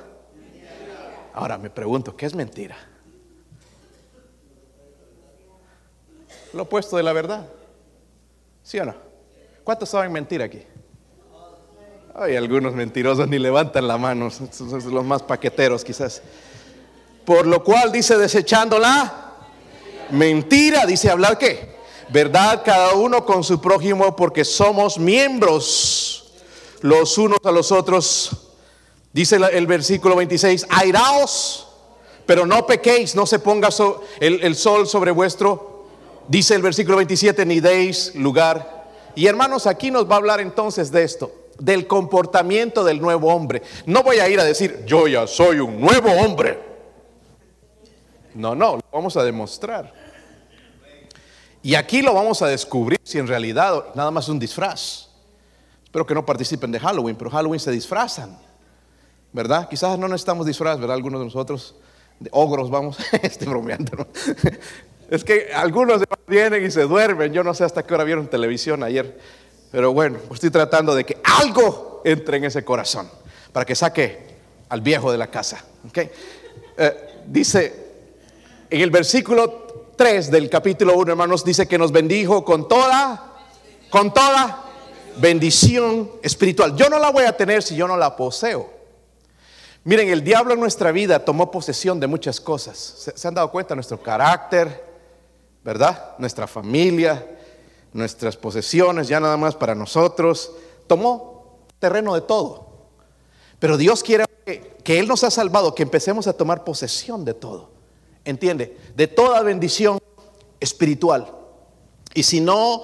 Ahora 1.33 1.57
me 1.57 1.69
pregunto, 1.69 2.15
¿qué 2.15 2.25
es 2.25 2.33
mentira? 2.33 2.77
Lo 6.53 6.63
opuesto 6.63 6.97
de 6.97 7.03
la 7.03 7.13
verdad. 7.13 7.47
¿Sí 8.63 8.79
o 8.79 8.85
no? 8.85 8.95
¿Cuántos 9.63 9.89
saben 9.89 10.11
mentir 10.11 10.41
aquí? 10.41 10.63
Hay 12.15 12.35
algunos 12.35 12.73
mentirosos 12.73 13.27
ni 13.27 13.39
levantan 13.39 13.87
la 13.87 13.97
mano, 13.97 14.29
son 14.29 14.93
los 14.93 15.05
más 15.05 15.21
paqueteros 15.23 15.83
quizás. 15.83 16.21
Por 17.23 17.45
lo 17.45 17.63
cual 17.63 17.91
dice 17.91 18.17
desechándola 18.17 19.29
mentira, 20.09 20.85
dice 20.85 21.09
hablar 21.09 21.37
qué? 21.37 21.77
Verdad 22.09 22.63
cada 22.65 22.93
uno 22.95 23.23
con 23.25 23.43
su 23.43 23.61
prójimo 23.61 24.15
porque 24.15 24.43
somos 24.43 24.97
miembros 24.97 26.33
los 26.81 27.17
unos 27.17 27.39
a 27.43 27.51
los 27.51 27.71
otros 27.71 28.48
Dice 29.11 29.37
el 29.37 29.65
versículo 29.65 30.15
26, 30.15 30.67
airaos, 30.69 31.67
pero 32.25 32.45
no 32.45 32.67
pequéis, 32.67 33.15
no 33.15 33.25
se 33.25 33.39
ponga 33.39 33.69
el, 34.19 34.55
sol 34.55 34.87
sobre 34.87 35.09
vuestro. 35.09 35.87
Dice 36.27 36.53
el 36.53 36.61
versículo 36.61 36.97
27, 36.97 37.43
ni 37.45 37.59
deis 37.59 38.13
lugar. 38.13 38.87
Y 39.15 39.25
hermanos, 39.25 39.65
aquí 39.65 39.89
nos 39.89 40.07
va 40.07 40.13
a 40.13 40.17
hablar 40.17 40.39
entonces 40.39 40.91
de 40.91 41.03
esto, 41.03 41.31
del 41.57 41.87
comportamiento 41.87 42.83
del 42.83 43.01
nuevo 43.01 43.33
hombre. 43.33 43.63
No 43.87 44.03
voy 44.03 44.19
a 44.19 44.29
ir 44.29 44.39
a 44.39 44.43
decir, 44.43 44.83
yo 44.85 45.07
ya 45.07 45.25
soy 45.25 45.59
un 45.59 45.81
nuevo 45.81 46.11
hombre. 46.11 46.59
No, 48.35 48.53
no, 48.53 48.75
lo 48.75 48.83
vamos 48.93 49.17
a 49.17 49.23
demostrar. 49.23 49.91
Y 51.63 51.73
aquí 51.73 52.03
lo 52.03 52.13
vamos 52.13 52.43
a 52.43 52.47
descubrir 52.47 52.99
si 53.03 53.17
en 53.17 53.27
realidad 53.27 53.85
nada 53.95 54.11
más 54.11 54.25
es 54.25 54.29
un 54.29 54.37
disfraz. 54.37 55.09
Espero 55.83 56.05
que 56.05 56.13
no 56.13 56.23
participen 56.23 56.71
de 56.71 56.79
Halloween, 56.79 57.15
pero 57.15 57.31
Halloween 57.31 57.59
se 57.59 57.71
disfrazan. 57.71 58.48
¿Verdad? 59.31 59.69
Quizás 59.69 59.97
no 59.99 60.07
necesitamos 60.07 60.45
disfraz, 60.45 60.79
¿verdad? 60.79 60.95
Algunos 60.95 61.19
de 61.19 61.25
nosotros, 61.25 61.75
de 62.19 62.29
ogros, 62.33 62.69
vamos, 62.69 62.97
estoy 63.21 63.47
bromeando, 63.47 64.07
Es 65.09 65.23
que 65.23 65.49
algunos 65.55 66.03
vienen 66.27 66.63
y 66.63 66.69
se 66.69 66.83
duermen, 66.83 67.33
yo 67.33 67.43
no 67.43 67.55
sé 67.55 67.63
hasta 67.63 67.81
qué 67.81 67.95
hora 67.95 68.03
vieron 68.03 68.27
televisión 68.27 68.83
ayer, 68.83 69.17
pero 69.71 69.91
bueno, 69.91 70.19
estoy 70.31 70.51
tratando 70.51 70.93
de 70.93 71.03
que 71.03 71.17
algo 71.23 72.03
entre 72.05 72.37
en 72.37 72.45
ese 72.45 72.63
corazón, 72.63 73.09
para 73.51 73.65
que 73.65 73.73
saque 73.73 74.19
al 74.69 74.81
viejo 74.81 75.11
de 75.11 75.17
la 75.17 75.27
casa, 75.27 75.65
eh, 75.95 77.23
dice, 77.25 77.87
en 78.69 78.81
el 78.81 78.91
versículo 78.91 79.93
3 79.95 80.29
del 80.29 80.47
capítulo 80.47 80.95
1, 80.95 81.11
hermanos, 81.11 81.43
dice 81.43 81.67
que 81.67 81.79
nos 81.79 81.91
bendijo 81.91 82.45
con 82.45 82.67
toda, 82.67 83.33
con 83.89 84.13
toda 84.13 84.65
bendición 85.17 86.11
espiritual. 86.21 86.75
Yo 86.75 86.87
no 86.87 86.99
la 86.99 87.09
voy 87.09 87.25
a 87.25 87.35
tener 87.35 87.63
si 87.63 87.75
yo 87.75 87.87
no 87.87 87.97
la 87.97 88.15
poseo. 88.15 88.78
Miren, 89.89 90.09
el 90.09 90.23
diablo 90.23 90.53
en 90.53 90.59
nuestra 90.59 90.91
vida 90.91 91.25
tomó 91.25 91.49
posesión 91.49 91.99
de 91.99 92.05
muchas 92.05 92.39
cosas. 92.39 93.11
¿Se, 93.15 93.27
han 93.27 93.33
dado 93.33 93.49
cuenta? 93.49 93.73
Nuestro 93.73 93.99
carácter, 93.99 94.85
¿verdad? 95.63 96.13
Nuestra 96.19 96.45
familia, 96.45 97.25
nuestras 97.91 98.37
posesiones, 98.37 99.07
ya 99.07 99.19
nada 99.19 99.35
más 99.35 99.55
para 99.55 99.73
nosotros. 99.73 100.51
Tomó 100.85 101.57
terreno 101.79 102.13
de 102.13 102.21
todo. 102.21 102.67
Pero 103.57 103.77
Dios 103.77 104.03
quiere 104.03 104.25
que, 104.45 104.99
Él 104.99 105.07
nos 105.07 105.23
ha 105.23 105.31
salvado, 105.31 105.73
que 105.73 105.81
empecemos 105.81 106.27
a 106.27 106.33
tomar 106.33 106.63
posesión 106.63 107.25
de 107.25 107.33
todo. 107.33 107.71
¿Entiende? 108.23 108.77
De 108.95 109.07
toda 109.07 109.41
bendición 109.41 109.97
espiritual. 110.59 111.33
Y 112.13 112.21
si 112.21 112.41
no, 112.41 112.83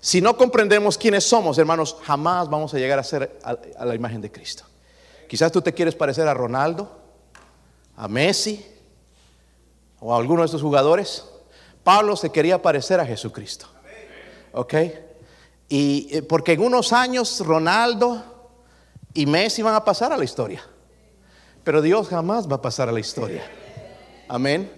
si 0.00 0.20
no 0.20 0.36
comprendemos 0.36 0.98
quiénes 0.98 1.24
somos, 1.24 1.56
hermanos, 1.56 1.96
jamás 2.02 2.50
vamos 2.50 2.74
a 2.74 2.78
llegar 2.78 2.98
a 2.98 3.04
ser 3.04 3.38
a 3.42 3.86
la 3.86 3.94
imagen 3.94 4.20
de 4.20 4.30
Cristo. 4.30 4.64
Quizás 5.32 5.50
tú 5.50 5.62
te 5.62 5.72
quieres 5.72 5.94
parecer 5.94 6.28
a 6.28 6.34
Ronaldo, 6.34 6.90
a 7.96 8.06
Messi 8.06 8.66
o 9.98 10.12
a 10.12 10.18
alguno 10.18 10.42
de 10.42 10.44
estos 10.44 10.60
jugadores. 10.60 11.24
Pablo 11.82 12.16
se 12.16 12.28
quería 12.28 12.60
parecer 12.60 13.00
a 13.00 13.06
Jesucristo. 13.06 13.64
¿Ok? 14.52 14.74
Y 15.70 16.08
eh, 16.10 16.22
porque 16.22 16.52
en 16.52 16.60
unos 16.60 16.92
años 16.92 17.40
Ronaldo 17.40 18.22
y 19.14 19.24
Messi 19.24 19.62
van 19.62 19.74
a 19.74 19.82
pasar 19.82 20.12
a 20.12 20.18
la 20.18 20.24
historia. 20.24 20.62
Pero 21.64 21.80
Dios 21.80 22.08
jamás 22.08 22.46
va 22.46 22.56
a 22.56 22.60
pasar 22.60 22.90
a 22.90 22.92
la 22.92 23.00
historia. 23.00 23.42
Amén. 24.28 24.70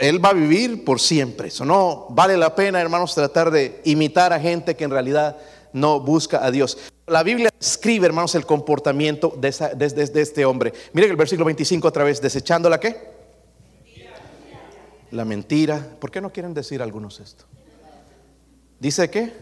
Él 0.00 0.24
va 0.24 0.30
a 0.30 0.34
vivir 0.34 0.84
por 0.84 0.98
siempre. 0.98 1.46
Eso 1.46 1.64
no 1.64 2.08
vale 2.10 2.36
la 2.36 2.56
pena, 2.56 2.80
hermanos, 2.80 3.14
tratar 3.14 3.52
de 3.52 3.82
imitar 3.84 4.32
a 4.32 4.40
gente 4.40 4.74
que 4.74 4.82
en 4.82 4.90
realidad 4.90 5.36
no 5.72 6.00
busca 6.00 6.44
a 6.44 6.50
Dios. 6.50 6.76
La 7.06 7.22
Biblia 7.22 7.50
escribe, 7.60 8.06
hermanos, 8.06 8.34
el 8.34 8.44
comportamiento 8.44 9.32
de, 9.36 9.48
este 9.48 10.44
hombre. 10.44 10.72
Miren 10.92 11.10
el 11.10 11.16
versículo 11.16 11.44
25 11.44 11.86
otra 11.86 12.02
vez, 12.02 12.20
desechando 12.20 12.68
la 12.68 12.80
qué? 12.80 13.14
La 15.12 15.24
mentira. 15.24 15.96
¿Por 16.00 16.10
qué 16.10 16.20
no 16.20 16.32
quieren 16.32 16.52
decir 16.52 16.82
algunos 16.82 17.20
esto? 17.20 17.44
¿Dice 18.80 19.08
qué? 19.08 19.32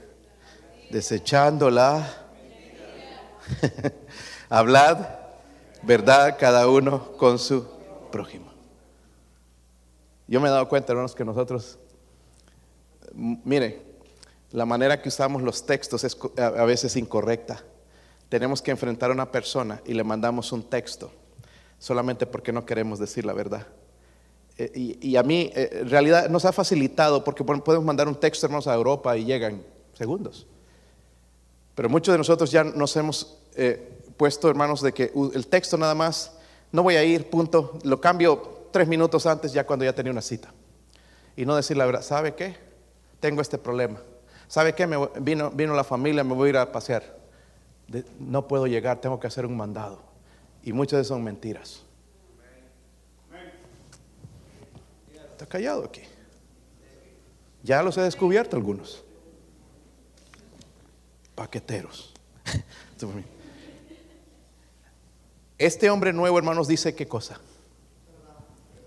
Desechando 0.91 1.71
la... 1.71 2.27
Hablad 4.51 4.99
verdad 5.83 6.37
cada 6.39 6.69
uno 6.69 7.13
con 7.13 7.39
su 7.39 7.67
prójimo. 8.13 8.53
Yo 10.27 10.41
me 10.41 10.49
he 10.49 10.51
dado 10.51 10.69
cuenta, 10.69 10.93
hermanos, 10.93 11.15
que 11.15 11.25
nosotros, 11.25 11.79
mire, 13.15 13.83
la 14.55 14.65
manera 14.65 15.03
que 15.03 15.09
usamos 15.09 15.43
los 15.43 15.67
textos 15.67 16.05
es 16.05 16.17
a 16.39 16.65
veces 16.65 16.95
incorrecta. 16.95 17.61
Tenemos 18.29 18.63
que 18.63 18.71
enfrentar 18.71 19.11
a 19.11 19.13
una 19.13 19.33
persona 19.33 19.83
y 19.85 19.95
le 19.95 20.05
mandamos 20.05 20.53
un 20.53 20.63
texto 20.63 21.11
solamente 21.81 22.25
porque 22.25 22.53
no 22.53 22.65
queremos 22.65 23.01
decir 23.01 23.25
la 23.25 23.33
verdad. 23.33 23.67
Eh, 24.57 24.97
y, 25.01 25.17
a 25.17 25.25
mí, 25.25 25.51
eh, 25.57 25.81
en 25.81 25.91
realidad, 25.91 26.29
nos 26.29 26.45
ha 26.45 26.53
facilitado 26.53 27.25
porque 27.25 27.43
podemos 27.43 27.85
mandar 27.85 28.07
un 28.07 28.15
texto, 28.15 28.47
hermanos, 28.47 28.69
a 28.69 28.75
Europa 28.75 29.17
y 29.17 29.25
llegan 29.25 29.61
segundos. 29.93 30.47
Pero 31.75 31.89
muchos 31.89 32.13
de 32.15 32.19
nosotros 32.19 32.53
ya 32.53 32.63
nos 32.63 32.97
hemos 32.97 33.37
eh, 33.57 33.99
puesto, 34.17 34.49
hermanos, 34.49 34.81
de 34.83 34.93
que 34.95 35.13
el 35.35 35.49
texto 35.49 35.77
nada 35.77 35.97
más, 35.97 36.31
no 36.71 36.85
voy 36.85 36.95
a 36.95 37.03
ir, 37.03 37.29
punto, 37.29 37.77
lo 37.83 38.01
cambio 38.01 38.69
tres 38.71 38.87
minutos 38.87 39.27
antes 39.27 39.53
ya 39.53 39.67
cuando 39.67 39.85
ya 39.85 39.93
tenía 39.93 40.13
una 40.13 40.23
cita. 40.23 40.55
Y 41.37 41.45
no 41.45 41.57
decir 41.57 41.77
la 41.77 41.87
verdad, 41.87 42.03
¿sabe 42.03 42.37
qué? 42.37 42.55
Tengo 43.19 43.43
este 43.43 43.59
problema 43.59 43.99
¿Sabe 44.55 44.73
qué? 44.73 44.87
Vino, 45.21 45.51
vino 45.51 45.75
la 45.75 45.83
familia, 45.83 46.23
me 46.23 46.33
voy 46.33 46.47
a 46.47 46.51
ir 46.51 46.57
a 46.59 46.71
pasear. 46.71 47.03
no 48.21 48.47
puedo 48.47 48.69
llegar, 48.69 49.01
tengo 49.01 49.19
que 49.19 49.27
hacer 49.27 49.47
un 49.47 49.57
mandado. 49.57 50.01
Y 50.63 50.73
muchas 50.73 50.99
de 50.99 51.01
esas 51.01 51.09
son 51.09 51.25
mentiras. 51.25 51.83
Está 55.33 55.47
callado 55.47 55.85
aquí. 55.85 56.03
Ya 57.65 57.83
los 57.83 57.99
he 57.99 58.03
descubierto 58.03 58.55
algunos. 58.55 59.03
Paqueteros. 61.35 62.15
Este 65.59 65.91
hombre 65.91 66.13
nuevo, 66.13 66.39
hermanos, 66.39 66.69
dice 66.69 66.95
qué 66.95 67.09
cosa. 67.09 67.41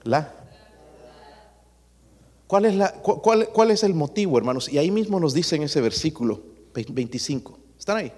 La 0.03 0.33
¿Cuál 2.47 2.65
es, 2.65 2.75
la, 2.75 2.93
cuál, 2.93 3.71
es 3.71 3.83
el 3.83 3.93
motivo, 3.93 4.37
hermanos? 4.37 4.69
Y 4.69 4.77
ahí 4.77 4.89
mismo 4.89 5.19
nos 5.19 5.33
dice 5.33 5.57
en 5.57 5.63
ese 5.63 5.81
versículo 5.81 6.41
25. 6.73 7.59
¿Están 7.77 7.97
ahí? 7.97 8.13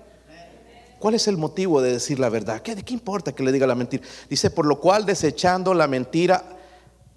¿Cuál 1.00 1.16
es 1.16 1.28
el 1.28 1.38
motivo 1.38 1.82
de 1.82 1.94
decir 1.94 2.20
la 2.20 2.30
verdad? 2.30 2.62
¿Qué, 2.62 2.76
¿De 2.76 2.84
qué 2.84 2.94
importa 2.94 3.34
que 3.34 3.42
le 3.42 3.52
diga 3.52 3.66
la 3.66 3.76
mentira? 3.76 4.04
Dice, 4.30 4.52
por 4.52 4.66
lo 4.66 4.80
cual 4.80 5.06
desechando 5.06 5.74
la 5.74 5.88
mentira, 5.88 6.58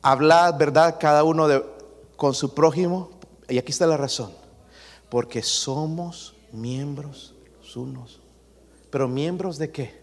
hablad 0.00 0.56
verdad 0.56 0.96
cada 0.98 1.24
uno 1.24 1.48
de, 1.48 1.62
con 2.16 2.32
su 2.32 2.54
prójimo. 2.54 3.10
Y 3.48 3.58
aquí 3.58 3.72
está 3.72 3.86
la 3.86 3.96
razón. 3.96 4.32
Porque 5.10 5.42
somos 5.42 6.34
miembros 6.52 7.34
unos. 7.76 8.20
Pero 8.90 9.08
miembros 9.08 9.58
de 9.58 9.70
qué? 9.70 10.02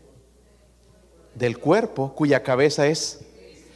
Del 1.35 1.59
cuerpo 1.59 2.13
cuya 2.15 2.43
cabeza 2.43 2.87
es. 2.87 3.19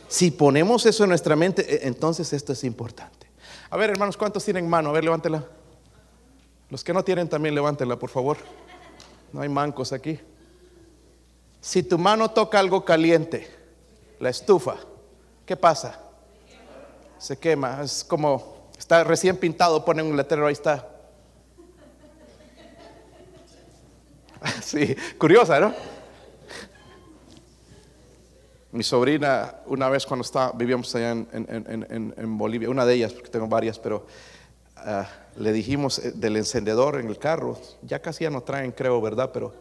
Si 0.07 0.31
ponemos 0.31 0.85
eso 0.85 1.03
en 1.03 1.09
nuestra 1.09 1.35
mente, 1.35 1.61
e, 1.73 1.87
entonces 1.87 2.33
esto 2.33 2.53
es 2.53 2.63
importante. 2.63 3.22
A 3.73 3.75
ver, 3.75 3.89
hermanos, 3.89 4.15
¿cuántos 4.15 4.45
tienen 4.45 4.69
mano? 4.69 4.89
A 4.89 4.91
ver, 4.91 5.03
levántela. 5.03 5.43
Los 6.69 6.83
que 6.83 6.93
no 6.93 7.03
tienen 7.03 7.27
también 7.27 7.55
levántela, 7.55 7.97
por 7.97 8.11
favor. 8.11 8.37
No 9.31 9.41
hay 9.41 9.49
mancos 9.49 9.91
aquí. 9.91 10.19
Si 11.59 11.81
tu 11.81 11.97
mano 11.97 12.29
toca 12.29 12.59
algo 12.59 12.85
caliente, 12.85 13.49
la 14.19 14.29
estufa, 14.29 14.75
¿qué 15.43 15.57
pasa? 15.57 15.99
Se 17.17 17.39
quema. 17.39 17.81
Es 17.81 18.03
como, 18.03 18.69
está 18.77 19.03
recién 19.03 19.37
pintado, 19.37 19.83
ponen 19.83 20.05
un 20.05 20.17
letrero, 20.17 20.45
ahí 20.45 20.53
está. 20.53 20.87
Sí, 24.61 24.95
curiosa, 25.17 25.59
¿no? 25.59 25.73
Mi 28.73 28.81
sobrina, 28.81 29.57
una 29.67 29.87
vez 29.87 30.03
cuando 30.03 30.23
estaba, 30.23 30.51
vivíamos 30.51 30.95
allá 30.95 31.11
en, 31.11 32.37
Bolivia, 32.39 32.71
una 32.71 32.87
de 32.87 32.95
ellas, 32.95 33.13
porque 33.13 33.29
tengo 33.29 33.45
varias, 33.45 33.77
pero 33.77 34.07
ah, 34.77 35.07
le 35.35 35.53
dijimos 35.53 35.99
eh, 35.99 36.11
del 36.15 36.37
encendedor 36.37 36.99
en 36.99 37.07
el 37.07 37.19
carro, 37.19 37.55
ya 37.83 38.01
casi 38.01 38.23
ya 38.23 38.31
no 38.31 38.41
traen, 38.41 38.71
creo, 38.71 38.99
¿verdad? 38.99 39.29
Pero 39.31 39.53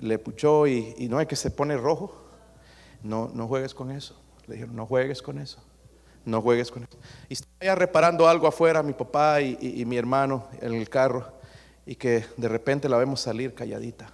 le 0.00 0.18
puchó 0.18 0.66
y, 0.66 1.06
no 1.08 1.18
hay 1.18 1.26
que 1.26 1.36
se 1.36 1.52
pone 1.52 1.76
rojo. 1.76 2.12
No, 3.04 3.30
no 3.32 3.46
juegues 3.46 3.72
con 3.72 3.92
eso. 3.92 4.20
Le 4.48 4.54
dijeron, 4.54 4.74
no 4.74 4.84
juegues 4.84 5.22
con 5.22 5.38
eso. 5.38 5.62
No 6.24 6.42
juegues 6.42 6.72
con 6.72 6.82
eso. 6.82 6.98
Y 7.28 7.34
estaba 7.34 7.54
ya 7.60 7.76
reparando 7.76 8.28
algo 8.28 8.48
afuera, 8.48 8.82
mi 8.82 8.94
papá 8.94 9.40
y 9.42 9.84
mi 9.86 9.96
hermano 9.96 10.48
en 10.60 10.74
el 10.74 10.88
carro, 10.88 11.24
y 11.86 11.94
que 11.94 12.24
de 12.36 12.48
repente 12.48 12.88
la 12.88 12.96
vemos 12.96 13.20
salir 13.20 13.54
calladita. 13.54 14.12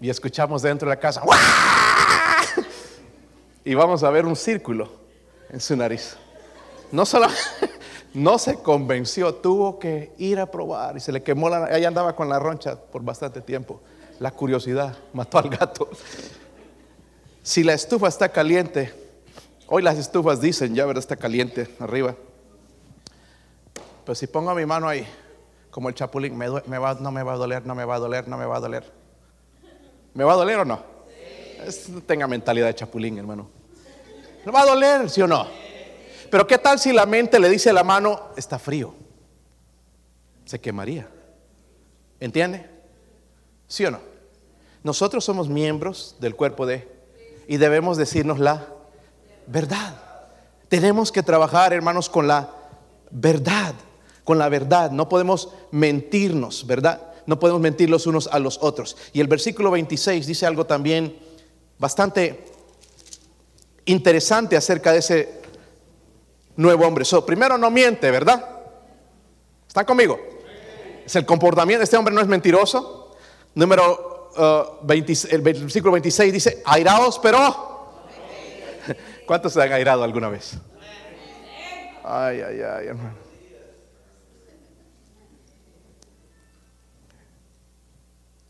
Y 0.00 0.10
escuchamos 0.10 0.62
dentro 0.62 0.88
de 0.88 0.94
la 0.94 1.00
casa, 1.00 1.22
y 3.64 3.74
vamos 3.74 4.02
a 4.02 4.10
ver 4.10 4.26
un 4.26 4.36
círculo 4.36 4.88
en 5.50 5.60
su 5.60 5.76
nariz. 5.76 6.16
No 6.92 7.04
solo, 7.04 7.26
no 8.14 8.38
se 8.38 8.62
convenció, 8.62 9.34
tuvo 9.34 9.78
que 9.78 10.12
ir 10.18 10.38
a 10.38 10.46
probar 10.46 10.96
y 10.96 11.00
se 11.00 11.12
le 11.12 11.22
quemó 11.22 11.48
la, 11.48 11.76
ella 11.76 11.88
andaba 11.88 12.14
con 12.14 12.28
la 12.28 12.38
roncha 12.38 12.76
por 12.76 13.02
bastante 13.02 13.40
tiempo. 13.40 13.80
La 14.20 14.30
curiosidad 14.30 14.96
mató 15.12 15.38
al 15.38 15.50
gato. 15.50 15.90
Si 17.42 17.62
la 17.62 17.74
estufa 17.74 18.08
está 18.08 18.28
caliente, 18.30 18.92
hoy 19.66 19.82
las 19.82 19.98
estufas 19.98 20.40
dicen, 20.40 20.74
ya 20.74 20.86
verdad 20.86 21.00
está 21.00 21.16
caliente 21.16 21.68
arriba. 21.80 22.14
Pero 24.04 24.14
si 24.14 24.26
pongo 24.28 24.54
mi 24.54 24.64
mano 24.64 24.88
ahí, 24.88 25.06
como 25.70 25.88
el 25.88 25.94
chapulín, 25.94 26.36
me, 26.38 26.46
no 26.46 26.62
me 26.66 26.78
va 26.78 27.32
a 27.32 27.36
doler, 27.36 27.66
no 27.66 27.74
me 27.74 27.84
va 27.84 27.96
a 27.96 27.98
doler, 27.98 28.28
no 28.28 28.38
me 28.38 28.46
va 28.46 28.56
a 28.56 28.60
doler. 28.60 29.05
¿Me 30.16 30.24
va 30.24 30.32
a 30.32 30.36
doler 30.36 30.58
o 30.60 30.64
no? 30.64 30.80
no 31.88 32.00
tenga 32.00 32.26
mentalidad 32.26 32.68
de 32.68 32.74
chapulín, 32.74 33.18
hermano. 33.18 33.50
¿Me 34.46 34.50
va 34.50 34.62
a 34.62 34.64
doler, 34.64 35.10
sí 35.10 35.20
o 35.20 35.26
no? 35.26 35.46
Pero 36.30 36.46
¿qué 36.46 36.56
tal 36.56 36.78
si 36.78 36.92
la 36.92 37.04
mente 37.04 37.38
le 37.38 37.50
dice 37.50 37.68
a 37.68 37.74
la 37.74 37.84
mano, 37.84 38.28
está 38.34 38.58
frío? 38.58 38.94
Se 40.46 40.58
quemaría. 40.58 41.06
¿Entiende? 42.18 42.66
¿Sí 43.68 43.84
o 43.84 43.90
no? 43.90 44.00
Nosotros 44.82 45.22
somos 45.22 45.50
miembros 45.50 46.16
del 46.18 46.34
cuerpo 46.34 46.64
de 46.64 46.88
y 47.46 47.58
debemos 47.58 47.98
decirnos 47.98 48.38
la 48.38 48.66
verdad. 49.46 50.00
Tenemos 50.70 51.12
que 51.12 51.22
trabajar, 51.22 51.74
hermanos, 51.74 52.08
con 52.08 52.26
la 52.26 52.48
verdad, 53.10 53.74
con 54.24 54.38
la 54.38 54.48
verdad. 54.48 54.92
No 54.92 55.10
podemos 55.10 55.52
mentirnos, 55.72 56.66
¿verdad? 56.66 57.02
No 57.26 57.38
podemos 57.38 57.60
mentir 57.60 57.90
los 57.90 58.06
unos 58.06 58.28
a 58.28 58.38
los 58.38 58.58
otros. 58.62 58.96
Y 59.12 59.20
el 59.20 59.28
versículo 59.28 59.70
26 59.70 60.26
dice 60.26 60.46
algo 60.46 60.66
también 60.66 61.18
bastante 61.78 62.44
interesante 63.84 64.56
acerca 64.56 64.92
de 64.92 64.98
ese 64.98 65.40
nuevo 66.56 66.86
hombre. 66.86 67.04
primero 67.26 67.58
no 67.58 67.70
miente, 67.70 68.10
¿verdad? 68.10 68.44
¿Están 69.66 69.84
conmigo? 69.84 70.18
Es 71.04 71.14
el 71.16 71.26
comportamiento, 71.26 71.84
este 71.84 71.96
hombre 71.96 72.14
no 72.14 72.20
es 72.20 72.26
mentiroso. 72.26 73.16
Número 73.54 74.30
20, 74.82 75.12
uh, 75.12 75.16
el 75.30 75.40
versículo 75.40 75.92
26 75.92 76.32
dice, 76.32 76.62
airaos, 76.64 77.18
pero... 77.18 77.74
¿Cuántos 79.26 79.52
se 79.52 79.62
han 79.62 79.72
airado 79.72 80.04
alguna 80.04 80.28
vez? 80.28 80.54
Ay, 82.04 82.40
ay, 82.40 82.60
ay, 82.60 82.86
hermano. 82.86 83.25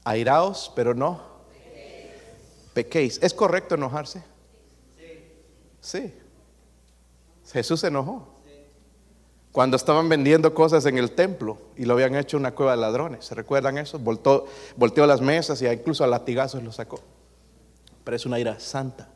Airaos, 0.06 0.72
pero 0.74 0.94
no 0.94 1.36
pequéis. 2.76 3.18
¿Es 3.22 3.32
correcto 3.32 3.74
enojarse? 3.74 4.22
Sí. 5.80 6.12
Jesús 7.50 7.80
se 7.80 7.86
enojó. 7.86 8.28
Cuando 9.50 9.78
estaban 9.78 10.10
vendiendo 10.10 10.52
cosas 10.52 10.84
en 10.84 10.98
el 10.98 11.12
templo 11.12 11.56
y 11.74 11.86
lo 11.86 11.94
habían 11.94 12.14
hecho 12.16 12.36
una 12.36 12.54
cueva 12.54 12.72
de 12.72 12.76
ladrones. 12.82 13.24
¿Se 13.24 13.34
recuerdan 13.34 13.78
eso? 13.78 13.98
Voltó, 13.98 14.44
volteó 14.76 15.06
las 15.06 15.22
mesas 15.22 15.62
y 15.62 15.66
incluso 15.66 16.04
a 16.04 16.06
latigazos 16.06 16.62
lo 16.62 16.70
sacó. 16.70 17.00
Pero 18.04 18.14
es 18.14 18.26
una 18.26 18.38
ira 18.38 18.60
santa. 18.60 19.08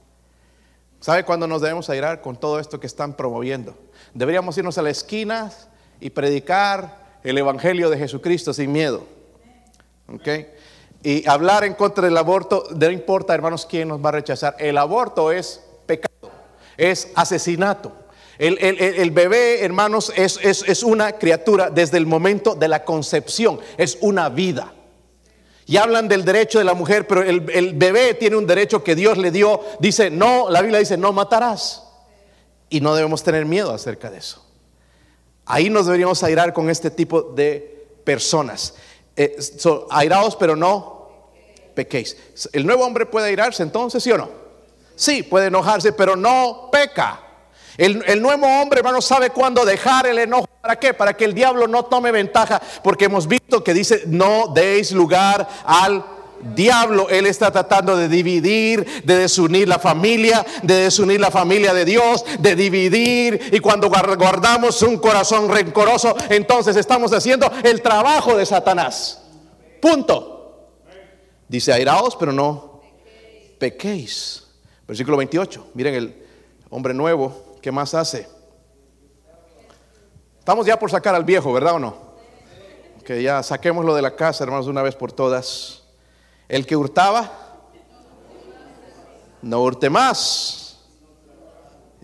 ¿Sabe 0.99 1.26
cuándo 1.26 1.47
nos 1.47 1.61
debemos 1.61 1.91
airar 1.91 2.22
con 2.22 2.41
todo 2.41 2.61
esto 2.61 2.80
que 2.80 2.86
están 2.86 3.14
promoviendo? 3.14 3.76
Deberíamos 4.14 4.57
irnos 4.57 4.78
a 4.78 4.82
la 4.82 4.88
esquina 4.88 5.53
y 6.01 6.09
predicar 6.09 7.18
el 7.22 7.36
Evangelio 7.36 7.91
de 7.91 7.99
Jesucristo 7.99 8.55
sin 8.55 8.72
miedo. 8.72 9.05
¿Ok? 10.09 10.28
Y 11.03 11.26
hablar 11.28 11.64
en 11.64 11.74
contra 11.74 12.05
del 12.05 12.16
aborto, 12.16 12.64
no 12.74 12.90
importa, 12.90 13.34
hermanos, 13.34 13.66
quién 13.66 13.88
nos 13.88 14.05
va 14.05 14.11
a 14.11 14.12
rechazar. 14.12 14.57
El 14.59 14.76
aborto 14.76 15.32
es 15.32 15.62
pecado, 15.86 16.30
es 16.76 17.09
asesinato. 17.14 17.92
El, 18.40 19.11
bebé, 19.11 19.62
hermanos, 19.62 20.12
es, 20.16 20.38
es, 20.42 20.82
una 20.82 21.12
criatura 21.12 21.68
desde 21.68 21.98
el 21.98 22.07
momento 22.07 22.55
de 22.55 22.68
la 22.68 22.84
concepción, 22.84 23.61
es 23.76 23.98
una 24.01 24.30
vida. 24.30 24.72
Y 25.66 25.76
hablan 25.76 26.09
del 26.09 26.24
derecho 26.24 26.59
de 26.59 26.64
la 26.64 26.72
mujer, 26.72 27.07
pero 27.07 27.22
el, 27.22 27.74
bebé 27.74 28.14
tiene 28.14 28.36
un 28.36 28.46
derecho 28.46 28.82
que 28.82 28.94
Dios 28.94 29.18
le 29.18 29.30
dio. 29.30 29.61
Dice, 29.78 30.11
no, 30.11 30.48
la 30.48 30.62
Biblia 30.62 30.80
dice, 30.80 30.96
no 30.96 31.12
matarás. 31.12 31.84
Y 32.70 32.80
no 32.80 32.94
debemos 32.94 33.22
tener 33.22 33.44
miedo 33.44 33.72
acerca 33.72 34.11
de 34.11 34.18
eso. 34.18 34.44
Ahí 35.44 35.68
nos 35.68 35.84
deberíamos 35.86 36.22
airar 36.22 36.53
con 36.53 36.70
este 36.70 36.90
tipo 36.90 37.22
de 37.22 37.86
personas. 38.05 38.74
Eh, 39.22 39.36
airaos, 39.90 40.34
pero 40.34 40.56
no 40.56 41.10
pequéis. 41.74 42.16
¿El 42.54 42.64
nuevo 42.64 42.86
hombre 42.86 43.04
puede 43.04 43.26
airarse 43.26 43.62
entonces, 43.62 44.02
sí 44.02 44.10
o 44.10 44.16
no? 44.16 44.30
Sí, 44.96 45.22
puede 45.22 45.48
enojarse, 45.48 45.92
pero 45.92 46.16
no 46.16 46.70
peca. 46.72 47.20
El, 47.76 48.22
nuevo 48.22 48.46
hombre, 48.46 48.78
hermano, 48.78 49.02
sabe 49.02 49.28
cuándo 49.28 49.66
dejar 49.66 50.06
el 50.06 50.20
enojo. 50.20 50.46
¿Para 50.62 50.76
qué? 50.76 50.94
Para 50.94 51.14
que 51.14 51.26
el 51.26 51.34
diablo 51.34 51.68
no 51.68 51.84
tome 51.84 52.10
ventaja. 52.10 52.62
Porque 52.82 53.04
hemos 53.04 53.26
visto 53.26 53.62
que 53.62 53.74
dice, 53.74 54.04
no 54.06 54.48
deis 54.54 54.90
lugar 54.92 55.46
al 55.66 56.02
diablo. 56.43 57.09
Él 57.09 57.26
está 57.26 57.51
tratando 57.51 57.97
de 57.97 58.09
dividir, 58.09 59.03
de 59.05 59.18
desunir 59.18 59.68
la 59.68 59.78
familia, 59.78 60.45
de 60.62 60.74
desunir 60.74 61.20
la 61.20 61.30
familia 61.30 61.74
de 61.74 61.84
Dios, 61.84 62.24
de 62.38 62.57
dividir. 62.57 63.51
Y 63.53 63.61
cuando 63.61 63.88
guardamos 63.88 64.82
un 64.82 64.99
corazón 64.99 65.49
rencoroso, 65.49 66.16
entonces 66.28 66.76
estamos 66.76 67.12
haciendo 67.12 67.51
el 67.62 67.82
trabajo 67.82 68.36
de 68.36 68.47
Satanás. 68.47 69.22
Punto. 69.80 70.36
Dice, 71.49 71.72
airaos, 71.72 72.16
pero 72.16 72.32
no 72.32 72.80
pequéis. 73.59 74.45
Versículo 74.86 75.16
28. 75.16 75.68
Miren 75.74 75.95
el 75.95 76.26
hombre 76.70 76.95
nuevo 76.95 77.51
¿Qué 77.61 77.70
más 77.70 77.95
hace? 77.95 78.26
Estamos 80.38 80.66
ya 80.66 80.78
por 80.78 80.91
sacar 80.91 81.14
al 81.14 81.24
viejo, 81.24 81.53
¿verdad 81.53 81.74
o 81.74 81.78
no? 81.78 81.95
Que 83.05 83.22
ya 83.22 83.43
saquémoslo 83.43 83.95
de 83.95 84.03
la 84.03 84.16
casa, 84.16 84.45
hermanos, 84.45 84.66
una 84.66 84.82
vez 84.82 84.97
por 84.97 85.12
todas. 85.12 85.80
El 86.51 86.66
que 86.66 86.74
hurtaba, 86.74 87.30
no 89.40 89.62
hurte 89.62 89.88
más. 89.88 90.80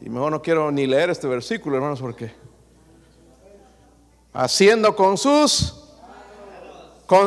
Y 0.00 0.08
mejor 0.08 0.30
no 0.30 0.40
quiero 0.40 0.70
ni 0.70 0.86
leer 0.86 1.10
este 1.10 1.26
versículo, 1.26 1.74
hermanos, 1.74 2.00
porque 2.00 2.32
haciendo 4.32 4.94
con 4.94 5.18
sus, 5.18 5.74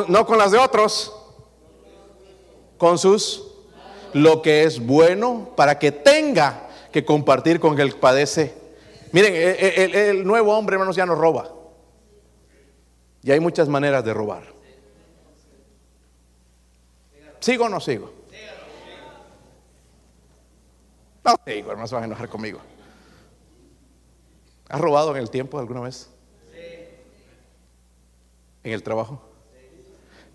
no 0.08 0.24
con 0.24 0.38
las 0.38 0.50
de 0.50 0.56
otros, 0.56 1.14
con 2.78 2.96
sus, 2.96 3.48
lo 4.14 4.40
que 4.40 4.62
es 4.62 4.84
bueno 4.84 5.50
para 5.54 5.78
que 5.78 5.92
tenga 5.92 6.70
que 6.90 7.04
compartir 7.04 7.60
con 7.60 7.78
el 7.78 7.92
que 7.92 8.00
padece. 8.00 8.54
Miren, 9.12 9.34
el, 9.34 10.26
nuevo 10.26 10.56
hombre, 10.56 10.76
hermanos, 10.76 10.96
ya 10.96 11.04
no 11.04 11.14
roba. 11.14 11.52
Y 13.22 13.30
hay 13.30 13.40
muchas 13.40 13.68
maneras 13.68 14.02
de 14.06 14.14
robar. 14.14 14.49
¿Sigo 17.40 17.64
o 17.64 17.68
no 17.68 17.80
sigo? 17.80 18.12
No 21.24 21.34
sigo, 21.46 21.70
hermanos, 21.70 21.90
van 21.92 22.02
a 22.02 22.06
enojar 22.06 22.28
conmigo. 22.28 22.60
¿Has 24.68 24.80
robado 24.80 25.10
en 25.10 25.16
el 25.16 25.30
tiempo 25.30 25.58
alguna 25.58 25.80
vez? 25.80 26.08
¿En 28.62 28.72
el 28.72 28.82
trabajo? 28.82 29.20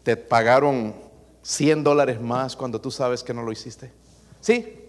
¿Te 0.03 0.17
pagaron 0.17 0.95
100 1.41 1.83
dólares 1.83 2.19
más 2.19 2.55
cuando 2.55 2.81
tú 2.81 2.91
sabes 2.91 3.23
que 3.23 3.33
no 3.33 3.43
lo 3.43 3.51
hiciste? 3.51 3.91
¿Sí? 4.41 4.81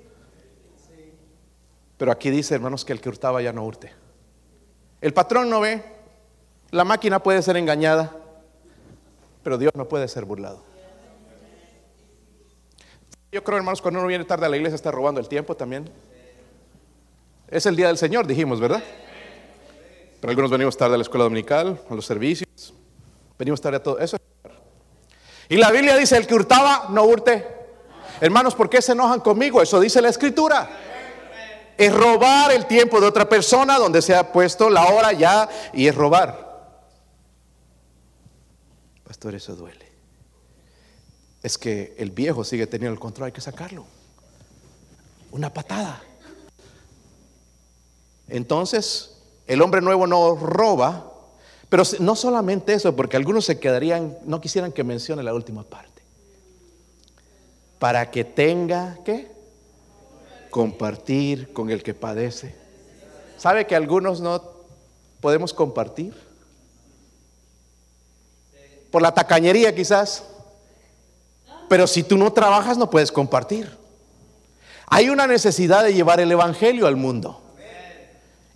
Pero 1.96 2.12
aquí 2.12 2.30
dice, 2.30 2.54
hermanos, 2.54 2.84
que 2.84 2.92
el 2.92 3.00
que 3.00 3.08
hurtaba 3.08 3.40
ya 3.40 3.52
no 3.52 3.64
hurte. 3.64 3.92
El 5.00 5.14
patrón 5.14 5.48
no 5.48 5.60
ve, 5.60 5.82
la 6.70 6.84
máquina 6.84 7.22
puede 7.22 7.40
ser 7.42 7.56
engañada, 7.56 8.16
pero 9.42 9.56
Dios 9.56 9.72
no 9.74 9.86
puede 9.88 10.08
ser 10.08 10.24
burlado. 10.24 10.75
Yo 13.32 13.42
creo, 13.44 13.58
hermanos, 13.58 13.82
cuando 13.82 14.00
uno 14.00 14.08
viene 14.08 14.24
tarde 14.24 14.46
a 14.46 14.48
la 14.48 14.56
iglesia 14.56 14.76
está 14.76 14.90
robando 14.90 15.20
el 15.20 15.28
tiempo 15.28 15.56
también. 15.56 15.90
Es 17.48 17.66
el 17.66 17.76
día 17.76 17.88
del 17.88 17.98
Señor, 17.98 18.26
dijimos, 18.26 18.60
¿verdad? 18.60 18.82
Pero 20.20 20.30
algunos 20.30 20.50
venimos 20.50 20.76
tarde 20.76 20.94
a 20.94 20.98
la 20.98 21.02
escuela 21.02 21.24
dominical, 21.24 21.80
a 21.88 21.94
los 21.94 22.06
servicios. 22.06 22.74
Venimos 23.38 23.60
tarde 23.60 23.76
a 23.76 23.82
todo 23.82 23.98
eso. 23.98 24.16
Y 25.48 25.56
la 25.56 25.70
Biblia 25.70 25.96
dice, 25.96 26.16
el 26.16 26.26
que 26.26 26.34
hurtaba, 26.34 26.86
no 26.90 27.04
hurte. 27.04 27.46
Hermanos, 28.20 28.54
¿por 28.54 28.70
qué 28.70 28.80
se 28.80 28.92
enojan 28.92 29.20
conmigo? 29.20 29.60
Eso 29.60 29.78
dice 29.78 30.00
la 30.00 30.08
escritura 30.08 30.68
es 31.76 31.94
robar 31.94 32.52
el 32.52 32.66
tiempo 32.66 33.00
de 33.00 33.06
otra 33.06 33.28
persona 33.28 33.78
donde 33.78 34.00
se 34.00 34.14
ha 34.14 34.32
puesto 34.32 34.70
la 34.70 34.86
hora 34.86 35.12
ya 35.12 35.48
y 35.72 35.86
es 35.86 35.94
robar. 35.94 36.46
Pastor, 39.04 39.34
eso 39.34 39.54
duele. 39.54 39.85
Es 41.46 41.58
que 41.58 41.94
el 41.96 42.10
viejo 42.10 42.42
sigue 42.42 42.66
teniendo 42.66 42.92
el 42.92 42.98
control, 42.98 43.26
hay 43.26 43.32
que 43.32 43.40
sacarlo. 43.40 43.84
Una 45.30 45.54
patada. 45.54 46.02
Entonces, 48.26 49.18
el 49.46 49.62
hombre 49.62 49.80
nuevo 49.80 50.08
no 50.08 50.34
roba, 50.34 51.08
pero 51.68 51.84
no 52.00 52.16
solamente 52.16 52.74
eso, 52.74 52.96
porque 52.96 53.16
algunos 53.16 53.44
se 53.44 53.60
quedarían, 53.60 54.18
no 54.24 54.40
quisieran 54.40 54.72
que 54.72 54.82
mencione 54.82 55.22
la 55.22 55.34
última 55.34 55.62
parte. 55.62 56.02
Para 57.78 58.10
que 58.10 58.24
tenga, 58.24 58.98
¿qué? 59.04 59.30
compartir 60.50 61.52
con 61.52 61.70
el 61.70 61.84
que 61.84 61.94
padece. 61.94 62.56
¿Sabe 63.38 63.68
que 63.68 63.76
algunos 63.76 64.20
no 64.20 64.42
podemos 65.20 65.54
compartir? 65.54 66.12
Por 68.90 69.00
la 69.00 69.14
tacañería 69.14 69.72
quizás. 69.72 70.24
Pero 71.68 71.86
si 71.86 72.02
tú 72.02 72.16
no 72.16 72.32
trabajas 72.32 72.78
no 72.78 72.90
puedes 72.90 73.12
compartir. 73.12 73.76
Hay 74.88 75.08
una 75.08 75.26
necesidad 75.26 75.84
de 75.84 75.94
llevar 75.94 76.20
el 76.20 76.30
Evangelio 76.30 76.86
al 76.86 76.96
mundo. 76.96 77.42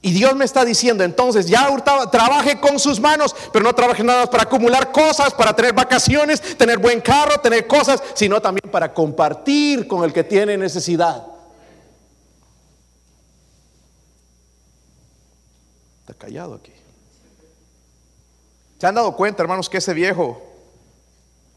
Y 0.02 0.12
Dios 0.12 0.34
me 0.34 0.46
está 0.46 0.64
diciendo, 0.64 1.04
entonces 1.04 1.46
ya 1.46 1.68
trabaje 2.10 2.58
con 2.58 2.78
sus 2.78 2.98
manos, 2.98 3.36
pero 3.52 3.62
no 3.64 3.74
trabaje 3.74 4.02
nada 4.02 4.20
más 4.20 4.30
para 4.30 4.44
acumular 4.44 4.92
cosas, 4.92 5.34
para 5.34 5.54
tener 5.54 5.74
vacaciones, 5.74 6.40
tener 6.56 6.78
buen 6.78 7.02
carro, 7.02 7.38
tener 7.40 7.66
cosas, 7.66 8.02
sino 8.14 8.40
también 8.40 8.70
para 8.70 8.94
compartir 8.94 9.86
con 9.86 10.04
el 10.04 10.12
que 10.12 10.24
tiene 10.24 10.56
necesidad. 10.56 11.26
callado 16.20 16.54
aquí. 16.54 16.72
¿Se 18.78 18.86
han 18.86 18.94
dado 18.94 19.16
cuenta, 19.16 19.42
hermanos, 19.42 19.68
que 19.68 19.78
ese 19.78 19.94
viejo 19.94 20.40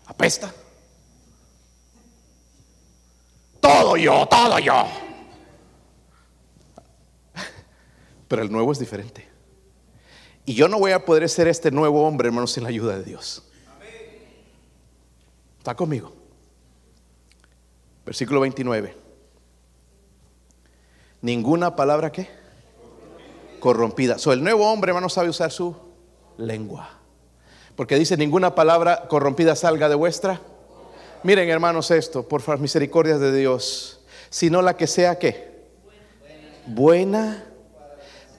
apesta? 0.06 0.54
Todo 3.64 3.96
yo, 3.96 4.28
todo 4.30 4.60
yo. 4.60 4.86
Pero 8.28 8.42
el 8.42 8.52
nuevo 8.52 8.74
es 8.74 8.80
diferente. 8.80 9.26
Y 10.46 10.54
yo 10.54 10.68
no 10.68 10.80
voy 10.80 10.92
a 10.92 11.06
poder 11.06 11.30
ser 11.30 11.48
este 11.48 11.72
nuevo 11.72 12.06
hombre, 12.06 12.28
hermanos, 12.28 12.52
sin 12.52 12.64
la 12.64 12.70
ayuda 12.70 12.98
de 12.98 13.06
Dios. 13.06 13.42
¿Está 15.60 15.76
conmigo? 15.76 16.14
Versículo 18.06 18.42
29. 18.42 18.98
Ninguna 21.22 21.74
palabra 21.78 22.12
que 22.12 22.28
corrompida. 23.62 24.18
So, 24.18 24.34
el 24.34 24.44
nuevo 24.44 24.70
hombre, 24.70 24.90
hermano, 24.90 25.08
sabe 25.08 25.30
usar 25.30 25.50
su 25.52 25.74
lengua. 26.36 26.90
Porque 27.78 27.96
dice, 27.96 28.18
ninguna 28.18 28.56
palabra 28.56 29.08
corrompida 29.08 29.56
salga 29.56 29.88
de 29.88 29.96
vuestra. 29.96 30.42
Miren, 31.24 31.50
hermanos, 31.50 31.90
esto, 31.90 32.28
por 32.28 32.42
favor, 32.42 32.60
misericordias 32.60 33.20
de 33.20 33.36
Dios. 33.36 34.02
Sino 34.30 34.62
la 34.62 34.76
que 34.76 34.88
sea 34.88 35.18
que 35.18 35.54
buena 36.66 37.46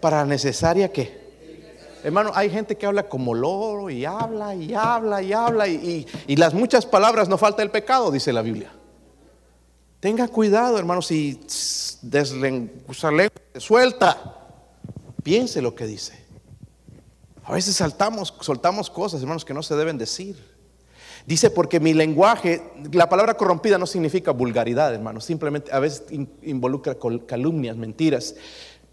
para 0.01 0.25
necesaria 0.27 0.93
que. 0.93 1.25
Hermano, 2.03 2.33
hay 2.35 2.51
gente 2.51 2.77
que 2.77 2.85
habla 2.85 3.09
como 3.09 3.33
loro 3.33 3.89
y 3.89 4.05
habla 4.05 4.55
y 4.55 4.75
habla 4.75 5.23
y 5.23 5.33
habla 5.33 5.67
y, 5.67 6.07
las 6.37 6.53
muchas 6.53 6.85
palabras 6.85 7.31
no 7.31 7.39
falta 7.39 7.63
el 7.63 7.71
pecado, 7.71 8.11
dice 8.11 8.33
la 8.33 8.43
Biblia. 8.43 8.71
Tenga 10.01 10.29
cuidado, 10.29 10.79
hermano, 10.79 11.01
si 11.01 11.41
suelta. 13.57 14.41
Piense 15.23 15.63
lo 15.63 15.75
que 15.75 15.87
dice. 15.87 16.23
A 17.45 17.55
veces 17.55 17.77
saltamos, 17.77 18.35
soltamos 18.41 18.91
cosas, 18.91 19.23
hermanos, 19.23 19.47
que 19.47 19.55
no 19.55 19.63
se 19.63 19.75
deben 19.75 19.97
decir. 19.97 20.54
Dice, 21.27 21.51
porque 21.51 21.81
mi 21.81 21.95
lenguaje, 21.95 22.63
la 22.93 23.09
palabra 23.09 23.35
corrompida 23.35 23.79
no 23.79 23.87
significa 23.87 24.33
vulgaridad, 24.33 24.93
hermanos, 24.93 25.25
simplemente 25.25 25.73
a 25.73 25.79
veces 25.79 26.05
involucra 26.43 26.97
calumnias, 27.27 27.77
mentiras. 27.77 28.35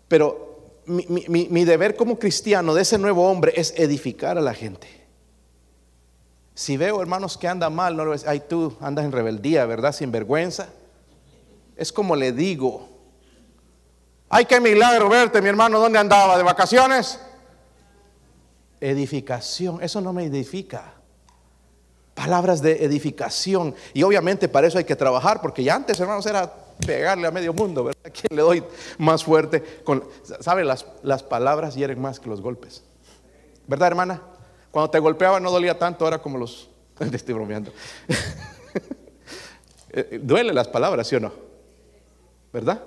Pero 0.07 0.51
mi, 0.85 1.65
deber 1.65 1.95
como 1.95 2.17
cristiano 2.17 2.73
de 2.73 2.83
ese 2.83 2.97
nuevo 2.97 3.29
hombre 3.29 3.53
es 3.55 3.73
edificar 3.77 4.37
a 4.37 4.41
la 4.41 4.53
gente. 4.53 4.87
Si 6.53 6.77
veo 6.77 7.01
hermanos 7.01 7.37
que 7.37 7.49
andan 7.49 7.75
mal, 7.75 7.97
no 7.97 8.05
lo 8.05 8.11
ves, 8.11 8.25
ay 8.25 8.43
tú 8.47 8.77
andas 8.79 9.03
en 9.03 9.11
rebeldía, 9.11 9.65
¿verdad? 9.65 9.91
Sin 9.93 10.11
vergüenza. 10.11 10.69
Es 11.75 11.91
como 11.91 12.15
le 12.15 12.31
digo, 12.31 12.87
ay 14.29 14.45
qué 14.45 14.61
milagro 14.61 15.09
verte, 15.09 15.41
mi 15.41 15.49
hermano, 15.49 15.79
¿dónde 15.79 15.99
andaba? 15.99 16.37
¿De 16.37 16.43
vacaciones? 16.43 17.19
Edificación, 18.79 19.83
eso 19.83 19.99
no 19.99 20.13
me 20.13 20.25
edifica. 20.25 21.00
Palabras 22.21 22.61
de 22.61 22.85
edificación. 22.85 23.73
Y 23.95 24.03
obviamente 24.03 24.47
para 24.47 24.67
eso 24.67 24.77
hay 24.77 24.83
que 24.83 24.95
trabajar, 24.95 25.41
porque 25.41 25.63
ya 25.63 25.73
antes, 25.73 25.99
hermanos, 25.99 26.23
era 26.27 26.53
pegarle 26.85 27.25
a 27.25 27.31
medio 27.31 27.51
mundo, 27.51 27.85
¿verdad? 27.85 27.99
¿A 28.05 28.09
quién 28.11 28.35
le 28.35 28.43
doy 28.43 28.63
más 28.99 29.23
fuerte? 29.23 29.81
Con, 29.83 30.03
¿Sabe? 30.39 30.63
Las, 30.63 30.85
las 31.01 31.23
palabras 31.23 31.73
hieren 31.73 31.99
más 31.99 32.19
que 32.19 32.29
los 32.29 32.39
golpes. 32.39 32.83
¿Verdad, 33.65 33.87
hermana? 33.87 34.21
Cuando 34.69 34.91
te 34.91 34.99
golpeaba 34.99 35.39
no 35.39 35.49
dolía 35.49 35.79
tanto, 35.79 36.05
ahora 36.05 36.21
como 36.21 36.37
los... 36.37 36.69
Te 37.09 37.15
estoy 37.15 37.33
bromeando. 37.33 37.71
Eh, 39.93 40.21
duele 40.23 40.53
las 40.53 40.69
palabras, 40.69 41.05
¿sí 41.05 41.17
o 41.17 41.19
no? 41.19 41.33
¿Verdad? 42.53 42.81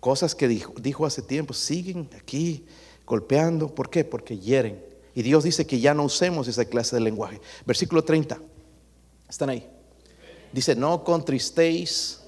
Cosas 0.00 0.34
que 0.34 0.46
dijo, 0.46 0.74
dijo 0.76 1.06
hace 1.06 1.22
tiempo, 1.22 1.54
siguen 1.54 2.10
aquí 2.20 2.66
golpeando. 3.06 3.74
¿Por 3.74 3.88
qué? 3.88 4.04
Porque 4.04 4.36
hieren. 4.36 4.84
Y 5.14 5.22
Dios 5.22 5.44
dice 5.44 5.66
que 5.66 5.80
ya 5.80 5.94
no 5.94 6.04
usemos 6.04 6.48
esa 6.48 6.64
clase 6.64 6.96
de 6.96 7.00
lenguaje. 7.00 7.40
Versículo 7.64 8.02
30. 8.02 8.38
¿Están 9.28 9.50
ahí? 9.50 9.68
Dice, 10.52 10.74
no 10.74 11.04
contristéis. 11.04 12.20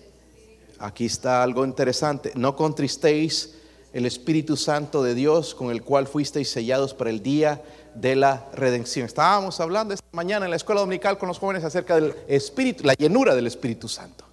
Aquí 0.78 1.06
está 1.06 1.42
algo 1.42 1.64
interesante. 1.64 2.32
No 2.34 2.54
contristéis 2.54 3.54
el 3.92 4.06
Espíritu 4.06 4.56
Santo 4.56 5.02
de 5.02 5.14
Dios 5.14 5.54
con 5.54 5.70
el 5.70 5.82
cual 5.82 6.06
fuisteis 6.06 6.50
sellados 6.50 6.92
para 6.92 7.10
el 7.10 7.22
día 7.22 7.62
de 7.94 8.14
la 8.14 8.46
redención. 8.52 9.06
Estábamos 9.06 9.58
hablando 9.58 9.94
esta 9.94 10.06
mañana 10.12 10.44
en 10.44 10.50
la 10.50 10.56
escuela 10.56 10.82
dominical 10.82 11.18
con 11.18 11.28
los 11.28 11.38
jóvenes 11.38 11.64
acerca 11.64 11.94
del 11.94 12.14
Espíritu, 12.28 12.84
la 12.84 12.94
llenura 12.94 13.34
del 13.34 13.46
Espíritu 13.46 13.88
Santo. 13.88 14.24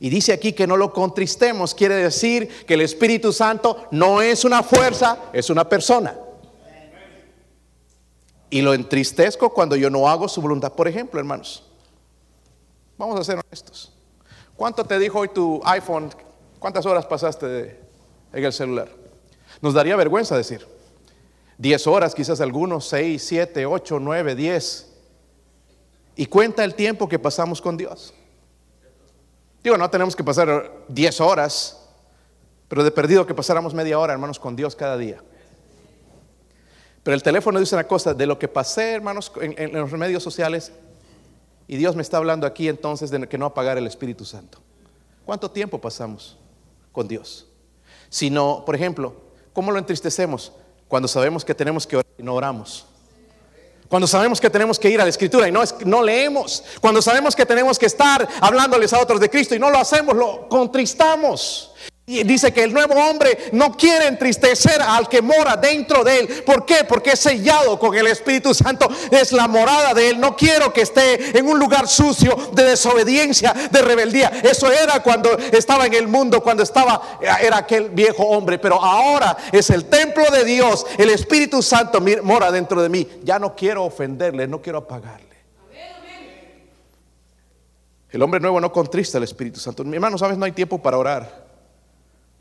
Y 0.00 0.10
dice 0.10 0.32
aquí 0.32 0.52
que 0.52 0.66
no 0.66 0.76
lo 0.76 0.92
contristemos, 0.92 1.74
quiere 1.74 1.94
decir 1.94 2.48
que 2.66 2.74
el 2.74 2.82
Espíritu 2.82 3.32
Santo 3.32 3.86
no 3.92 4.20
es 4.20 4.44
una 4.44 4.62
fuerza, 4.62 5.18
es 5.32 5.48
una 5.50 5.68
persona. 5.68 6.14
Y 8.50 8.62
lo 8.62 8.74
entristezco 8.74 9.52
cuando 9.52 9.76
yo 9.76 9.90
no 9.90 10.08
hago 10.08 10.28
su 10.28 10.40
voluntad. 10.40 10.72
Por 10.72 10.88
ejemplo, 10.88 11.18
hermanos, 11.18 11.64
vamos 12.96 13.18
a 13.18 13.24
ser 13.24 13.40
honestos. 13.44 13.92
¿Cuánto 14.56 14.84
te 14.84 14.98
dijo 14.98 15.18
hoy 15.18 15.28
tu 15.28 15.60
iPhone? 15.64 16.10
¿Cuántas 16.58 16.86
horas 16.86 17.06
pasaste 17.06 17.80
en 18.32 18.44
el 18.44 18.52
celular? 18.52 18.88
Nos 19.60 19.74
daría 19.74 19.96
vergüenza 19.96 20.36
decir. 20.36 20.66
10 21.58 21.86
horas, 21.86 22.14
quizás 22.14 22.40
algunos, 22.40 22.86
6, 22.88 23.22
7, 23.22 23.66
8, 23.66 23.98
9, 24.00 24.34
10. 24.34 24.92
Y 26.16 26.26
cuenta 26.26 26.64
el 26.64 26.74
tiempo 26.74 27.08
que 27.08 27.18
pasamos 27.18 27.60
con 27.60 27.76
Dios. 27.76 28.14
Digo, 29.62 29.76
no 29.76 29.90
tenemos 29.90 30.14
que 30.14 30.22
pasar 30.22 30.70
10 30.88 31.20
horas, 31.20 31.88
pero 32.68 32.84
de 32.84 32.90
perdido 32.90 33.26
que 33.26 33.34
pasáramos 33.34 33.74
media 33.74 33.98
hora, 33.98 34.12
hermanos, 34.12 34.38
con 34.38 34.54
Dios 34.54 34.76
cada 34.76 34.96
día. 34.96 35.22
Pero 37.06 37.14
el 37.14 37.22
teléfono 37.22 37.60
dice 37.60 37.76
una 37.76 37.86
cosa, 37.86 38.14
de 38.14 38.26
lo 38.26 38.36
que 38.36 38.48
pasé, 38.48 38.94
hermanos, 38.94 39.30
en, 39.40 39.72
los 39.72 39.92
remedios 39.92 40.24
sociales, 40.24 40.72
y 41.68 41.76
Dios 41.76 41.94
me 41.94 42.02
está 42.02 42.16
hablando 42.16 42.48
aquí 42.48 42.66
entonces 42.66 43.12
de 43.12 43.28
que 43.28 43.38
no 43.38 43.46
apagar 43.46 43.78
el 43.78 43.86
Espíritu 43.86 44.24
Santo. 44.24 44.58
¿Cuánto 45.24 45.48
tiempo 45.48 45.80
pasamos 45.80 46.36
con 46.90 47.06
Dios? 47.06 47.46
Si 48.08 48.28
no, 48.28 48.64
por 48.66 48.74
ejemplo, 48.74 49.14
¿cómo 49.52 49.70
lo 49.70 49.78
entristecemos? 49.78 50.52
Cuando 50.88 51.06
sabemos 51.06 51.44
que 51.44 51.54
tenemos 51.54 51.86
que 51.86 51.98
orar 51.98 52.10
y 52.18 52.24
no 52.24 52.34
oramos. 52.34 52.86
Cuando 53.86 54.08
sabemos 54.08 54.40
que 54.40 54.50
tenemos 54.50 54.76
que 54.76 54.90
ir 54.90 55.00
a 55.00 55.04
la 55.04 55.10
escritura 55.10 55.46
y 55.46 55.52
no, 55.52 55.62
no 55.84 56.02
leemos. 56.02 56.64
Cuando 56.80 57.00
sabemos 57.00 57.36
que 57.36 57.46
tenemos 57.46 57.78
que 57.78 57.86
estar 57.86 58.26
hablándoles 58.40 58.92
a 58.92 59.00
otros 59.00 59.20
de 59.20 59.30
Cristo 59.30 59.54
y 59.54 59.60
no 59.60 59.70
lo 59.70 59.78
hacemos, 59.78 60.16
lo 60.16 60.48
contristamos. 60.48 61.72
Y 62.08 62.22
dice 62.22 62.52
que 62.52 62.62
el 62.62 62.72
nuevo 62.72 62.94
hombre 62.94 63.36
no 63.50 63.76
quiere 63.76 64.06
entristecer 64.06 64.80
al 64.80 65.08
que 65.08 65.20
mora 65.20 65.56
dentro 65.56 66.04
de 66.04 66.20
él. 66.20 66.44
¿Por 66.46 66.64
qué? 66.64 66.84
Porque 66.88 67.10
es 67.10 67.18
sellado 67.18 67.80
con 67.80 67.96
el 67.96 68.06
Espíritu 68.06 68.54
Santo. 68.54 68.88
Es 69.10 69.32
la 69.32 69.48
morada 69.48 69.92
de 69.92 70.10
él. 70.10 70.20
No 70.20 70.36
quiero 70.36 70.72
que 70.72 70.82
esté 70.82 71.36
en 71.36 71.48
un 71.48 71.58
lugar 71.58 71.88
sucio 71.88 72.36
de 72.52 72.62
desobediencia, 72.62 73.52
de 73.72 73.82
rebeldía. 73.82 74.28
Eso 74.44 74.70
era 74.70 75.02
cuando 75.02 75.36
estaba 75.36 75.86
en 75.86 75.94
el 75.94 76.06
mundo, 76.06 76.40
cuando 76.44 76.62
estaba, 76.62 77.18
era 77.20 77.56
aquel 77.56 77.90
viejo 77.90 78.22
hombre. 78.22 78.60
Pero 78.60 78.80
ahora 78.80 79.36
es 79.50 79.68
el 79.70 79.86
templo 79.86 80.30
de 80.30 80.44
Dios. 80.44 80.86
El 80.98 81.10
Espíritu 81.10 81.60
Santo 81.60 82.00
mora 82.22 82.52
dentro 82.52 82.80
de 82.82 82.88
mí. 82.88 83.08
Ya 83.24 83.40
no 83.40 83.56
quiero 83.56 83.82
ofenderle, 83.82 84.46
no 84.46 84.62
quiero 84.62 84.78
apagarle. 84.78 85.26
El 88.10 88.22
hombre 88.22 88.38
nuevo 88.38 88.60
no 88.60 88.70
contrista 88.70 89.18
al 89.18 89.24
Espíritu 89.24 89.58
Santo. 89.58 89.82
Mi 89.82 89.96
hermano, 89.96 90.16
¿sabes? 90.16 90.38
No 90.38 90.44
hay 90.44 90.52
tiempo 90.52 90.80
para 90.80 90.98
orar 90.98 91.45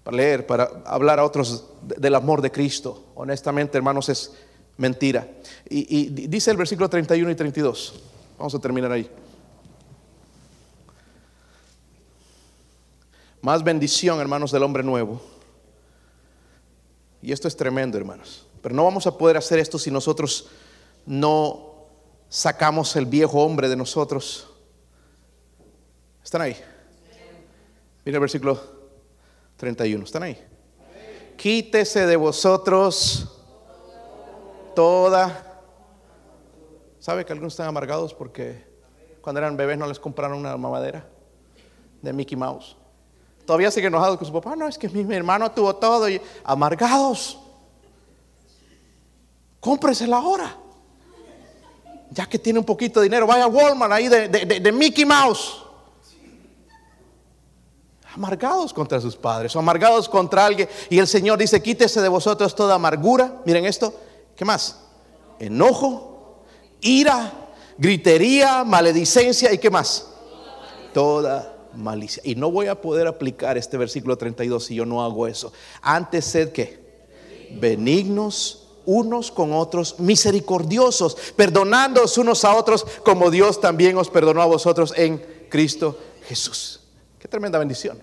para 0.06 0.18
leer, 0.18 0.45
para 0.45 0.70
hablar 0.86 1.20
a 1.20 1.26
otros 1.26 1.66
del 1.82 2.14
amor 2.14 2.39
de 2.39 2.51
Cristo. 2.51 3.06
Honestamente, 3.16 3.76
hermanos, 3.76 4.08
es 4.08 4.34
mentira. 4.78 5.28
Y, 5.68 6.10
dice 6.28 6.51
el 6.51 6.58
versículo 6.58 6.88
31 6.88 7.32
y 7.32 7.36
32. 7.36 8.03
Vamos 8.38 8.53
a 8.53 8.60
terminar 8.60 8.91
ahí. 8.91 9.10
Más 13.41 13.64
bendición, 13.64 14.20
hermanos, 14.20 14.51
del 14.51 14.62
hombre 14.62 14.84
nuevo. 14.84 15.20
Y 17.24 17.32
esto 17.32 17.47
es 17.47 17.58
tremendo, 17.58 17.97
hermanos. 17.97 18.45
Pero 18.62 18.76
no 18.76 18.84
vamos 18.84 19.08
a 19.08 19.18
poder 19.18 19.38
hacer 19.38 19.58
esto 19.58 19.80
si 19.80 19.89
nosotros 19.89 20.49
no 21.08 21.88
sacamos 22.30 22.95
el 22.95 23.08
viejo 23.08 23.43
hombre 23.43 23.70
de 23.70 23.76
nosotros. 23.76 24.47
¿Están 26.24 26.43
ahí? 26.43 26.56
Mira 28.06 28.18
el 28.18 28.22
versículo 28.22 28.74
31. 29.58 30.03
¿Están 30.03 30.24
ahí? 30.24 30.38
Quítese 31.38 32.06
de 32.06 32.16
vosotros 32.16 33.28
toda. 34.76 35.62
¿Sabe 36.99 37.26
que 37.26 37.34
algunos 37.34 37.53
están 37.53 37.68
amargados 37.68 38.14
porque 38.14 38.66
cuando 39.22 39.39
eran 39.39 39.56
bebés 39.56 39.78
no 39.78 39.88
les 39.88 39.99
compraron 39.99 40.39
una 40.39 40.58
mamadera 40.58 41.08
de 42.01 42.14
Mickey 42.14 42.38
Mouse? 42.38 42.76
Todavía 43.45 43.70
siguen 43.70 43.93
enojados 43.93 44.18
con 44.18 44.26
su 44.26 44.34
papá. 44.34 44.56
No, 44.56 44.68
es 44.68 44.78
que 44.78 44.89
mi, 44.89 45.16
hermano 45.16 45.51
tuvo 45.51 45.76
todo 45.76 46.10
y 46.10 46.20
amargados. 46.43 47.39
Cómpresela 49.60 50.18
ahora. 50.18 50.58
Ya 52.10 52.26
que 52.28 52.39
tiene 52.39 52.60
un 52.60 52.66
poquito 52.66 52.99
de 52.99 53.06
dinero, 53.06 53.28
vaya 53.28 53.43
a 53.43 53.47
Walmart 53.47 53.91
ahí 53.91 54.08
de, 54.08 54.28
de 54.28 54.72
Mickey 54.72 55.06
Mouse 55.06 55.64
amargados 58.16 58.74
contra 58.74 58.99
sus 59.01 59.16
padres 59.16 59.55
o 59.55 59.59
amargados 59.59 60.07
contra 60.09 60.45
alguien. 60.45 60.70
Y 60.89 60.99
el 60.99 61.07
Señor 61.07 61.38
dice, 61.38 61.61
quítese 61.61 62.01
de 62.01 62.09
vosotros 62.09 62.55
toda 62.55 62.76
amargura. 62.76 63.41
Miren 63.45 63.66
esto, 63.66 63.93
¿qué 64.36 64.45
más? 64.45 64.80
Enojo, 65.39 66.43
ira, 66.82 67.49
gritería, 67.78 68.63
maledicencia 68.63 69.53
y 69.53 69.57
qué 69.57 69.70
más? 69.70 70.07
Toda 70.93 71.53
malicia. 71.76 72.22
Y 72.26 72.36
no 72.36 72.49
voy 72.51 72.68
a 72.68 72.82
poder 72.82 73.07
aplicar 73.07 73.57
este 73.57 73.78
versículo 73.78 74.18
32 74.18 74.63
si 74.63 74.76
yo 74.76 74.86
no 74.86 75.03
hago 75.03 75.28
eso. 75.28 75.51
Antes 75.82 76.26
sed 76.26 76.51
que 76.51 76.86
benignos 77.59 78.61
unos 78.86 79.32
con 79.32 79.51
otros, 79.51 79.99
misericordiosos, 79.99 81.18
perdonándoos 81.36 82.18
unos 82.18 82.45
a 82.45 82.55
otros 82.55 82.86
como 83.03 83.32
Dios 83.32 83.59
también 83.59 83.97
os 83.97 84.09
perdonó 84.09 84.41
a 84.41 84.45
vosotros 84.45 84.93
en 84.95 85.18
Cristo 85.49 85.97
Jesús. 86.28 86.85
Qué 87.26 87.30
tremenda 87.30 87.57
bendición. 87.57 87.97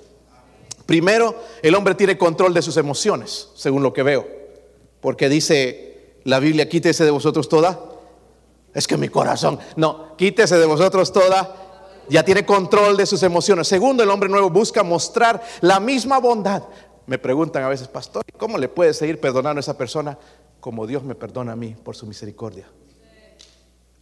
Primero, 0.85 1.37
el 1.63 1.77
hombre 1.77 1.95
tiene 1.95 2.19
control 2.19 2.53
de 2.53 2.61
sus 2.61 2.77
emociones, 2.77 3.51
según 3.55 3.85
lo 3.85 3.93
que 3.93 4.03
veo. 4.03 4.27
Porque 5.01 5.29
dice 5.29 6.17
la 6.25 6.41
Biblia, 6.41 6.69
quítese 6.69 7.05
de 7.05 7.13
vosotros 7.13 7.49
toda. 7.49 7.79
Es 8.75 8.89
que 8.89 8.97
mi 8.97 9.09
corazón, 9.09 9.61
no, 9.77 10.17
quítese 10.17 10.59
de 10.59 10.67
vosotros 10.67 11.13
toda. 11.13 11.55
Ya 12.09 12.25
tiene 12.25 12.45
control 12.45 12.97
de 12.97 13.07
sus 13.07 13.23
emociones. 13.23 13.69
Segundo, 13.69 14.03
el 14.03 14.11
hombre 14.11 14.29
nuevo 14.29 14.51
busca 14.51 14.83
mostrar 14.83 15.41
la 15.61 15.79
misma 15.79 16.19
bondad. 16.19 16.65
Me 17.07 17.17
preguntan 17.17 17.63
a 17.63 17.69
veces, 17.69 17.87
pastor, 17.87 18.25
¿cómo 18.37 18.59
le 18.59 18.69
puede 18.69 18.93
seguir 18.93 19.21
perdonando 19.21 19.61
a 19.61 19.61
esa 19.61 19.79
persona 19.79 20.19
como 20.59 20.85
Dios 20.85 21.05
me 21.05 21.15
perdona 21.15 21.53
a 21.53 21.57
mí 21.57 21.77
por 21.81 21.95
su 21.95 22.09
misericordia? 22.09 22.67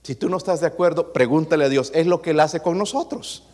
Si 0.03 0.15
tú 0.15 0.31
no 0.31 0.39
estás 0.39 0.63
de 0.63 0.67
acuerdo, 0.67 1.13
pregúntale 1.13 1.67
a 1.67 1.69
Dios. 1.69 1.93
Es 1.95 2.07
lo 2.07 2.23
que 2.23 2.31
Él 2.31 2.41
hace 2.41 2.61
con 2.61 2.79
nosotros. 2.79 3.50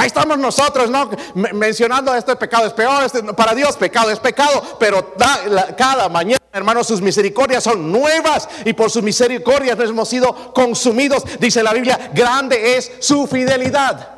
Ahí 0.00 0.06
estamos 0.08 0.38
nosotros, 0.38 0.90
¿no? 0.90 1.08
Mencionando 1.34 2.14
este 2.14 2.34
pecado 2.36 2.66
es 2.66 2.72
peor, 2.72 3.04
este, 3.04 3.22
para 3.34 3.54
Dios 3.54 3.76
pecado 3.76 4.10
es 4.10 4.18
pecado, 4.18 4.76
pero 4.78 5.14
cada 5.76 6.08
mañana, 6.08 6.42
hermanos, 6.52 6.86
sus 6.86 7.00
misericordias 7.00 7.62
son 7.62 7.92
nuevas 7.92 8.48
y 8.64 8.72
por 8.72 8.90
sus 8.90 9.02
misericordias 9.02 9.76
no 9.76 9.84
hemos 9.84 10.08
sido 10.08 10.52
consumidos. 10.52 11.24
Dice 11.38 11.62
la 11.62 11.72
Biblia, 11.72 12.10
grande 12.12 12.76
es 12.76 12.92
su 13.00 13.26
fidelidad. 13.26 14.10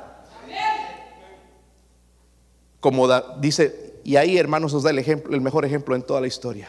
Como 2.80 3.08
dice, 3.38 4.00
y 4.04 4.16
ahí, 4.16 4.38
hermanos, 4.38 4.72
os 4.72 4.82
da 4.82 4.90
el 4.90 4.98
ejemplo, 4.98 5.34
el 5.34 5.40
mejor 5.40 5.64
ejemplo 5.64 5.96
en 5.96 6.02
toda 6.02 6.20
la 6.20 6.26
historia. 6.26 6.68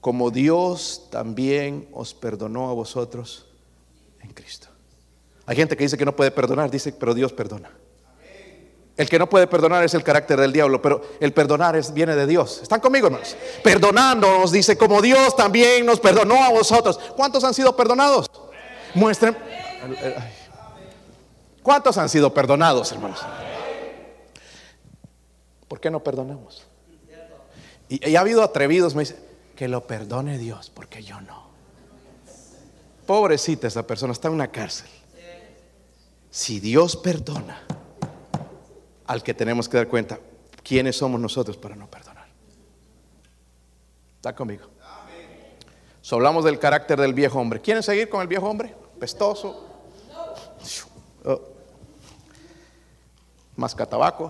Como 0.00 0.30
Dios 0.30 1.08
también 1.10 1.88
os 1.92 2.14
perdonó 2.14 2.70
a 2.70 2.74
vosotros 2.74 3.46
en 4.22 4.30
Cristo. 4.32 4.68
Hay 5.46 5.56
gente 5.56 5.76
que 5.76 5.84
dice 5.84 5.98
que 5.98 6.04
no 6.04 6.14
puede 6.14 6.30
perdonar, 6.30 6.70
dice, 6.70 6.92
pero 6.92 7.14
Dios 7.14 7.32
perdona. 7.32 7.70
El 8.96 9.08
que 9.08 9.18
no 9.18 9.28
puede 9.28 9.48
perdonar 9.48 9.82
es 9.82 9.92
el 9.94 10.04
carácter 10.04 10.38
del 10.38 10.52
diablo, 10.52 10.80
pero 10.80 11.02
el 11.18 11.32
perdonar 11.32 11.74
es, 11.74 11.92
viene 11.92 12.14
de 12.14 12.26
Dios. 12.26 12.60
¿Están 12.62 12.80
conmigo, 12.80 13.08
hermanos? 13.08 13.36
Perdonándonos, 13.62 14.52
dice, 14.52 14.78
como 14.78 15.02
Dios 15.02 15.34
también 15.34 15.84
nos 15.84 15.98
perdonó 15.98 16.42
a 16.44 16.50
vosotros. 16.50 16.98
¿Cuántos 17.16 17.42
han 17.42 17.54
sido 17.54 17.74
perdonados? 17.74 18.30
Muestren. 18.94 19.36
¿Cuántos 21.62 21.98
han 21.98 22.08
sido 22.08 22.32
perdonados, 22.32 22.92
hermanos? 22.92 23.20
¿Por 25.66 25.80
qué 25.80 25.90
no 25.90 26.00
perdonamos? 26.04 26.64
Y, 27.88 28.14
ha 28.14 28.20
habido 28.20 28.44
atrevidos, 28.44 28.94
me 28.94 29.00
dicen, 29.00 29.16
que 29.56 29.66
lo 29.66 29.86
perdone 29.86 30.38
Dios, 30.38 30.70
porque 30.70 31.02
yo 31.02 31.20
no. 31.20 31.48
Pobrecita 33.06 33.66
esa 33.66 33.84
persona, 33.86 34.12
está 34.12 34.28
en 34.28 34.34
una 34.34 34.48
cárcel. 34.48 34.88
Si 36.30 36.60
Dios 36.60 36.96
perdona, 36.96 37.64
al 39.06 39.22
que 39.22 39.34
tenemos 39.34 39.68
que 39.68 39.76
dar 39.76 39.88
cuenta, 39.88 40.18
¿quiénes 40.62 40.96
somos 40.96 41.20
nosotros 41.20 41.56
para 41.56 41.76
no 41.76 41.90
perdonar? 41.90 42.26
¿Está 44.16 44.34
conmigo? 44.34 44.66
So, 46.00 46.16
hablamos 46.16 46.44
del 46.44 46.58
carácter 46.58 47.00
del 47.00 47.14
viejo 47.14 47.38
hombre. 47.38 47.60
¿Quieren 47.60 47.82
seguir 47.82 48.10
con 48.10 48.20
el 48.20 48.28
viejo 48.28 48.48
hombre? 48.48 48.74
Pestoso. 48.98 49.70
Oh. 51.26 51.40
Más 53.56 53.74
catabaco. 53.74 54.28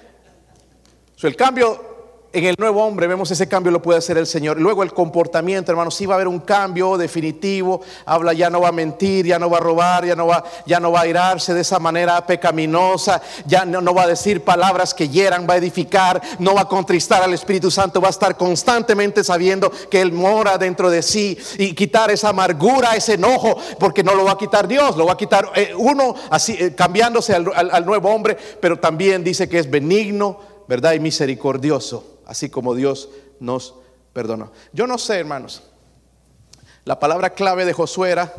so, 1.14 1.26
el 1.26 1.36
cambio 1.36 1.89
en 2.32 2.44
el 2.44 2.54
nuevo 2.58 2.84
hombre 2.84 3.08
vemos 3.08 3.28
ese 3.32 3.48
cambio 3.48 3.72
lo 3.72 3.82
puede 3.82 3.98
hacer 3.98 4.16
el 4.16 4.26
Señor. 4.26 4.60
Luego 4.60 4.84
el 4.84 4.92
comportamiento, 4.92 5.72
hermanos, 5.72 5.96
sí 5.96 6.06
va 6.06 6.14
a 6.14 6.16
haber 6.16 6.28
un 6.28 6.38
cambio 6.38 6.96
definitivo. 6.96 7.80
Habla 8.06 8.32
ya 8.34 8.48
no 8.48 8.60
va 8.60 8.68
a 8.68 8.72
mentir, 8.72 9.26
ya 9.26 9.38
no 9.38 9.50
va 9.50 9.58
a 9.58 9.60
robar, 9.60 10.04
ya 10.04 10.14
no 10.14 10.28
va, 10.28 10.44
ya 10.64 10.78
no 10.78 10.92
va 10.92 11.00
a 11.00 11.06
irarse 11.08 11.54
de 11.54 11.62
esa 11.62 11.80
manera 11.80 12.24
pecaminosa, 12.24 13.20
ya 13.46 13.64
no, 13.64 13.92
va 13.92 14.04
a 14.04 14.06
decir 14.06 14.44
palabras 14.44 14.94
que 14.94 15.08
hieran, 15.08 15.44
va 15.48 15.54
a 15.54 15.56
edificar, 15.56 16.22
no 16.38 16.54
va 16.54 16.62
a 16.62 16.68
contristar 16.68 17.20
al 17.20 17.34
Espíritu 17.34 17.68
Santo, 17.68 18.00
va 18.00 18.08
a 18.08 18.12
estar 18.12 18.36
constantemente 18.36 19.24
sabiendo 19.24 19.70
que 19.90 20.00
Él 20.00 20.12
mora 20.12 20.56
dentro 20.56 20.88
de 20.88 21.02
sí 21.02 21.36
y 21.58 21.74
quitar 21.74 22.12
esa 22.12 22.28
amargura, 22.28 22.94
ese 22.94 23.14
enojo, 23.14 23.56
porque 23.80 24.04
no 24.04 24.14
lo 24.14 24.24
va 24.24 24.32
a 24.32 24.38
quitar 24.38 24.68
Dios, 24.68 24.96
lo 24.96 25.06
va 25.06 25.14
a 25.14 25.16
quitar 25.16 25.50
eh, 25.56 25.72
uno 25.76 26.14
así 26.30 26.56
eh, 26.60 26.76
cambiándose 26.76 27.34
al 27.34 27.84
nuevo 27.84 28.08
hombre, 28.10 28.36
pero 28.60 28.78
también 28.78 29.24
dice 29.24 29.48
que 29.48 29.58
es 29.58 29.68
benigno, 29.68 30.38
¿verdad? 30.68 30.92
Y 30.92 31.00
misericordioso 31.00 32.19
así 32.30 32.48
como 32.48 32.76
Dios 32.76 33.08
nos 33.40 33.74
perdonó. 34.12 34.52
Yo 34.72 34.86
no 34.86 34.98
sé, 34.98 35.18
hermanos. 35.18 35.64
La 36.84 37.00
palabra 37.00 37.30
clave 37.30 37.64
de 37.64 37.72
Josué 37.72 38.12
era 38.12 38.32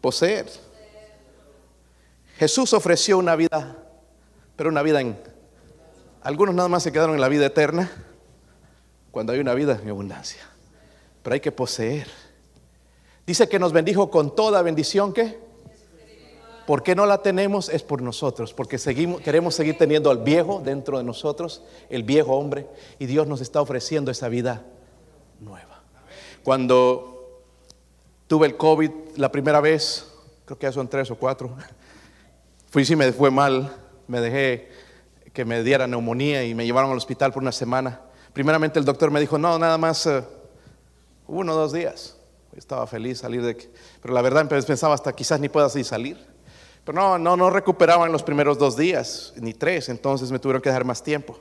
poseer. 0.00 0.50
Jesús 2.36 2.72
ofreció 2.72 3.16
una 3.16 3.36
vida, 3.36 3.76
pero 4.56 4.70
una 4.70 4.82
vida 4.82 5.00
en... 5.00 5.16
Algunos 6.20 6.52
nada 6.56 6.68
más 6.68 6.82
se 6.82 6.90
quedaron 6.90 7.14
en 7.14 7.20
la 7.20 7.28
vida 7.28 7.46
eterna 7.46 7.92
cuando 9.12 9.32
hay 9.32 9.38
una 9.38 9.54
vida 9.54 9.78
en 9.80 9.88
abundancia. 9.88 10.42
Pero 11.22 11.34
hay 11.34 11.40
que 11.40 11.52
poseer. 11.52 12.08
Dice 13.24 13.48
que 13.48 13.60
nos 13.60 13.72
bendijo 13.72 14.10
con 14.10 14.34
toda 14.34 14.62
bendición 14.62 15.12
que 15.12 15.45
¿Por 16.66 16.82
qué 16.82 16.94
no 16.94 17.06
la 17.06 17.22
tenemos? 17.22 17.68
Es 17.68 17.82
por 17.82 18.02
nosotros, 18.02 18.52
porque 18.52 18.78
seguimos, 18.78 19.20
queremos 19.20 19.54
seguir 19.54 19.78
teniendo 19.78 20.10
al 20.10 20.18
viejo 20.18 20.60
dentro 20.64 20.98
de 20.98 21.04
nosotros, 21.04 21.62
el 21.88 22.02
viejo 22.02 22.34
hombre, 22.34 22.66
y 22.98 23.06
Dios 23.06 23.26
nos 23.28 23.40
está 23.40 23.60
ofreciendo 23.60 24.10
esa 24.10 24.28
vida 24.28 24.64
nueva. 25.40 25.82
Cuando 26.42 27.42
tuve 28.26 28.48
el 28.48 28.56
COVID 28.56 28.90
la 29.16 29.30
primera 29.30 29.60
vez, 29.60 30.12
creo 30.44 30.58
que 30.58 30.66
ya 30.66 30.72
son 30.72 30.88
tres 30.88 31.10
o 31.10 31.16
cuatro, 31.16 31.56
fui 32.70 32.84
y 32.88 32.96
me 32.96 33.12
fue 33.12 33.30
mal, 33.30 33.72
me 34.08 34.20
dejé 34.20 34.68
que 35.32 35.44
me 35.44 35.62
diera 35.62 35.86
neumonía 35.86 36.44
y 36.44 36.54
me 36.54 36.64
llevaron 36.64 36.90
al 36.90 36.96
hospital 36.96 37.32
por 37.32 37.42
una 37.42 37.52
semana. 37.52 38.00
Primeramente 38.32 38.78
el 38.78 38.84
doctor 38.84 39.10
me 39.10 39.20
dijo, 39.20 39.38
no, 39.38 39.58
nada 39.58 39.78
más 39.78 40.06
eh, 40.06 40.24
uno 41.28 41.52
o 41.52 41.56
dos 41.56 41.72
días. 41.72 42.16
Estaba 42.56 42.86
feliz 42.86 43.18
salir 43.18 43.42
de... 43.42 43.70
Pero 44.00 44.14
la 44.14 44.22
verdad 44.22 44.48
pensaba 44.48 44.94
hasta 44.94 45.12
quizás 45.12 45.38
ni 45.38 45.48
pueda 45.48 45.66
así 45.66 45.84
salir. 45.84 46.35
Pero 46.86 47.00
no, 47.00 47.18
no, 47.18 47.36
no 47.36 47.50
recuperaban 47.50 48.12
los 48.12 48.22
primeros 48.22 48.58
dos 48.58 48.76
días, 48.76 49.32
ni 49.38 49.52
tres, 49.52 49.88
entonces 49.88 50.30
me 50.30 50.38
tuvieron 50.38 50.62
que 50.62 50.68
dejar 50.68 50.84
más 50.84 51.02
tiempo. 51.02 51.36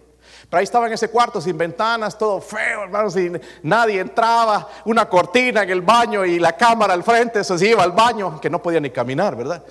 Pero 0.50 0.58
ahí 0.58 0.64
estaba 0.64 0.88
en 0.88 0.94
ese 0.94 1.08
cuarto 1.10 1.40
sin 1.40 1.56
ventanas, 1.56 2.18
todo 2.18 2.42
feo, 2.42 2.82
hermanos, 2.82 3.16
y 3.16 3.32
nadie 3.62 4.00
entraba, 4.00 4.68
una 4.86 5.08
cortina 5.08 5.62
en 5.62 5.70
el 5.70 5.82
baño 5.82 6.26
y 6.26 6.40
la 6.40 6.54
cámara 6.54 6.96
al 6.96 7.04
frente, 7.04 7.42
eso 7.42 7.60
se 7.60 7.70
iba 7.70 7.84
al 7.84 7.92
baño, 7.92 8.42
que 8.42 8.50
no 8.50 8.60
podía 8.60 8.80
ni 8.80 8.90
caminar, 8.90 9.36
¿verdad? 9.36 9.64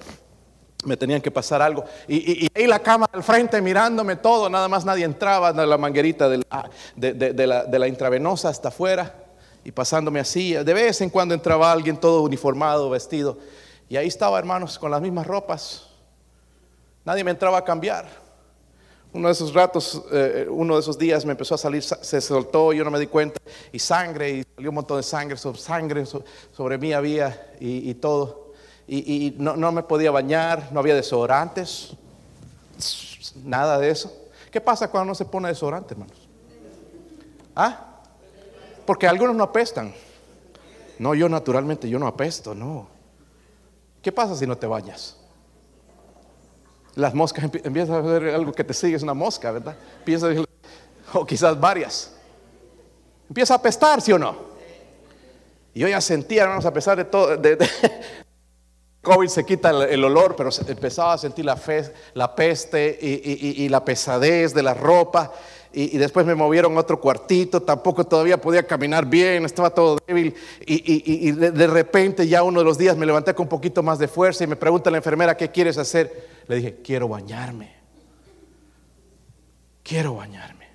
Me 0.85 0.97
tenían 0.97 1.20
que 1.20 1.33
pasar 1.33 1.61
algo. 1.61 1.85
Y, 2.07 2.47
ahí 2.55 2.68
la 2.68 2.79
cámara 2.79 3.11
al 3.12 3.25
frente 3.25 3.61
mirándome 3.61 4.14
todo, 4.14 4.49
nada 4.49 4.68
más 4.68 4.85
nadie 4.85 5.05
entraba, 5.05 5.51
la 5.51 5.77
manguerita 5.77 6.29
de 6.29 6.39
la, 6.39 6.70
de, 6.95 7.47
la, 7.49 7.64
de 7.64 7.79
la 7.81 7.89
intravenosa 7.89 8.49
hasta 8.49 8.68
afuera 8.68 9.12
y 9.64 9.72
pasándome 9.72 10.20
así. 10.20 10.53
De 10.53 10.72
vez 10.72 11.01
en 11.01 11.11
cuando 11.11 11.35
entraba 11.35 11.72
alguien 11.72 11.97
todo 11.97 12.22
uniformado, 12.22 12.91
vestido. 12.91 13.39
Y 13.89 13.97
ahí 13.97 14.09
estaba, 14.09 14.39
hermanos, 14.39 14.78
con 14.78 14.91
las 14.91 15.01
mismas 15.01 15.26
ropas. 15.26 15.89
Nadie 17.05 17.22
me 17.22 17.30
entraba 17.30 17.59
a 17.59 17.64
cambiar. 17.64 18.24
Uno 19.12 19.28
de 19.28 19.32
esos 19.32 19.55
ratos, 19.55 20.03
eh, 20.11 20.47
uno 20.51 20.74
de 20.74 20.80
esos 20.80 20.99
días 20.99 21.24
me 21.24 21.32
empezó 21.32 21.55
a 21.55 21.59
salir, 21.59 21.85
se 21.85 22.20
soltó, 22.20 22.72
yo 22.72 22.82
no 22.82 22.91
me 22.91 22.99
di 22.99 23.07
cuenta, 23.07 23.41
y 23.70 23.78
sangre, 23.78 24.30
y 24.30 24.45
salió 24.57 24.70
un 24.70 24.74
montón 24.74 24.97
de 24.97 25.05
sangre, 25.05 25.37
sobre, 25.37 25.61
sangre 25.61 26.05
sobre 26.05 26.78
mí 26.78 26.93
había 26.93 27.55
y, 27.61 27.95
todo. 27.95 28.53
Y, 28.89 29.32
no, 29.39 29.57
no, 29.57 29.70
me 29.70 29.85
podía 29.85 30.11
bañar, 30.11 30.70
no 30.72 30.80
había 30.80 30.97
desodorantes, 30.97 31.93
nada 33.45 33.78
de 33.78 33.91
eso. 33.91 34.12
¿Qué 34.51 34.61
pasa 34.61 34.91
cuando 34.91 35.11
no 35.11 35.14
se 35.14 35.26
pone 35.26 35.47
desodorante, 35.47 35.95
hermanos? 35.95 36.28
¿Ah? 37.55 38.01
Porque 38.85 39.07
algunos 39.07 39.37
no 39.37 39.45
apestan. 39.45 39.95
No, 40.99 41.14
yo 41.14 41.28
naturalmente, 41.28 41.89
yo 41.89 42.01
no 42.01 42.09
apesto, 42.09 42.53
no. 42.53 42.93
¿Qué 44.05 44.12
pasa 44.12 44.36
si 44.36 44.46
no 44.46 44.55
te 44.55 44.66
bañas? 44.66 45.16
Las 46.94 47.14
moscas 47.14 47.42
empiezan 47.64 47.96
a 47.96 48.00
ver 48.02 48.34
algo 48.34 48.52
que 48.52 48.62
te 48.62 48.74
sigue, 48.74 48.96
es 48.96 49.02
una 49.02 49.14
mosca, 49.14 49.50
¿verdad? 49.50 49.74
Piensa, 50.05 50.28
o 51.14 51.24
quizás 51.24 51.59
varias. 51.59 52.14
Empieza 53.26 53.55
a 53.55 53.57
apestar, 53.57 54.02
¿sí 54.02 54.12
o 54.12 54.18
no? 54.18 54.36
Y 55.72 55.80
yo 55.80 55.88
ya 55.88 56.02
sentía, 56.02 56.42
hermanos, 56.42 56.66
a 56.66 56.72
pesar 56.74 56.98
de 56.98 57.07
todo, 57.07 57.30
COVID 59.02 59.28
se 59.28 59.46
quita 59.46 59.70
el, 59.70 60.05
olor, 60.05 60.36
pero 60.36 60.50
empezaba 60.68 61.14
a 61.14 61.18
sentir 61.18 61.46
la, 61.46 61.57
fe, 61.57 61.90
la 62.12 62.34
peste 62.36 62.98
y, 63.00 63.66
la 63.70 63.82
pesadez 63.82 64.52
de 64.52 64.62
la 64.62 64.74
ropa 64.74 65.32
y, 65.75 65.99
después 65.99 66.25
me 66.25 66.35
movieron 66.35 66.77
a 66.77 66.81
otro 66.81 67.01
cuartito, 67.01 67.61
tampoco 67.61 68.05
todavía 68.05 68.41
podía 68.41 68.64
caminar 68.64 69.07
bien, 69.07 69.45
estaba 69.45 69.70
todo 69.70 69.99
débil 70.07 70.35
y, 70.64 71.33
de, 71.33 71.66
repente 71.66 72.29
ya 72.29 72.43
uno 72.43 72.61
de 72.61 72.64
los 72.64 72.79
días 72.79 72.97
me 72.97 73.05
levanté 73.05 73.35
con 73.35 73.45
un 73.45 73.49
poquito 73.49 73.83
más 73.83 73.99
de 73.99 74.07
fuerza 74.07 74.45
y 74.45 74.47
me 74.47 74.57
pregunta 74.57 74.91
la 74.91 74.99
enfermera, 74.99 75.37
¿qué 75.37 75.51
quieres 75.51 75.77
hacer? 75.77 76.29
Le 76.47 76.57
dije, 76.57 76.77
quiero 76.85 77.09
bañarme, 77.09 77.75
quiero 79.83 80.14
bañarme. 80.14 80.68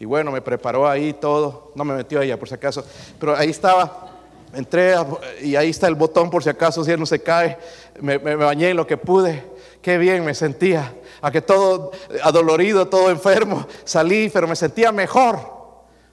Y 0.00 0.06
bueno, 0.06 0.32
me 0.32 0.40
preparó 0.40 0.88
ahí 0.88 1.12
todo, 1.12 1.72
no 1.74 1.84
me 1.84 1.94
metió 1.94 2.20
ella 2.20 2.38
por 2.38 2.48
si 2.48 2.54
acaso, 2.54 2.84
pero 3.20 3.36
ahí 3.36 3.50
estaba, 3.50 4.10
entré 4.54 4.94
y 5.42 5.54
ahí 5.56 5.70
está 5.70 5.86
el 5.86 5.94
botón 5.94 6.30
por 6.30 6.42
si 6.42 6.48
acaso, 6.48 6.82
si 6.82 6.90
él 6.90 7.00
no 7.00 7.06
se 7.06 7.22
cae, 7.22 7.58
me, 8.00 8.18
me 8.18 8.36
bañé 8.36 8.70
en 8.70 8.76
lo 8.76 8.86
que 8.86 8.96
pude, 8.96 9.44
qué 9.82 9.98
bien 9.98 10.24
me 10.24 10.34
sentía 10.34 10.94
a 11.24 11.30
que 11.30 11.40
todo 11.40 11.90
adolorido, 12.22 12.86
todo 12.86 13.08
enfermo, 13.08 13.66
salí, 13.82 14.28
pero 14.28 14.46
me 14.46 14.54
sentía 14.54 14.92
mejor. 14.92 15.40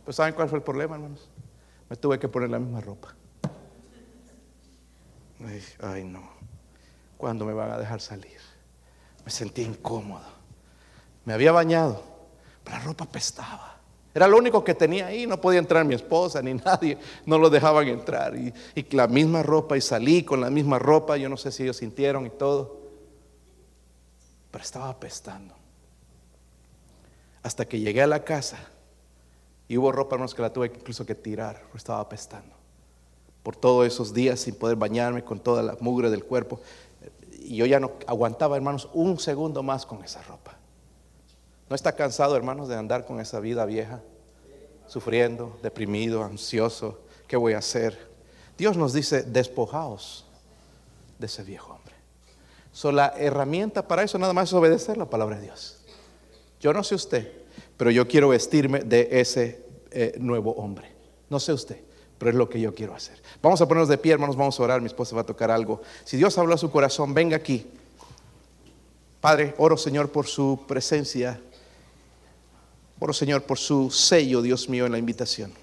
Pues 0.06 0.16
¿saben 0.16 0.34
cuál 0.34 0.48
fue 0.48 0.60
el 0.60 0.64
problema, 0.64 0.96
hermanos? 0.96 1.30
Me 1.90 1.98
tuve 1.98 2.18
que 2.18 2.30
poner 2.30 2.50
la 2.50 2.60
misma 2.60 2.80
ropa. 2.80 3.14
Ay, 5.82 6.06
no. 6.06 6.22
¿Cuándo 7.18 7.44
me 7.44 7.52
van 7.52 7.72
a 7.72 7.78
dejar 7.78 8.00
salir? 8.00 8.38
Me 9.26 9.32
sentía 9.32 9.66
incómodo. 9.66 10.24
Me 11.26 11.34
había 11.34 11.52
bañado, 11.52 12.02
pero 12.64 12.78
la 12.78 12.84
ropa 12.86 13.04
pestaba. 13.04 13.80
Era 14.16 14.30
lo 14.30 14.38
único 14.38 14.64
que 14.64 14.76
tenía 14.76 15.08
ahí, 15.08 15.28
no 15.28 15.42
podía 15.42 15.60
entrar 15.60 15.84
mi 15.84 15.96
esposa 15.96 16.42
ni 16.42 16.54
nadie, 16.66 16.98
no 17.26 17.38
lo 17.38 17.50
dejaban 17.50 17.86
entrar. 17.90 18.34
Y, 18.38 18.54
y 18.76 18.96
la 18.96 19.08
misma 19.08 19.44
ropa, 19.44 19.76
y 19.76 19.82
salí 19.82 20.24
con 20.24 20.40
la 20.40 20.50
misma 20.50 20.80
ropa, 20.80 21.18
yo 21.18 21.28
no 21.28 21.36
sé 21.36 21.52
si 21.52 21.64
ellos 21.64 21.76
sintieron 21.76 22.26
y 22.26 22.30
todo 22.30 22.81
pero 24.52 24.64
estaba 24.64 24.90
apestando. 24.90 25.56
Hasta 27.42 27.66
que 27.66 27.80
llegué 27.80 28.02
a 28.02 28.08
la 28.08 28.24
casa 28.24 28.58
y 29.68 29.78
hubo 29.78 29.92
ropa, 29.92 30.16
hermanos, 30.16 30.36
que 30.36 30.42
la 30.42 30.52
tuve 30.52 30.68
incluso 30.68 31.06
que 31.06 31.16
tirar, 31.16 31.64
estaba 31.74 32.02
apestando. 32.02 32.54
Por 33.42 33.56
todos 33.56 33.88
esos 33.88 34.14
días 34.14 34.42
sin 34.42 34.54
poder 34.54 34.76
bañarme 34.76 35.24
con 35.24 35.40
toda 35.40 35.64
la 35.64 35.78
mugre 35.80 36.12
del 36.12 36.26
cuerpo. 36.26 36.60
Y 37.40 37.56
yo 37.56 37.66
ya 37.66 37.80
no 37.80 37.94
aguantaba, 38.06 38.56
hermanos, 38.56 38.90
un 38.94 39.18
segundo 39.18 39.64
más 39.64 39.86
con 39.86 40.04
esa 40.04 40.22
ropa. 40.24 40.58
¿No 41.70 41.76
está 41.76 41.96
cansado, 41.96 42.36
hermanos, 42.36 42.68
de 42.68 42.76
andar 42.76 43.06
con 43.06 43.20
esa 43.20 43.40
vida 43.40 43.66
vieja? 43.66 44.02
Sufriendo, 44.88 45.58
deprimido, 45.64 46.24
ansioso. 46.24 47.00
¿Qué 47.28 47.38
voy 47.38 47.54
a 47.54 47.60
hacer? 47.60 48.12
Dios 48.58 48.76
nos 48.78 48.94
dice, 48.94 49.24
despojaos 49.24 50.26
de 51.18 51.28
ese 51.28 51.44
viejo. 51.44 51.81
La 52.84 53.14
herramienta 53.18 53.88
para 53.88 54.04
eso 54.04 54.18
nada 54.18 54.34
más 54.34 54.50
es 54.50 54.54
obedecer 54.54 54.98
la 54.98 55.10
palabra 55.10 55.38
de 55.38 55.44
Dios. 55.44 55.78
Yo 56.60 56.74
no 56.74 56.84
sé 56.84 56.96
usted, 56.96 57.32
pero 57.78 57.92
yo 57.92 58.08
quiero 58.08 58.30
vestirme 58.30 58.80
de 58.80 59.08
ese 59.12 59.66
eh, 59.92 60.16
nuevo 60.20 60.52
hombre. 60.54 60.92
No 61.30 61.40
sé 61.40 61.54
usted, 61.54 61.82
pero 62.18 62.32
es 62.32 62.38
lo 62.38 62.50
que 62.50 62.60
yo 62.60 62.74
quiero 62.74 62.96
hacer. 62.96 63.22
Vamos 63.42 63.62
a 63.62 63.68
ponernos 63.68 63.90
de 63.90 63.98
pie, 63.98 64.14
hermanos, 64.14 64.36
vamos 64.36 64.60
a 64.60 64.64
orar. 64.64 64.82
Mi 64.82 64.88
esposa 64.88 65.16
va 65.16 65.22
a 65.22 65.26
tocar 65.26 65.52
algo. 65.52 65.82
Si 66.04 66.18
Dios 66.18 66.38
habló 66.38 66.54
a 66.54 66.58
su 66.58 66.72
corazón, 66.72 67.14
venga 67.14 67.36
aquí. 67.36 67.68
Padre, 69.20 69.54
oro 69.58 69.78
Señor 69.78 70.12
por 70.12 70.28
su 70.28 70.64
presencia. 70.68 71.40
Oro 73.00 73.14
Señor 73.14 73.44
por 73.44 73.58
su 73.58 73.92
sello, 73.92 74.42
Dios 74.42 74.70
mío, 74.70 74.86
en 74.86 74.92
la 74.92 74.98
invitación. 74.98 75.54